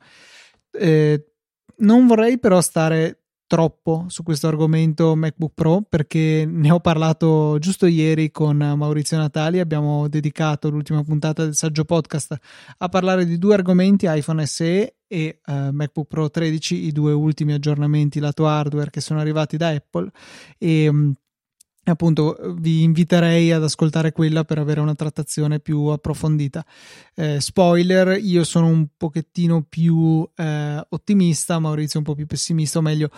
Eh, 0.72 1.35
non 1.80 2.08
vorrei 2.08 2.40
però 2.40 2.62
stare 2.62 3.20
troppo 3.48 4.06
su 4.08 4.24
questo 4.24 4.48
argomento 4.48 5.16
MacBook 5.16 5.52
Pro 5.54 5.82
perché 5.88 6.46
ne 6.50 6.72
ho 6.72 6.80
parlato 6.80 7.58
giusto 7.60 7.86
ieri 7.86 8.32
con 8.32 8.58
Maurizio 8.58 9.18
Natali 9.18 9.60
abbiamo 9.60 10.08
dedicato 10.08 10.70
l'ultima 10.70 11.04
puntata 11.04 11.44
del 11.44 11.56
saggio 11.56 11.86
podcast 11.86 12.36
a 12.78 12.90
parlare 12.90 13.26
di 13.26 13.38
due 13.38 13.54
argomenti 13.54 14.08
iPhone 14.10 14.46
SE 14.48 14.96
e 15.08 15.42
uh, 15.46 15.70
MacBook 15.72 16.08
Pro 16.08 16.30
13 16.30 16.86
i 16.86 16.92
due 16.92 17.14
ultimi 17.14 17.54
aggiornamenti 17.54 18.20
lato 18.20 18.48
hardware 18.48 18.90
che 18.90 19.02
sono 19.02 19.20
arrivati 19.20 19.58
da 19.58 19.70
Apple. 19.70 20.10
E 20.58 20.88
um, 20.88 21.14
appunto 21.92 22.38
vi 22.58 22.84
inviterei 22.84 23.52
ad 23.52 23.64
ascoltare 23.64 24.12
quella 24.12 24.44
per 24.44 24.58
avere 24.58 24.80
una 24.80 24.96
trattazione 24.96 25.60
più 25.60 25.86
approfondita. 25.86 26.66
Eh, 27.14 27.40
spoiler, 27.40 28.18
io 28.20 28.44
sono 28.44 28.68
un 28.68 28.88
pochettino 28.98 29.64
più 29.68 30.28
eh, 30.36 30.86
ottimista, 30.90 31.60
Maurizio 31.60 32.00
un 32.00 32.06
po' 32.06 32.16
più 32.16 32.26
pessimista, 32.26 32.80
o 32.80 32.82
meglio, 32.82 33.10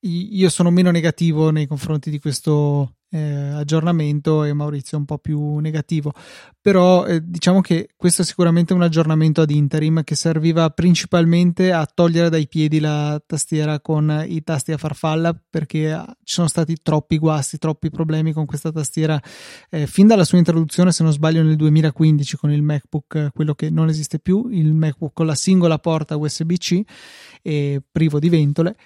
io 0.00 0.48
sono 0.48 0.70
meno 0.70 0.90
negativo 0.90 1.50
nei 1.50 1.66
confronti 1.66 2.10
di 2.10 2.18
questo 2.18 2.92
eh, 3.10 3.18
aggiornamento 3.20 4.44
e 4.44 4.52
Maurizio 4.52 4.96
è 4.96 5.00
un 5.00 5.06
po' 5.06 5.18
più 5.18 5.58
negativo. 5.58 6.12
Però 6.60 7.06
eh, 7.06 7.20
diciamo 7.22 7.60
che 7.60 7.88
questo 7.96 8.22
è 8.22 8.24
sicuramente 8.24 8.74
un 8.74 8.82
aggiornamento 8.82 9.40
ad 9.40 9.50
interim 9.50 10.04
che 10.04 10.14
serviva 10.14 10.68
principalmente 10.70 11.72
a 11.72 11.86
togliere 11.86 12.28
dai 12.28 12.46
piedi 12.46 12.80
la 12.80 13.20
tastiera 13.24 13.80
con 13.80 14.24
i 14.26 14.42
tasti 14.42 14.72
a 14.72 14.76
farfalla 14.76 15.38
perché 15.48 15.90
ah, 15.92 16.04
ci 16.22 16.34
sono 16.34 16.48
stati 16.48 16.76
troppi 16.82 17.18
guasti 17.18 17.58
troppi 17.58 17.90
problemi 17.90 18.32
con 18.32 18.44
questa 18.44 18.70
tastiera 18.70 19.20
eh, 19.70 19.86
fin 19.86 20.06
dalla 20.06 20.24
sua 20.24 20.38
introduzione 20.38 20.92
se 20.92 21.02
non 21.02 21.12
sbaglio 21.12 21.42
nel 21.42 21.56
2015 21.56 22.36
con 22.36 22.50
il 22.50 22.62
MacBook 22.62 23.30
quello 23.32 23.54
che 23.54 23.70
non 23.70 23.88
esiste 23.88 24.18
più 24.18 24.48
il 24.50 24.74
MacBook 24.74 25.14
con 25.14 25.26
la 25.26 25.34
singola 25.34 25.78
porta 25.78 26.16
USB-C 26.16 26.82
e 27.42 27.82
privo 27.90 28.18
di 28.18 28.28
ventole 28.28 28.76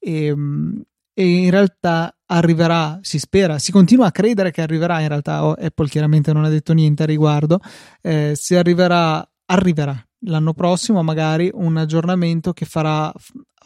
e, 0.00 0.26
ehm, 0.26 0.82
e 1.12 1.24
in 1.24 1.50
realtà 1.50 2.16
arriverà, 2.26 2.98
si 3.02 3.18
spera, 3.18 3.58
si 3.58 3.72
continua 3.72 4.06
a 4.06 4.10
credere 4.10 4.50
che 4.50 4.62
arriverà, 4.62 5.00
in 5.00 5.08
realtà 5.08 5.44
oh, 5.44 5.52
Apple 5.52 5.88
chiaramente 5.88 6.32
non 6.32 6.44
ha 6.44 6.48
detto 6.48 6.72
niente 6.72 7.02
a 7.02 7.06
riguardo, 7.06 7.60
eh, 8.00 8.32
si 8.34 8.54
arriverà, 8.54 9.28
arriverà 9.46 10.04
l'anno 10.20 10.52
prossimo 10.52 11.02
magari 11.02 11.50
un 11.52 11.76
aggiornamento 11.76 12.52
che 12.52 12.64
farà 12.64 13.12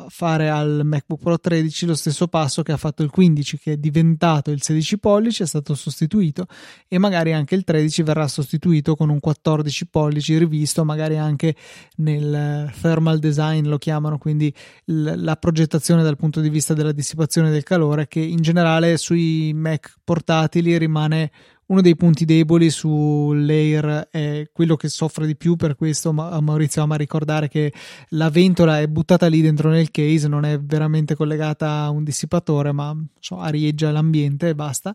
fare 0.09 0.51
al 0.51 0.81
MacBook 0.85 1.23
Pro 1.23 1.39
13 1.39 1.87
lo 1.87 1.95
stesso 1.95 2.27
passo 2.27 2.63
che 2.63 2.73
ha 2.73 2.77
fatto 2.77 3.05
il 3.05 3.11
15 3.11 3.59
che 3.59 3.73
è 3.73 3.77
diventato 3.77 4.51
il 4.51 4.61
16 4.61 4.99
pollici 4.99 5.45
è 5.45 5.47
stato 5.47 5.75
sostituito 5.77 6.47
e 6.89 6.99
magari 6.99 7.33
anche 7.33 7.55
il 7.55 7.63
13 7.63 8.03
verrà 8.03 8.27
sostituito 8.27 8.97
con 8.97 9.09
un 9.09 9.21
14 9.21 9.87
pollici 9.87 10.37
rivisto 10.37 10.85
magari 10.85 11.17
anche 11.17 11.55
nel 11.97 12.73
thermal 12.81 13.21
design 13.21 13.69
lo 13.69 13.79
chiamano 13.79 14.19
quindi 14.19 14.53
la 14.87 15.37
progettazione 15.37 16.03
dal 16.03 16.17
punto 16.17 16.41
di 16.41 16.49
vista 16.49 16.75
della 16.75 16.93
dissipazione 16.93 17.51
del 17.51 17.63
calore 17.63 18.09
che 18.09 18.21
in 18.21 18.43
generale 18.43 18.97
sui 18.97 19.53
Mac 19.55 19.95
portatili 20.03 20.77
rimane 20.77 21.31
uno 21.67 21.81
dei 21.81 21.97
punti 21.97 22.25
deboli 22.25 22.69
sull'Air 22.71 24.09
è 24.11 24.49
quello 24.53 24.77
che 24.77 24.89
soffre 24.89 25.27
di 25.27 25.37
più 25.37 25.57
per 25.57 25.77
questo 25.77 26.13
ma 26.13 26.39
Maurizio 26.41 26.83
ama 26.83 26.97
ricordare 26.97 27.49
che 27.49 27.73
la 28.11 28.29
ventola 28.31 28.81
è 28.81 28.87
buttata 28.87 29.27
lì 29.27 29.41
dentro 29.41 29.71
nel 29.71 29.91
case 29.91 30.29
non 30.29 30.45
è 30.45 30.61
veramente 30.61 31.15
collegata 31.15 31.83
a 31.83 31.91
un 31.91 32.05
dissipatore 32.05 32.73
ma 32.73 32.95
so, 33.19 33.39
arieggia 33.39 33.91
l'ambiente 33.91 34.49
e 34.49 34.55
basta 34.55 34.95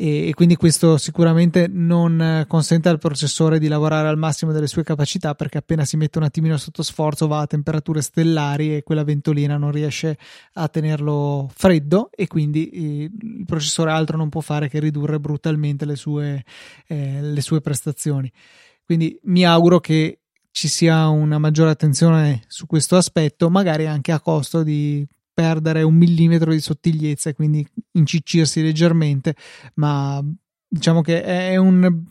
e, 0.00 0.32
quindi 0.36 0.54
questo 0.54 0.96
sicuramente 0.96 1.66
non 1.68 2.44
consente 2.46 2.88
al 2.88 2.98
processore 2.98 3.58
di 3.58 3.66
lavorare 3.66 4.06
al 4.06 4.16
massimo 4.16 4.52
delle 4.52 4.68
sue 4.68 4.84
capacità 4.84 5.34
perché 5.34 5.58
appena 5.58 5.84
si 5.84 5.96
mette 5.96 6.18
un 6.18 6.24
attimino 6.24 6.56
sotto 6.56 6.84
sforzo 6.84 7.26
va 7.26 7.40
a 7.40 7.48
temperature 7.48 8.00
stellari 8.00 8.76
e 8.76 8.84
quella 8.84 9.02
ventolina 9.02 9.56
non 9.56 9.72
riesce 9.72 10.16
a 10.52 10.68
tenerlo 10.68 11.50
freddo 11.52 12.10
e 12.14 12.28
quindi 12.28 12.68
eh, 12.68 13.10
il 13.20 13.44
processore 13.44 13.90
altro 13.90 14.16
non 14.16 14.28
può 14.28 14.40
fare 14.40 14.68
che 14.68 14.78
ridurre 14.78 15.18
brutalmente 15.18 15.84
le 15.84 15.96
sue, 15.96 16.44
eh, 16.86 17.20
le 17.20 17.40
sue 17.40 17.60
prestazioni. 17.60 18.30
Quindi 18.84 19.18
mi 19.24 19.44
auguro 19.44 19.80
che 19.80 20.20
ci 20.52 20.68
sia 20.68 21.08
una 21.08 21.38
maggiore 21.38 21.70
attenzione 21.70 22.44
su 22.46 22.66
questo 22.66 22.94
aspetto, 22.94 23.50
magari 23.50 23.86
anche 23.86 24.12
a 24.12 24.20
costo 24.20 24.62
di 24.62 25.04
perdere 25.38 25.84
un 25.84 25.94
millimetro 25.94 26.50
di 26.50 26.58
sottigliezza 26.58 27.30
e 27.30 27.32
quindi 27.32 27.64
inciccirsi 27.92 28.60
leggermente, 28.60 29.36
ma 29.74 30.20
diciamo 30.66 31.00
che 31.00 31.22
è 31.22 31.54
un, 31.54 32.02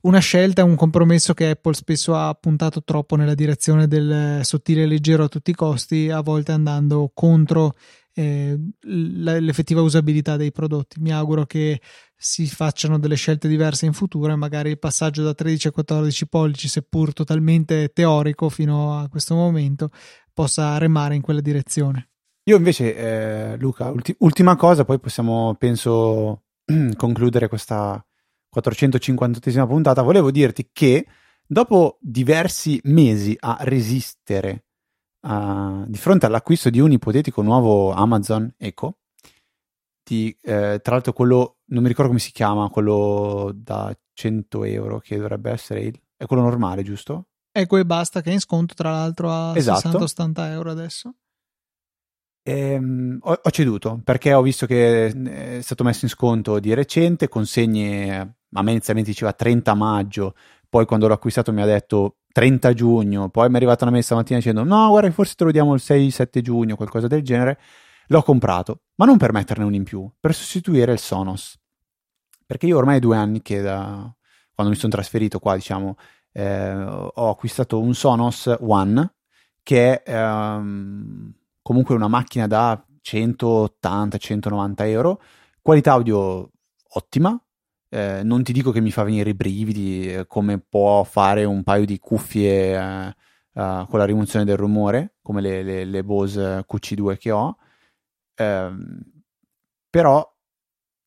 una 0.00 0.18
scelta, 0.20 0.64
un 0.64 0.74
compromesso 0.74 1.34
che 1.34 1.50
Apple 1.50 1.74
spesso 1.74 2.16
ha 2.16 2.32
puntato 2.32 2.82
troppo 2.82 3.16
nella 3.16 3.34
direzione 3.34 3.86
del 3.86 4.40
sottile 4.44 4.84
e 4.84 4.86
leggero 4.86 5.24
a 5.24 5.28
tutti 5.28 5.50
i 5.50 5.54
costi, 5.54 6.08
a 6.08 6.22
volte 6.22 6.52
andando 6.52 7.10
contro 7.12 7.74
eh, 8.14 8.58
l'effettiva 8.80 9.82
usabilità 9.82 10.38
dei 10.38 10.50
prodotti. 10.50 10.98
Mi 10.98 11.12
auguro 11.12 11.44
che 11.44 11.78
si 12.16 12.46
facciano 12.46 12.98
delle 12.98 13.16
scelte 13.16 13.48
diverse 13.48 13.84
in 13.84 13.92
futuro 13.92 14.32
e 14.32 14.36
magari 14.36 14.70
il 14.70 14.78
passaggio 14.78 15.22
da 15.22 15.34
13 15.34 15.68
a 15.68 15.72
14 15.72 16.26
pollici, 16.26 16.68
seppur 16.68 17.12
totalmente 17.12 17.90
teorico 17.92 18.48
fino 18.48 18.98
a 18.98 19.10
questo 19.10 19.34
momento, 19.34 19.90
possa 20.32 20.78
remare 20.78 21.14
in 21.14 21.20
quella 21.20 21.42
direzione. 21.42 22.06
Io 22.44 22.56
invece, 22.56 22.96
eh, 22.96 23.56
Luca, 23.58 23.90
ulti- 23.90 24.16
ultima 24.18 24.56
cosa, 24.56 24.84
poi 24.84 24.98
possiamo, 24.98 25.54
penso, 25.58 26.42
concludere 26.96 27.48
questa 27.48 28.04
458esima 28.54 29.66
puntata. 29.66 30.02
Volevo 30.02 30.30
dirti 30.30 30.70
che 30.72 31.06
dopo 31.46 31.98
diversi 32.00 32.80
mesi 32.84 33.36
a 33.38 33.58
resistere 33.60 34.64
uh, 35.20 35.84
di 35.86 35.96
fronte 35.98 36.26
all'acquisto 36.26 36.68
di 36.68 36.80
un 36.80 36.92
ipotetico 36.92 37.42
nuovo 37.42 37.92
Amazon 37.92 38.52
Echo, 38.56 38.98
di, 40.04 40.36
eh, 40.42 40.80
tra 40.82 40.94
l'altro 40.94 41.12
quello, 41.12 41.58
non 41.66 41.82
mi 41.82 41.88
ricordo 41.88 42.10
come 42.10 42.20
si 42.20 42.32
chiama, 42.32 42.68
quello 42.70 43.52
da 43.54 43.96
100 44.14 44.64
euro 44.64 44.98
che 44.98 45.16
dovrebbe 45.16 45.50
essere 45.52 45.82
il... 45.82 46.00
è 46.16 46.26
quello 46.26 46.42
normale, 46.42 46.82
giusto? 46.82 47.28
Eco 47.52 47.76
e 47.76 47.86
basta, 47.86 48.20
che 48.20 48.30
è 48.30 48.32
in 48.32 48.40
sconto 48.40 48.74
tra 48.74 48.90
l'altro 48.90 49.30
a 49.30 49.52
esatto. 49.56 49.98
60-80 49.98 50.50
euro 50.50 50.70
adesso. 50.70 51.14
Ehm, 52.44 53.18
ho, 53.22 53.40
ho, 53.40 53.50
ceduto 53.50 54.00
perché 54.02 54.34
ho 54.34 54.42
visto 54.42 54.66
che 54.66 55.06
eh, 55.06 55.58
è 55.58 55.60
stato 55.60 55.84
messo 55.84 56.04
in 56.06 56.10
sconto 56.10 56.58
di 56.58 56.74
recente, 56.74 57.28
consegne 57.28 58.18
a 58.54 58.62
me 58.62 58.70
inizialmente 58.72 59.10
diceva 59.10 59.32
30 59.32 59.74
maggio, 59.74 60.34
poi 60.68 60.84
quando 60.84 61.06
l'ho 61.06 61.14
acquistato 61.14 61.52
mi 61.52 61.62
ha 61.62 61.66
detto 61.66 62.16
30 62.32 62.72
giugno, 62.72 63.28
poi 63.28 63.46
mi 63.46 63.54
è 63.54 63.56
arrivata 63.56 63.84
una 63.84 63.92
mail 63.92 64.02
stamattina 64.02 64.38
dicendo 64.38 64.64
no 64.64 64.88
guarda 64.88 65.10
forse 65.12 65.34
te 65.36 65.44
lo 65.44 65.52
diamo 65.52 65.74
il 65.74 65.80
6-7 65.84 66.40
giugno, 66.40 66.74
qualcosa 66.74 67.06
del 67.06 67.22
genere, 67.22 67.58
l'ho 68.08 68.22
comprato, 68.22 68.82
ma 68.96 69.04
non 69.04 69.18
per 69.18 69.32
metterne 69.32 69.64
un 69.64 69.74
in 69.74 69.84
più, 69.84 70.10
per 70.18 70.34
sostituire 70.34 70.92
il 70.92 70.98
Sonos, 70.98 71.56
perché 72.44 72.66
io 72.66 72.76
ormai 72.76 72.98
due 72.98 73.16
anni 73.16 73.40
che 73.40 73.60
da 73.60 74.12
quando 74.54 74.72
mi 74.72 74.78
sono 74.78 74.92
trasferito 74.92 75.38
qua 75.38 75.54
diciamo 75.54 75.96
eh, 76.32 76.72
ho 76.74 77.30
acquistato 77.30 77.80
un 77.80 77.94
Sonos 77.94 78.52
One 78.60 79.14
che 79.62 80.02
è 80.02 80.12
ehm, 80.12 81.34
comunque 81.62 81.94
una 81.94 82.08
macchina 82.08 82.46
da 82.46 82.84
180-190 83.02 84.74
euro, 84.88 85.22
qualità 85.60 85.92
audio 85.92 86.50
ottima, 86.94 87.40
eh, 87.88 88.22
non 88.24 88.42
ti 88.42 88.52
dico 88.52 88.70
che 88.70 88.80
mi 88.80 88.90
fa 88.90 89.02
venire 89.02 89.30
i 89.30 89.34
brividi 89.34 90.12
eh, 90.12 90.26
come 90.26 90.58
può 90.58 91.04
fare 91.04 91.44
un 91.44 91.62
paio 91.62 91.84
di 91.84 91.98
cuffie 91.98 92.74
eh, 92.74 93.14
uh, 93.52 93.86
con 93.86 93.98
la 93.98 94.04
rimozione 94.04 94.44
del 94.44 94.56
rumore, 94.56 95.16
come 95.22 95.40
le, 95.40 95.62
le, 95.62 95.84
le 95.84 96.04
Bose 96.04 96.64
QC2 96.66 97.18
che 97.18 97.30
ho, 97.30 97.56
ehm, 98.34 99.00
però 99.90 100.26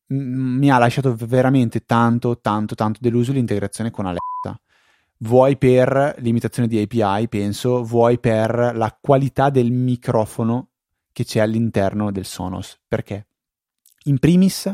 m- 0.08 0.58
mi 0.58 0.70
ha 0.70 0.78
lasciato 0.78 1.14
veramente 1.16 1.84
tanto, 1.84 2.40
tanto, 2.40 2.74
tanto 2.74 3.00
deluso 3.02 3.32
l'integrazione 3.32 3.90
con 3.90 4.06
Alexa 4.06 4.60
vuoi 5.18 5.56
per 5.56 6.16
limitazione 6.18 6.68
di 6.68 6.80
API, 6.80 7.28
penso, 7.28 7.82
vuoi 7.82 8.18
per 8.18 8.72
la 8.74 8.96
qualità 9.00 9.50
del 9.50 9.70
microfono 9.70 10.70
che 11.12 11.24
c'è 11.24 11.40
all'interno 11.40 12.10
del 12.10 12.24
Sonos. 12.24 12.78
Perché? 12.86 13.28
In 14.04 14.18
primis, 14.18 14.72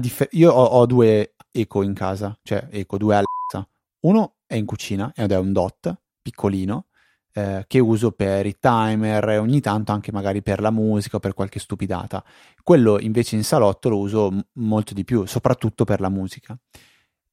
differ- 0.00 0.32
io 0.34 0.52
ho, 0.52 0.64
ho, 0.64 0.86
due 0.86 1.34
Eco 1.50 1.82
in 1.82 1.94
casa, 1.94 2.38
cioè 2.42 2.68
Eco, 2.70 2.98
due 2.98 3.14
Alexa. 3.14 3.68
Uno 4.00 4.36
è 4.46 4.54
in 4.54 4.64
cucina 4.64 5.12
ed 5.14 5.32
è 5.32 5.38
un 5.38 5.52
dot 5.52 5.94
piccolino 6.22 6.86
eh, 7.32 7.64
che 7.66 7.78
uso 7.80 8.12
per 8.12 8.46
i 8.46 8.56
timer 8.58 9.28
e 9.30 9.38
ogni 9.38 9.60
tanto 9.60 9.92
anche 9.92 10.12
magari 10.12 10.42
per 10.42 10.60
la 10.60 10.70
musica 10.70 11.16
o 11.16 11.20
per 11.20 11.34
qualche 11.34 11.58
stupidata. 11.58 12.24
Quello 12.62 12.98
invece 12.98 13.36
in 13.36 13.44
salotto 13.44 13.88
lo 13.88 13.98
uso 13.98 14.30
m- 14.30 14.46
molto 14.54 14.94
di 14.94 15.04
più, 15.04 15.26
soprattutto 15.26 15.84
per 15.84 16.00
la 16.00 16.08
musica. 16.08 16.58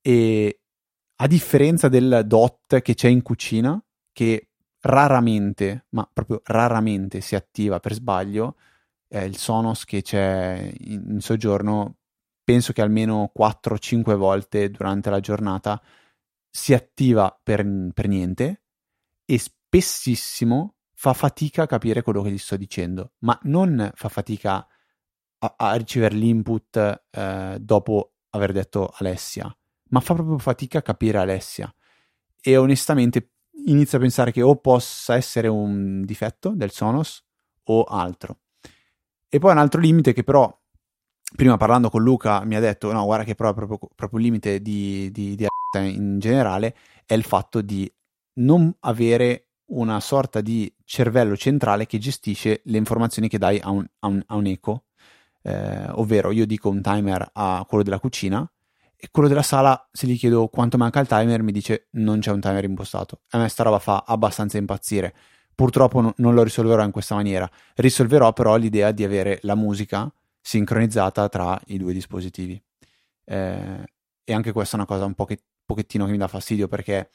E 0.01 0.62
a 1.23 1.27
differenza 1.27 1.87
del 1.87 2.23
DOT 2.25 2.81
che 2.81 2.95
c'è 2.95 3.07
in 3.07 3.21
cucina, 3.21 3.81
che 4.11 4.49
raramente, 4.81 5.85
ma 5.91 6.07
proprio 6.11 6.41
raramente 6.43 7.21
si 7.21 7.35
attiva 7.35 7.79
per 7.79 7.93
sbaglio, 7.93 8.57
eh, 9.07 9.23
il 9.23 9.37
Sonos 9.37 9.85
che 9.85 10.01
c'è 10.01 10.69
in, 10.79 11.05
in 11.11 11.21
soggiorno, 11.21 11.95
penso 12.43 12.73
che 12.73 12.81
almeno 12.81 13.31
4-5 13.33 14.15
volte 14.15 14.69
durante 14.69 15.09
la 15.09 15.21
giornata 15.21 15.81
si 16.49 16.73
attiva 16.73 17.39
per, 17.41 17.65
per 17.93 18.07
niente 18.09 18.63
e 19.23 19.37
spessissimo 19.37 20.75
fa 20.93 21.13
fatica 21.13 21.63
a 21.63 21.67
capire 21.67 22.01
quello 22.01 22.21
che 22.21 22.31
gli 22.31 22.37
sto 22.37 22.57
dicendo, 22.57 23.13
ma 23.19 23.39
non 23.43 23.91
fa 23.95 24.09
fatica 24.09 24.67
a, 25.37 25.53
a 25.55 25.75
ricevere 25.75 26.15
l'input 26.15 27.05
eh, 27.11 27.57
dopo 27.61 28.11
aver 28.31 28.51
detto 28.51 28.91
Alessia, 28.97 29.55
ma 29.93 29.99
fa 29.99 30.15
proprio 30.15 30.39
fatica 30.39 30.79
a 30.79 30.81
capire 30.81 31.19
Alessia. 31.19 31.73
E 32.41 32.57
onestamente 32.57 33.29
inizio 33.65 33.97
a 33.97 34.01
pensare 34.01 34.31
che 34.31 34.41
o 34.41 34.55
possa 34.57 35.15
essere 35.15 35.47
un 35.47 36.03
difetto 36.03 36.49
del 36.49 36.71
Sonos 36.71 37.23
o 37.65 37.83
altro. 37.83 38.39
E 39.29 39.39
poi 39.39 39.51
un 39.51 39.59
altro 39.59 39.79
limite 39.79 40.11
che 40.11 40.23
però, 40.23 40.51
prima 41.35 41.57
parlando 41.57 41.89
con 41.89 42.01
Luca, 42.01 42.43
mi 42.43 42.55
ha 42.55 42.59
detto, 42.59 42.91
no, 42.91 43.05
guarda 43.05 43.23
che 43.23 43.35
però 43.35 43.53
proprio, 43.53 43.79
proprio 43.95 44.19
il 44.19 44.25
limite 44.25 44.61
di, 44.61 45.11
di, 45.11 45.35
di 45.35 45.45
in 45.75 46.17
generale, 46.19 46.75
è 47.05 47.13
il 47.13 47.23
fatto 47.23 47.61
di 47.61 47.91
non 48.35 48.75
avere 48.81 49.49
una 49.65 49.99
sorta 49.99 50.41
di 50.41 50.71
cervello 50.83 51.37
centrale 51.37 51.85
che 51.85 51.99
gestisce 51.99 52.61
le 52.65 52.77
informazioni 52.77 53.27
che 53.27 53.37
dai 53.37 53.59
a 53.59 53.69
un, 53.69 53.85
a 53.99 54.07
un, 54.07 54.23
a 54.25 54.35
un 54.35 54.45
eco. 54.47 54.85
Eh, 55.43 55.89
ovvero 55.91 56.31
io 56.31 56.45
dico 56.45 56.69
un 56.69 56.81
timer 56.81 57.29
a 57.33 57.65
quello 57.67 57.83
della 57.83 57.99
cucina 57.99 58.49
e 59.03 59.09
quello 59.11 59.27
della 59.27 59.41
sala, 59.41 59.89
se 59.91 60.07
gli 60.07 60.17
chiedo 60.17 60.47
quanto 60.47 60.77
manca 60.77 61.01
il 61.01 61.07
timer, 61.07 61.43
mi 61.43 61.51
dice 61.51 61.87
non 61.91 62.19
c'è 62.21 62.31
un 62.31 62.39
timer 62.39 62.63
impostato. 62.63 63.19
A 63.31 63.37
me 63.37 63.49
sta 63.49 63.63
roba 63.63 63.77
fa 63.77 64.05
abbastanza 64.07 64.57
impazzire. 64.57 65.13
Purtroppo 65.53 65.99
no, 65.99 66.13
non 66.19 66.33
lo 66.33 66.41
risolverò 66.41 66.81
in 66.85 66.91
questa 66.91 67.13
maniera. 67.13 67.49
Risolverò 67.75 68.31
però 68.31 68.55
l'idea 68.55 68.91
di 68.91 69.03
avere 69.03 69.39
la 69.41 69.55
musica 69.55 70.09
sincronizzata 70.39 71.27
tra 71.27 71.59
i 71.65 71.77
due 71.77 71.91
dispositivi. 71.91 72.63
Eh, 73.25 73.83
e 74.23 74.33
anche 74.33 74.53
questa 74.53 74.77
è 74.77 74.79
una 74.79 74.87
cosa 74.87 75.03
un 75.03 75.15
poche, 75.15 75.37
pochettino 75.65 76.05
che 76.05 76.11
mi 76.11 76.17
dà 76.17 76.29
fastidio 76.29 76.69
perché 76.69 77.09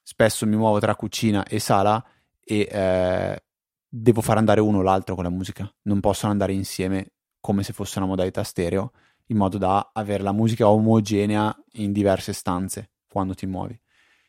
spesso 0.00 0.46
mi 0.46 0.54
muovo 0.54 0.78
tra 0.78 0.94
cucina 0.94 1.44
e 1.46 1.58
sala 1.58 2.00
e 2.44 2.68
eh, 2.70 3.42
devo 3.88 4.20
far 4.20 4.36
andare 4.36 4.60
uno 4.60 4.78
o 4.78 4.82
l'altro 4.82 5.16
con 5.16 5.24
la 5.24 5.30
musica. 5.30 5.68
Non 5.82 5.98
possono 5.98 6.30
andare 6.30 6.52
insieme 6.52 7.14
come 7.40 7.64
se 7.64 7.72
fosse 7.72 7.98
una 7.98 8.06
modalità 8.06 8.44
stereo 8.44 8.92
in 9.28 9.36
modo 9.36 9.58
da 9.58 9.90
avere 9.92 10.22
la 10.22 10.32
musica 10.32 10.68
omogenea 10.68 11.54
in 11.74 11.92
diverse 11.92 12.32
stanze 12.32 12.90
quando 13.08 13.34
ti 13.34 13.46
muovi. 13.46 13.78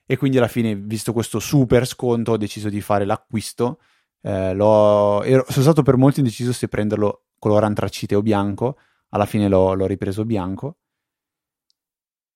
E 0.05 0.17
quindi 0.17 0.37
alla 0.37 0.47
fine, 0.47 0.75
visto 0.75 1.13
questo 1.13 1.39
super 1.39 1.85
sconto, 1.85 2.31
ho 2.31 2.37
deciso 2.37 2.69
di 2.69 2.81
fare 2.81 3.05
l'acquisto. 3.05 3.79
Eh, 4.21 4.31
ero, 4.31 5.45
sono 5.47 5.63
stato 5.63 5.83
per 5.83 5.97
molto 5.97 6.19
indeciso 6.19 6.51
se 6.51 6.67
prenderlo 6.67 7.25
colore 7.37 7.65
antracite 7.67 8.15
o 8.15 8.21
bianco. 8.21 8.77
Alla 9.09 9.25
fine 9.25 9.47
l'ho, 9.47 9.73
l'ho 9.73 9.85
ripreso 9.85 10.25
bianco. 10.25 10.77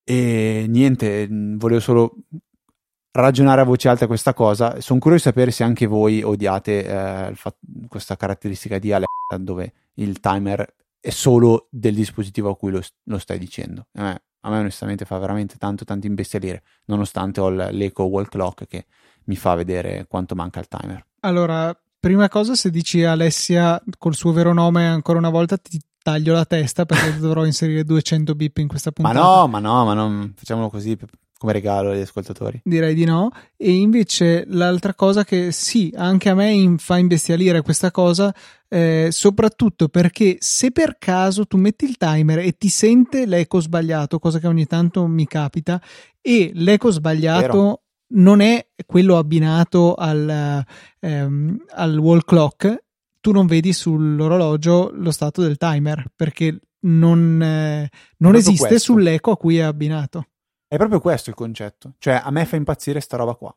E 0.04 0.66
niente, 0.68 1.26
volevo 1.28 1.80
solo 1.80 2.14
ragionare 3.10 3.60
a 3.60 3.64
voce 3.64 3.88
alta 3.88 4.06
questa 4.06 4.34
cosa. 4.34 4.80
Sono 4.80 5.00
curioso 5.00 5.24
di 5.24 5.30
sapere 5.30 5.50
se 5.50 5.64
anche 5.64 5.86
voi 5.86 6.22
odiate 6.22 6.86
eh, 6.86 7.34
questa 7.88 8.16
caratteristica 8.16 8.78
di 8.78 8.92
Alexa 8.92 9.38
dove 9.38 9.72
il 9.94 10.20
timer 10.20 10.74
è 11.04 11.10
solo 11.10 11.68
del 11.70 11.94
dispositivo 11.94 12.48
a 12.48 12.56
cui 12.56 12.70
lo, 12.70 12.80
lo 13.02 13.18
stai 13.18 13.38
dicendo. 13.38 13.88
A 13.96 14.02
me, 14.04 14.22
a 14.40 14.48
me, 14.48 14.58
onestamente 14.60 15.04
fa 15.04 15.18
veramente 15.18 15.56
tanto 15.58 15.84
tanto 15.84 16.06
imbestialire, 16.06 16.62
nonostante 16.86 17.42
ho 17.42 17.50
l'eco 17.50 18.04
wall 18.04 18.26
clock 18.26 18.66
che 18.66 18.86
mi 19.24 19.36
fa 19.36 19.54
vedere 19.54 20.06
quanto 20.08 20.34
manca 20.34 20.60
il 20.60 20.66
timer. 20.68 21.04
Allora, 21.20 21.78
prima 22.00 22.30
cosa, 22.30 22.54
se 22.54 22.70
dici 22.70 23.04
Alessia 23.04 23.82
col 23.98 24.14
suo 24.14 24.32
vero 24.32 24.54
nome 24.54 24.86
ancora 24.86 25.18
una 25.18 25.28
volta 25.28 25.58
ti, 25.58 25.78
taglio 26.02 26.32
la 26.32 26.46
testa 26.46 26.86
perché 26.86 27.16
dovrò 27.20 27.44
inserire 27.44 27.84
200 27.84 28.34
bip 28.34 28.56
in 28.56 28.68
questa 28.68 28.90
puntata. 28.90 29.18
Ma 29.18 29.24
no, 29.24 29.46
ma 29.46 29.58
no, 29.58 29.84
ma 29.84 29.92
non 29.92 30.32
facciamolo 30.34 30.70
così 30.70 30.96
come 31.44 31.52
regalo 31.52 31.90
agli 31.90 32.00
ascoltatori. 32.00 32.62
Direi 32.64 32.94
di 32.94 33.04
no. 33.04 33.30
E 33.54 33.70
invece 33.70 34.44
l'altra 34.48 34.94
cosa 34.94 35.24
che 35.24 35.52
sì, 35.52 35.92
anche 35.94 36.30
a 36.30 36.34
me 36.34 36.76
fa 36.78 36.96
imbestialire 36.96 37.60
questa 37.60 37.90
cosa, 37.90 38.34
eh, 38.66 39.08
soprattutto 39.10 39.88
perché 39.88 40.36
se 40.38 40.70
per 40.70 40.96
caso 40.98 41.46
tu 41.46 41.58
metti 41.58 41.84
il 41.84 41.98
timer 41.98 42.38
e 42.38 42.56
ti 42.56 42.70
sente 42.70 43.26
l'eco 43.26 43.60
sbagliato, 43.60 44.18
cosa 44.18 44.38
che 44.38 44.46
ogni 44.46 44.64
tanto 44.64 45.06
mi 45.06 45.26
capita, 45.26 45.80
e 46.22 46.50
l'eco 46.54 46.90
sbagliato 46.90 47.58
Vero. 47.58 47.82
non 48.14 48.40
è 48.40 48.66
quello 48.86 49.18
abbinato 49.18 49.94
al, 49.94 50.64
ehm, 51.00 51.64
al 51.74 51.98
wall 51.98 52.22
clock, 52.24 52.84
tu 53.20 53.32
non 53.32 53.46
vedi 53.46 53.74
sull'orologio 53.74 54.92
lo 54.94 55.10
stato 55.10 55.42
del 55.42 55.58
timer 55.58 56.10
perché 56.16 56.58
non, 56.86 57.42
eh, 57.42 57.90
non 58.18 58.34
esiste 58.34 58.66
questo. 58.68 58.92
sull'eco 58.92 59.30
a 59.32 59.36
cui 59.36 59.58
è 59.58 59.62
abbinato. 59.62 60.28
È 60.74 60.76
proprio 60.76 60.98
questo 60.98 61.30
il 61.30 61.36
concetto. 61.36 61.94
Cioè, 61.98 62.20
a 62.24 62.32
me 62.32 62.44
fa 62.46 62.56
impazzire 62.56 62.98
sta 62.98 63.16
roba 63.16 63.34
qua. 63.34 63.56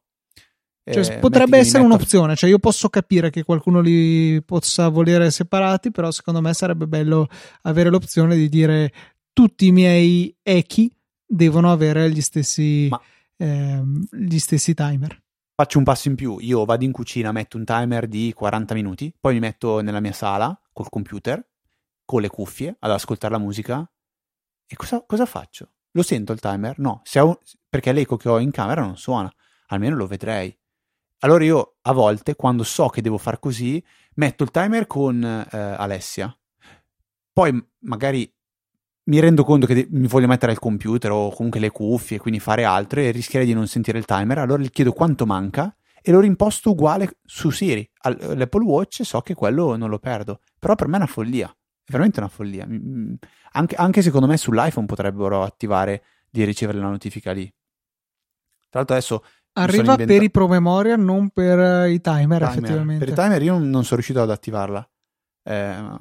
Cioè, 0.83 1.15
eh, 1.15 1.17
potrebbe 1.17 1.57
essere 1.57 1.79
metto... 1.81 1.95
un'opzione, 1.95 2.35
cioè 2.35 2.47
io 2.47 2.59
posso 2.59 2.89
capire 2.89 3.31
che 3.31 3.43
qualcuno 3.43 3.79
li 3.81 4.39
possa 4.43 4.87
volere 4.89 5.31
separati, 5.31 5.89
però 5.89 6.11
secondo 6.11 6.41
me 6.41 6.53
sarebbe 6.53 6.85
bello 6.85 7.27
avere 7.63 7.89
l'opzione 7.89 8.35
di 8.35 8.47
dire 8.47 8.93
tutti 9.33 9.65
i 9.65 9.71
miei 9.71 10.33
echi 10.43 10.95
devono 11.25 11.71
avere 11.71 12.11
gli 12.11 12.21
stessi, 12.21 12.87
ehm, 13.37 14.07
gli 14.11 14.37
stessi 14.37 14.75
timer. 14.75 15.19
Faccio 15.55 15.79
un 15.79 15.85
passo 15.85 16.09
in 16.09 16.15
più, 16.15 16.37
io 16.39 16.65
vado 16.65 16.83
in 16.83 16.91
cucina, 16.91 17.31
metto 17.31 17.57
un 17.57 17.65
timer 17.65 18.07
di 18.07 18.31
40 18.31 18.75
minuti, 18.75 19.11
poi 19.19 19.33
mi 19.33 19.39
metto 19.39 19.81
nella 19.81 19.99
mia 19.99 20.13
sala 20.13 20.57
col 20.71 20.87
computer, 20.89 21.43
con 22.05 22.21
le 22.21 22.29
cuffie, 22.29 22.75
ad 22.77 22.91
ascoltare 22.91 23.33
la 23.33 23.39
musica 23.39 23.91
e 24.67 24.75
cosa, 24.75 25.03
cosa 25.05 25.25
faccio? 25.25 25.71
Lo 25.97 26.03
sento 26.03 26.31
il 26.31 26.39
timer? 26.39 26.77
No, 26.77 27.01
un... 27.15 27.37
perché 27.67 27.91
l'eco 27.91 28.17
che 28.17 28.29
ho 28.29 28.37
in 28.37 28.51
camera 28.51 28.81
non 28.81 28.97
suona, 28.97 29.33
almeno 29.69 29.95
lo 29.95 30.05
vedrei. 30.05 30.55
Allora 31.21 31.43
io 31.43 31.77
a 31.81 31.91
volte, 31.91 32.35
quando 32.35 32.61
so 32.61 32.89
che 32.89 33.01
devo 33.01 33.17
far 33.17 33.39
così, 33.39 33.83
metto 34.13 34.43
il 34.43 34.51
timer 34.51 34.85
con 34.85 35.23
eh, 35.23 35.57
Alessia. 35.57 36.31
Poi 37.33 37.67
magari 37.79 38.31
mi 39.05 39.19
rendo 39.19 39.43
conto 39.43 39.65
che 39.65 39.73
de- 39.73 39.87
mi 39.89 40.05
voglio 40.05 40.27
mettere 40.27 40.51
al 40.51 40.59
computer 40.59 41.09
o 41.09 41.31
comunque 41.31 41.59
le 41.59 41.71
cuffie, 41.71 42.19
quindi 42.19 42.39
fare 42.39 42.63
altro 42.63 42.99
e 42.99 43.09
rischierei 43.09 43.47
di 43.47 43.55
non 43.55 43.65
sentire 43.65 43.97
il 43.97 44.05
timer. 44.05 44.37
Allora 44.37 44.61
gli 44.61 44.69
chiedo 44.69 44.93
quanto 44.93 45.25
manca 45.25 45.75
e 45.99 46.11
lo 46.11 46.19
rimposto 46.19 46.69
uguale 46.69 47.17
su 47.25 47.49
Siri. 47.49 47.89
All'Apple 48.01 48.63
Watch 48.63 49.03
so 49.03 49.21
che 49.21 49.33
quello 49.33 49.75
non 49.75 49.89
lo 49.89 49.97
perdo. 49.97 50.41
Però 50.59 50.75
per 50.75 50.87
me 50.89 50.93
è 50.93 50.97
una 50.97 51.07
follia. 51.07 51.51
È 51.87 51.91
veramente 51.91 52.19
una 52.19 52.27
follia. 52.27 52.67
Anche, 53.53 53.75
anche 53.75 54.01
secondo 54.01 54.27
me 54.27 54.35
sull'iPhone 54.35 54.85
potrebbero 54.85 55.43
attivare 55.43 56.03
di 56.29 56.43
ricevere 56.43 56.79
la 56.79 56.89
notifica 56.89 57.31
lì. 57.31 57.45
Tra 58.67 58.79
l'altro 58.79 58.95
adesso... 58.95 59.23
Arriva 59.53 59.95
per 59.95 60.21
i 60.21 60.29
promemoria, 60.29 60.97
non 60.97 61.29
per 61.29 61.57
uh, 61.57 61.87
i 61.87 62.01
timer, 62.01 62.39
timer, 62.39 62.43
effettivamente. 62.43 63.05
Per 63.05 63.13
i 63.13 63.15
timer 63.15 63.41
io 63.41 63.57
non 63.57 63.83
sono 63.83 63.95
riuscito 63.95 64.21
ad 64.21 64.29
attivarla. 64.29 64.87
Eh, 65.43 65.97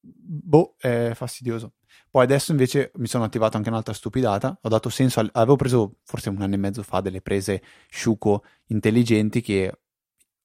boh, 0.00 0.76
è 0.78 1.10
fastidioso. 1.14 1.74
Poi 2.08 2.22
adesso 2.22 2.52
invece 2.52 2.92
mi 2.94 3.08
sono 3.08 3.24
attivato 3.24 3.56
anche 3.56 3.68
un'altra 3.70 3.92
stupidata. 3.92 4.56
Ho 4.62 4.68
dato 4.68 4.88
senso, 4.88 5.18
al, 5.18 5.28
avevo 5.32 5.56
preso 5.56 5.96
forse 6.04 6.28
un 6.28 6.40
anno 6.40 6.54
e 6.54 6.58
mezzo 6.58 6.84
fa 6.84 7.00
delle 7.00 7.20
prese 7.20 7.60
Shuko 7.90 8.44
intelligenti 8.66 9.42
che 9.42 9.80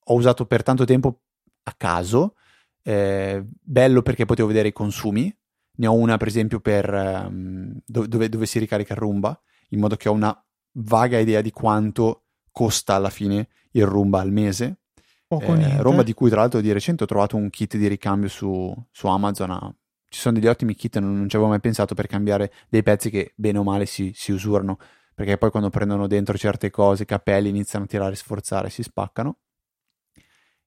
ho 0.04 0.14
usato 0.16 0.48
per 0.48 0.64
tanto 0.64 0.84
tempo 0.84 1.22
a 1.62 1.74
caso 1.78 2.36
eh, 2.84 3.44
bello 3.48 4.02
perché 4.02 4.26
potevo 4.26 4.48
vedere 4.48 4.70
i 4.70 4.74
consumi. 4.74 5.36
Ne 5.76 5.88
ho 5.88 5.94
una, 5.94 6.18
per 6.18 6.28
esempio, 6.28 6.60
per 6.60 6.90
um, 6.94 7.80
dove, 7.86 8.30
dove, 8.30 8.46
si 8.46 8.60
ricarica 8.60 8.94
il 8.94 9.00
Roomba, 9.00 9.40
in 9.70 9.80
modo 9.80 9.96
che 9.96 10.08
ho 10.08 10.12
una 10.12 10.38
vaga 10.74 11.18
idea 11.18 11.42
di 11.42 11.52
quanto 11.52 12.26
costa 12.52 12.94
alla 12.94 13.10
fine 13.10 13.48
il 13.72 13.86
Roomba 13.86 14.20
al 14.20 14.32
mese. 14.32 14.82
Eh, 15.28 15.82
Roomba 15.82 16.04
di 16.04 16.14
cui, 16.14 16.30
tra 16.30 16.42
l'altro, 16.42 16.62
di 16.62 16.72
recente 16.72 17.04
ho 17.04 17.08
trovato 17.08 17.36
un 17.36 17.50
kit 17.50 17.76
di 17.76 17.88
ricambio 17.88 18.30
su, 18.30 18.72
su 18.92 19.08
Amazon. 19.08 19.50
A, 19.50 19.76
ci 20.08 20.20
sono 20.20 20.36
degli 20.36 20.46
ottimi 20.46 20.76
kit, 20.76 21.00
non, 21.00 21.18
non 21.18 21.28
ci 21.30 21.36
avevo 21.36 21.50
mai 21.50 21.60
pensato 21.60 21.96
per 21.96 22.06
cambiare 22.06 22.54
dei 22.70 22.84
pezzi 22.84 23.10
che 23.10 23.34
bene 23.36 23.58
o 23.58 23.64
male 23.64 23.88
si, 23.88 24.12
si 24.14 24.32
usurano 24.32 24.78
perché 25.16 25.38
poi 25.38 25.52
quando 25.52 25.70
prendono 25.70 26.08
dentro 26.08 26.38
certe 26.38 26.72
cose, 26.72 27.04
i 27.04 27.06
capelli 27.06 27.50
iniziano 27.50 27.86
a 27.86 27.88
tirare, 27.88 28.16
sforzare, 28.16 28.70
si 28.70 28.82
spaccano. 28.82 29.38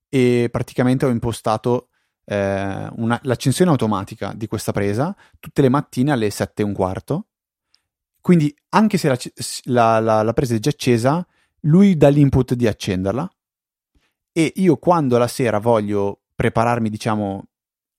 E 0.08 0.48
praticamente 0.52 1.04
ho 1.04 1.10
impostato 1.10 1.88
eh, 2.26 2.88
una, 2.96 3.18
l'accensione 3.22 3.70
automatica 3.70 4.32
di 4.34 4.46
questa 4.46 4.72
presa 4.72 5.16
tutte 5.40 5.62
le 5.62 5.68
mattine 5.68 6.12
alle 6.12 6.28
7 6.30 6.62
e 6.62 6.64
un 6.64 6.72
quarto. 6.72 7.26
Quindi 8.20 8.54
anche 8.70 8.98
se 8.98 9.08
la, 9.08 9.18
la, 9.64 10.00
la, 10.00 10.22
la 10.22 10.32
presa 10.32 10.54
è 10.54 10.58
già 10.58 10.70
accesa, 10.70 11.24
lui 11.60 11.96
dà 11.96 12.08
l'input 12.08 12.54
di 12.54 12.66
accenderla 12.66 13.30
e 14.32 14.52
io 14.56 14.76
quando 14.76 15.16
la 15.16 15.28
sera 15.28 15.58
voglio 15.58 16.22
prepararmi, 16.34 16.90
diciamo, 16.90 17.44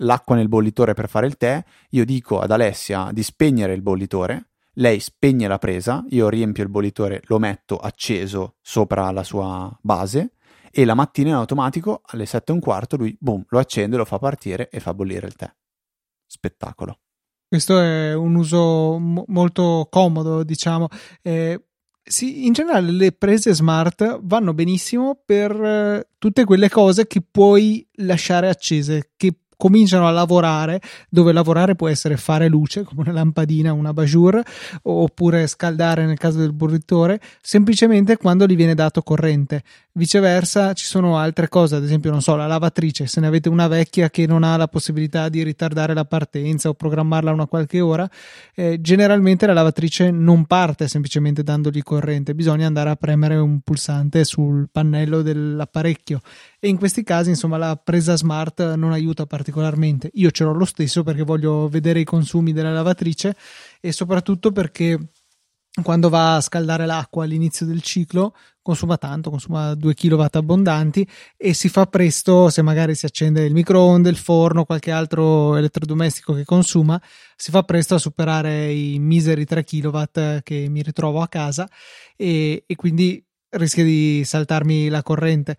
l'acqua 0.02 0.36
nel 0.36 0.50
bollitore 0.50 0.94
per 0.94 1.10
fare 1.10 1.26
il 1.26 1.38
tè, 1.38 1.64
io 1.92 2.06
dico 2.06 2.40
ad 2.40 2.52
Alessia 2.52 3.10
di 3.12 3.24
spegnere 3.24 3.74
il 3.74 3.82
bollitore, 3.82 4.50
lei 4.74 5.00
spegne 5.00 5.48
la 5.48 5.58
presa, 5.58 6.06
io 6.10 6.30
riempio 6.30 6.62
il 6.62 6.70
bollitore, 6.70 7.22
lo 7.26 7.40
metto 7.40 7.78
acceso 7.78 8.58
sopra 8.62 9.10
la 9.12 9.24
sua 9.24 9.76
base 9.82 10.34
e 10.78 10.86
la 10.86 10.94
mattina 10.94 11.30
in 11.30 11.34
automatico 11.34 12.02
alle 12.06 12.28
7 12.28 12.52
e 12.52 12.54
un 12.54 12.62
quarto 12.62 12.98
lui 12.98 13.18
boom, 13.20 13.44
lo 13.50 13.58
accende, 13.58 13.98
lo 13.98 14.06
fa 14.06 14.20
partire 14.20 14.70
e 14.70 14.80
fa 14.80 14.94
bollire 14.94 15.26
il 15.26 15.34
tè. 15.34 15.52
Spettacolo. 16.28 17.00
Questo 17.48 17.80
è 17.80 18.14
un 18.14 18.36
uso 18.36 19.00
mo- 19.00 19.24
molto 19.30 19.88
comodo, 19.90 20.44
diciamo. 20.44 20.88
Eh, 21.24 21.60
sì, 22.04 22.46
in 22.46 22.54
generale 22.54 22.92
le 22.92 23.12
prese 23.12 23.56
smart 23.56 24.20
vanno 24.22 24.54
benissimo 24.54 25.20
per 25.26 25.52
eh, 25.52 26.10
tutte 26.20 26.46
quelle 26.46 26.70
cose 26.70 27.08
che 27.08 27.24
puoi 27.24 27.88
lasciare 27.94 28.48
accese, 28.48 29.14
che 29.18 29.34
cominciano 29.58 30.08
a 30.08 30.12
lavorare, 30.12 30.80
dove 31.10 31.34
lavorare 31.34 31.76
può 31.76 31.90
essere 31.90 32.16
fare 32.16 32.48
luce 32.48 32.84
come 32.84 33.02
una 33.02 33.12
lampadina, 33.12 33.74
una 33.74 33.92
bajour, 33.92 34.42
oppure 34.84 35.48
scaldare 35.48 36.06
nel 36.06 36.18
caso 36.18 36.38
del 36.38 36.54
bollitore, 36.54 37.20
semplicemente 37.42 38.16
quando 38.18 38.46
gli 38.46 38.56
viene 38.56 38.76
dato 38.76 39.02
corrente. 39.02 39.64
Viceversa, 39.98 40.74
ci 40.74 40.86
sono 40.86 41.18
altre 41.18 41.48
cose, 41.48 41.74
ad 41.74 41.84
esempio, 41.84 42.12
non 42.12 42.22
so, 42.22 42.36
la 42.36 42.46
lavatrice, 42.46 43.08
se 43.08 43.20
ne 43.20 43.26
avete 43.26 43.50
una 43.50 43.68
vecchia 43.68 44.12
che 44.12 44.28
non 44.28 44.44
ha 44.44 44.56
la 44.56 44.68
possibilità 44.68 45.28
di 45.28 45.42
ritardare 45.42 45.96
la 45.96 46.06
partenza 46.06 46.70
o 46.70 46.76
programmarla 46.76 47.32
una 47.32 47.48
qualche 47.48 47.82
ora, 47.82 48.08
eh, 48.54 48.80
generalmente 48.80 49.48
la 49.48 49.54
lavatrice 49.54 50.12
non 50.12 50.46
parte 50.46 50.88
semplicemente 50.88 51.42
dandogli 51.42 51.82
corrente, 51.82 52.36
bisogna 52.36 52.68
andare 52.68 52.92
a 52.92 52.96
premere 52.96 53.38
un 53.38 53.62
pulsante 53.62 54.24
sul 54.24 54.70
pannello 54.72 55.24
dell'apparecchio. 55.24 56.22
E 56.60 56.68
in 56.68 56.78
questi 56.78 57.02
casi, 57.02 57.30
insomma, 57.30 57.58
la 57.58 57.76
presa 57.76 58.16
smart 58.16 58.76
non 58.76 58.92
aiuta 58.92 59.26
particolarmente. 59.26 60.12
Io 60.14 60.30
ce 60.30 60.44
l'ho 60.44 60.54
lo 60.54 60.66
stesso 60.66 61.02
perché 61.02 61.24
voglio 61.24 61.68
vedere 61.70 62.02
i 62.02 62.04
consumi 62.06 62.54
della 62.54 62.72
lavatrice 62.72 63.36
e 63.82 63.92
soprattutto 63.92 64.52
perché 64.52 65.00
quando 65.84 66.10
va 66.10 66.36
a 66.36 66.42
scaldare 66.42 66.86
l'acqua 66.86 67.24
all'inizio 67.24 67.66
del 67.66 67.82
ciclo 67.82 68.36
consuma 68.68 68.98
tanto, 68.98 69.30
consuma 69.30 69.76
2 69.76 69.94
kW 69.94 70.26
abbondanti 70.30 71.08
e 71.38 71.54
si 71.54 71.70
fa 71.70 71.86
presto 71.86 72.50
se 72.50 72.62
magari 72.62 72.96
si 72.96 73.06
accende 73.06 73.46
il 73.46 73.54
microonde, 73.54 74.10
il 74.10 74.18
forno, 74.18 74.66
qualche 74.66 74.92
altro 74.92 75.56
elettrodomestico 75.56 76.34
che 76.34 76.44
consuma, 76.44 77.02
si 77.38 77.50
fa 77.50 77.64
presto 77.64 77.96
a 77.96 77.98
superare 77.98 78.70
i 78.74 79.00
miseri 79.00 79.46
3 79.46 79.64
kW 79.64 80.02
che 80.44 80.68
mi 80.70 80.82
ritrovo 80.82 81.22
a 81.22 81.30
casa 81.30 81.66
e, 82.18 82.66
e 82.68 82.76
quindi 82.76 83.24
rischia 83.52 83.86
di 83.86 84.24
saltarmi 84.26 84.90
la 84.90 85.02
corrente 85.02 85.56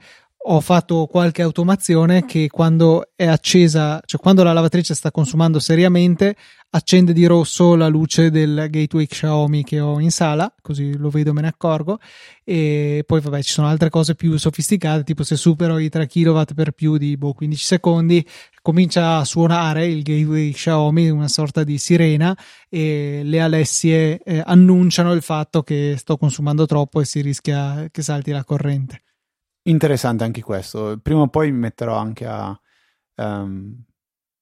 ho 0.51 0.61
fatto 0.61 1.07
qualche 1.07 1.43
automazione 1.43 2.25
che 2.25 2.49
quando 2.49 3.11
è 3.15 3.27
accesa, 3.27 4.01
cioè 4.07 4.19
quando 4.19 4.43
la 4.43 4.55
lavatrice 4.55 4.95
sta 4.95 5.11
consumando 5.11 5.59
seriamente, 5.61 6.37
accende 6.71 7.13
di 7.13 7.27
rosso 7.27 7.75
la 7.75 7.89
luce 7.89 8.31
del 8.31 8.69
gateway 8.71 9.07
Xiaomi 9.07 9.63
che 9.63 9.81
ho 9.81 10.01
in 10.01 10.11
sala, 10.11 10.51
così 10.63 10.97
lo 10.97 11.11
vedo 11.11 11.35
me 11.35 11.43
ne 11.43 11.49
accorgo. 11.49 11.99
E 12.45 13.05
poi, 13.07 13.21
vabbè, 13.21 13.43
ci 13.43 13.53
sono 13.53 13.69
altre 13.69 13.91
cose 13.91 14.15
più 14.15 14.39
sofisticate, 14.39 15.05
tipo 15.05 15.23
se 15.23 15.37
supero 15.37 15.79
i 15.79 15.91
3 15.91 16.07
kW 16.07 16.43
per 16.55 16.73
più 16.73 16.97
di 16.97 17.19
boh, 17.19 17.35
15 17.35 17.63
secondi, 17.63 18.27
comincia 18.63 19.19
a 19.19 19.25
suonare 19.25 19.87
il 19.87 20.03
gateway 20.03 20.51
Xiaomi, 20.51 21.11
una 21.11 21.29
sorta 21.29 21.63
di 21.63 21.77
sirena, 21.77 22.35
e 22.71 23.21
le 23.23 23.41
Alessie 23.41 24.19
eh, 24.25 24.43
annunciano 24.47 25.13
il 25.13 25.21
fatto 25.21 25.63
che 25.63 25.97
sto 25.99 26.17
consumando 26.17 26.65
troppo 26.65 27.03
e 27.03 27.05
si 27.05 27.21
rischia 27.21 27.89
che 27.91 28.01
salti 28.01 28.31
la 28.31 28.45
corrente. 28.45 29.03
Interessante 29.69 30.25
anche 30.25 30.41
questo. 30.43 30.99
Prima 31.03 31.21
o 31.21 31.29
poi 31.29 31.53
mi 31.53 31.59
metterò 31.59 31.95
anche 31.95 32.27
a 32.27 32.59
um, 33.17 33.85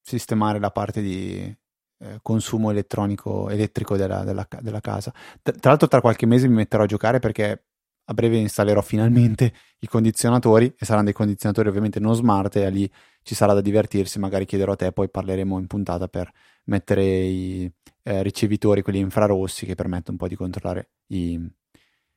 sistemare 0.01 0.61
la 0.61 0.71
parte 0.71 1.03
di 1.03 1.57
eh, 1.99 2.19
consumo 2.23 2.71
elettronico 2.71 3.51
elettrico 3.51 3.97
della, 3.97 4.23
della, 4.23 4.47
della 4.61 4.81
casa. 4.81 5.13
Tra, 5.43 5.53
tra 5.53 5.71
l'altro, 5.71 5.89
tra 5.89 6.01
qualche 6.01 6.27
mese 6.27 6.47
mi 6.47 6.55
metterò 6.55 6.85
a 6.85 6.87
giocare 6.87 7.19
perché 7.19 7.65
a 8.05 8.15
breve 8.15 8.37
installerò 8.37 8.81
finalmente 8.83 9.53
i 9.81 9.89
condizionatori 9.89 10.73
e 10.79 10.85
saranno 10.85 11.07
dei 11.07 11.13
condizionatori 11.13 11.69
ovviamente 11.69 11.99
non 11.99 12.15
smart 12.15 12.55
e 12.57 12.71
lì 12.71 12.89
ci 13.23 13.35
sarà 13.35 13.53
da 13.53 13.61
divertirsi, 13.61 14.21
magari 14.21 14.45
chiederò 14.45 14.73
a 14.73 14.77
te, 14.77 14.93
poi 14.93 15.11
parleremo 15.11 15.59
in 15.59 15.67
puntata 15.67 16.07
per 16.07 16.31
mettere 16.67 17.05
i 17.05 17.73
eh, 18.05 18.23
ricevitori, 18.23 18.83
quelli 18.83 19.01
infrarossi 19.01 19.67
che 19.67 19.75
permettono 19.75 20.13
un 20.13 20.19
po' 20.19 20.29
di 20.29 20.37
controllare 20.37 20.91
i, 21.09 21.41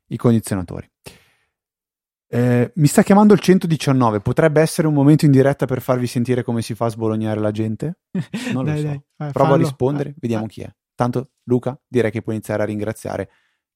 i 0.09 0.17
condizionatori. 0.17 0.87
Eh, 2.31 2.71
mi 2.75 2.85
sta 2.87 3.01
chiamando 3.01 3.33
il 3.33 3.39
119, 3.39 4.19
potrebbe 4.21 4.61
essere 4.61 4.87
un 4.87 4.93
momento 4.93 5.25
in 5.25 5.31
diretta 5.31 5.65
per 5.65 5.81
farvi 5.81 6.05
sentire 6.05 6.43
come 6.43 6.61
si 6.61 6.75
fa 6.75 6.85
a 6.85 6.89
sbolognare 6.89 7.39
la 7.39 7.51
gente? 7.51 7.99
Non 8.53 8.65
lo 8.65 8.71
dai, 8.71 8.81
so. 8.81 8.85
dai, 8.87 9.01
vai, 9.17 9.31
Provo 9.31 9.49
fallo. 9.49 9.53
a 9.53 9.57
rispondere, 9.57 10.09
Eh, 10.09 10.15
vediamo 10.19 10.45
eh. 10.45 10.47
chi 10.49 10.61
è. 10.61 10.69
Tanto 10.93 11.31
Luca, 11.45 11.79
direi 11.87 12.11
che 12.11 12.21
puoi 12.21 12.35
iniziare 12.35 12.63
a 12.63 12.65
ringraziare 12.65 13.29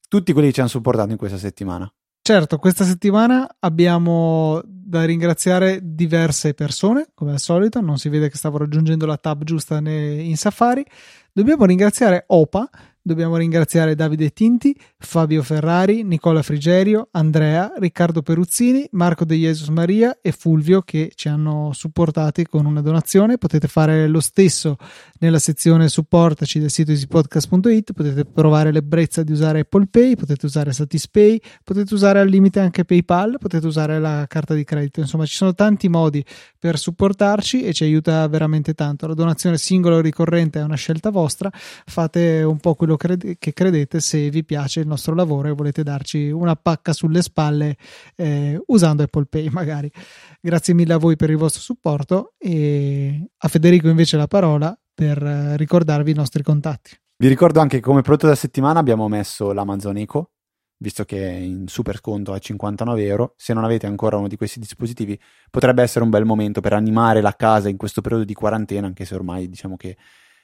tutti 0.08 0.34
quelli 0.34 0.50
che 0.50 0.54
ci 0.54 0.60
hanno 0.60 0.70
supportato 0.70 1.10
in 1.12 1.18
questa 1.18 1.38
settimana. 1.38 1.92
Certo, 2.22 2.58
questa 2.58 2.84
settimana 2.86 3.48
abbiamo 3.60 4.62
da 4.64 5.04
ringraziare 5.04 5.80
diverse 5.82 6.54
persone, 6.54 7.08
come 7.14 7.32
al 7.32 7.40
solito, 7.40 7.82
non 7.82 7.98
si 7.98 8.08
vede 8.10 8.30
che 8.30 8.38
stavo 8.38 8.60
raggiungendo 8.60 9.06
la 9.06 9.18
tab 9.18 9.44
giusta 9.44 9.78
in 9.80 10.36
Safari. 10.38 10.86
Dobbiamo 11.34 11.66
ringraziare 11.66 12.24
Opa, 12.28 12.70
dobbiamo 13.04 13.36
ringraziare 13.36 13.96
Davide 13.96 14.30
Tinti, 14.30 14.76
Fabio 14.98 15.44
Ferrari, 15.44 16.04
Nicola 16.04 16.42
Frigerio, 16.42 17.10
Andrea, 17.12 17.74
Riccardo 17.78 18.22
Peruzzini, 18.22 18.88
Marco 18.92 19.26
De 19.26 19.36
Jesus 19.36 19.68
Maria 19.68 20.18
e 20.22 20.32
Fulvio 20.32 20.82
che 20.82 21.12
ci 21.14 21.28
hanno 21.28 21.72
supportati 21.74 22.46
con 22.46 22.66
una 22.66 22.82
donazione. 22.82 23.38
Potete 23.38 23.68
fare 23.68 24.08
lo 24.08 24.22
stesso 24.22 24.78
nella 25.20 25.40
sezione 25.40 25.90
supportaci 25.90 26.60
del 26.60 26.72
sito 26.72 26.92
easypodcast.it, 26.92 27.92
potete 27.92 28.26
provare 28.26 28.72
l'ebbrezza 28.72 29.22
di 29.22 29.34
usare 29.34 29.60
Apple 29.60 29.88
Pay, 29.92 30.16
potete 30.16 30.46
usare 30.46 30.72
Satispay, 30.72 31.40
potete 31.64 31.94
usare 31.94 32.20
al 32.20 32.30
limite 32.30 32.62
anche 32.62 32.86
PayPal, 32.86 33.38
potete 33.38 33.68
usare 33.68 34.00
la 34.00 34.26
carta 34.28 34.54
di 34.54 34.64
credito, 34.64 35.02
insomma 35.02 35.26
ci 35.26 35.36
sono 35.36 35.54
tanti 35.54 35.90
modi 35.90 36.24
per 36.58 36.78
supportarci 36.78 37.64
e 37.64 37.74
ci 37.74 37.84
aiuta 37.84 38.26
veramente 38.30 38.74
tanto. 38.74 39.08
La 39.08 39.14
donazione 39.14 39.58
singola 39.58 39.98
o 39.98 40.00
ricorrente 40.00 40.60
è 40.60 40.64
una 40.64 40.76
scelta 40.76 41.10
vostra, 41.10 41.52
fate 41.52 42.42
un 42.44 42.60
po' 42.60 42.76
quello 42.76 42.93
cred- 42.98 43.38
che 43.38 43.54
credete 43.54 44.00
se 44.00 44.30
vi 44.30 44.44
piace 44.44 44.80
il 44.80 44.88
nostro 44.88 45.14
lavoro 45.16 45.48
e 45.48 45.52
volete 45.52 45.84
darci 45.84 46.30
una 46.30 46.56
pacca 46.56 46.94
sulle 46.94 47.22
spalle 47.22 47.78
eh, 48.16 48.62
usando 48.68 49.04
Apple 49.04 49.26
Pay 49.26 49.50
magari. 49.52 49.92
Grazie 50.42 50.74
mille 50.74 50.94
a 50.94 50.98
voi 50.98 51.16
per 51.16 51.30
il 51.30 51.38
vostro 51.38 51.62
supporto 51.62 52.34
e 52.38 53.26
a 53.38 53.48
Federico 53.48 53.88
invece 53.88 54.18
la 54.18 54.28
parola 54.28 54.78
per 54.94 55.22
eh, 55.24 55.58
ricordarvi 55.58 56.12
i 56.12 56.16
nostri 56.16 56.44
contatti. 56.44 56.92
Vi 57.16 57.28
ricordo 57.28 57.60
anche 57.60 57.78
che 57.78 57.84
come 57.84 58.02
prodotto 58.02 58.26
della 58.26 58.38
settimana 58.38 58.80
abbiamo 58.80 59.08
messo 59.08 59.54
l'Amazon 59.54 59.98
Echo, 59.98 60.32
visto 60.78 61.06
che 61.06 61.26
è 61.26 61.32
in 61.32 61.68
super 61.68 61.98
sconto 61.98 62.34
a 62.34 62.40
59 62.40 63.06
euro. 63.06 63.34
Se 63.38 63.54
non 63.54 63.64
avete 63.64 63.88
ancora 63.88 64.18
uno 64.18 64.28
di 64.28 64.36
questi 64.36 64.60
dispositivi, 64.60 65.18
potrebbe 65.50 65.82
essere 65.82 66.04
un 66.04 66.10
bel 66.10 66.26
momento 66.26 66.60
per 66.60 66.74
animare 66.74 67.22
la 67.22 67.34
casa 67.34 67.70
in 67.70 67.78
questo 67.78 68.02
periodo 68.02 68.26
di 68.26 68.34
quarantena, 68.34 68.88
anche 68.88 69.06
se 69.06 69.16
ormai 69.16 69.48
diciamo 69.48 69.78
che 69.78 69.96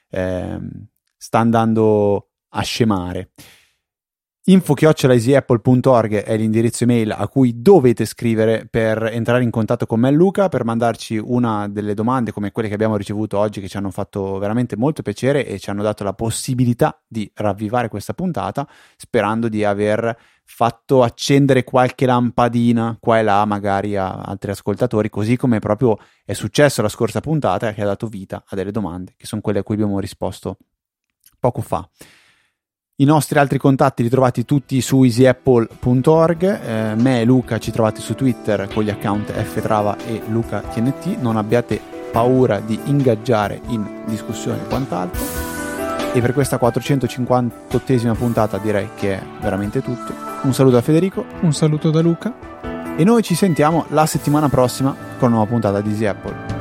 ehm, 0.10 0.88
sta 1.18 1.40
andando 1.40 2.29
a 2.50 2.62
scemare. 2.62 3.32
info-easyapple.org 4.46 6.24
è 6.24 6.36
l'indirizzo 6.36 6.84
email 6.86 7.12
a 7.12 7.28
cui 7.28 7.62
dovete 7.62 8.06
scrivere 8.06 8.68
per 8.68 9.04
entrare 9.04 9.44
in 9.44 9.52
contatto 9.52 9.86
con 9.86 10.00
me 10.00 10.10
e 10.10 10.12
Luca, 10.12 10.50
per 10.50 10.66
mandarci 10.66 11.18
una 11.18 11.68
delle 11.68 11.94
domande 11.94 12.32
come 12.32 12.52
quelle 12.52 12.68
che 12.68 12.74
abbiamo 12.74 12.98
ricevuto 12.98 13.38
oggi 13.38 13.62
che 13.62 13.68
ci 13.68 13.78
hanno 13.78 13.92
fatto 13.92 14.40
veramente 14.40 14.76
molto 14.76 15.04
piacere 15.04 15.46
e 15.46 15.60
ci 15.60 15.70
hanno 15.70 15.84
dato 15.84 16.04
la 16.04 16.14
possibilità 16.14 17.00
di 17.08 17.30
ravvivare 17.36 17.90
questa 17.90 18.14
puntata, 18.14 18.68
sperando 18.98 19.50
di 19.50 19.64
aver 19.64 20.18
fatto 20.46 21.04
accendere 21.04 21.64
qualche 21.64 22.08
lampadina 22.08 22.98
qua 23.00 23.20
e 23.20 23.22
là 23.22 23.46
magari 23.46 23.96
a 23.96 24.14
altri 24.14 24.50
ascoltatori, 24.50 25.08
così 25.08 25.38
come 25.38 25.60
proprio 25.60 25.96
è 26.26 26.34
successo 26.34 26.82
la 26.82 26.90
scorsa 26.90 27.20
puntata 27.20 27.72
che 27.72 27.84
ha 27.84 27.86
dato 27.86 28.08
vita 28.08 28.44
a 28.48 28.56
delle 28.56 28.72
domande 28.72 29.14
che 29.16 29.28
sono 29.28 29.42
quelle 29.42 29.60
a 29.60 29.64
cui 29.64 29.76
abbiamo 29.76 30.00
risposto 30.00 30.58
poco 31.40 31.62
fa. 31.62 31.88
I 33.02 33.06
nostri 33.06 33.40
altri 33.40 33.58
contatti 33.58 34.04
li 34.04 34.10
trovate 34.10 34.44
tutti 34.44 34.82
su 34.82 35.04
easyapple.org. 35.04 36.44
Eh, 36.44 36.96
me 36.96 37.22
e 37.22 37.24
Luca 37.24 37.58
ci 37.58 37.72
trovate 37.72 38.02
su 38.02 38.14
Twitter 38.14 38.68
con 38.74 38.84
gli 38.84 38.90
account 38.90 39.32
ftrava 39.32 39.96
e 40.06 40.22
lucatnt. 40.28 41.18
Non 41.22 41.38
abbiate 41.38 41.80
paura 42.12 42.60
di 42.60 42.78
ingaggiare 42.86 43.62
in 43.68 44.04
discussione 44.06 44.64
e 44.64 44.68
quant'altro. 44.68 45.22
E 46.12 46.20
per 46.20 46.34
questa 46.34 46.60
458esima 46.62 48.18
puntata 48.18 48.58
direi 48.58 48.90
che 48.96 49.18
è 49.18 49.24
veramente 49.40 49.82
tutto. 49.82 50.14
Un 50.42 50.54
saluto 50.54 50.76
da 50.76 50.82
Federico 50.82 51.24
Un 51.40 51.54
saluto 51.54 51.92
da 51.92 52.02
Luca. 52.02 52.34
e 52.98 53.04
noi 53.06 53.24
ci 53.24 53.34
sentiamo 53.34 53.86
la 53.92 54.06
settimana 54.06 54.50
prossima 54.50 54.94
con 55.18 55.30
una 55.30 55.38
nuova 55.38 55.46
puntata 55.46 55.80
di 55.80 55.92
Easy 55.92 56.06
Apple. 56.06 56.59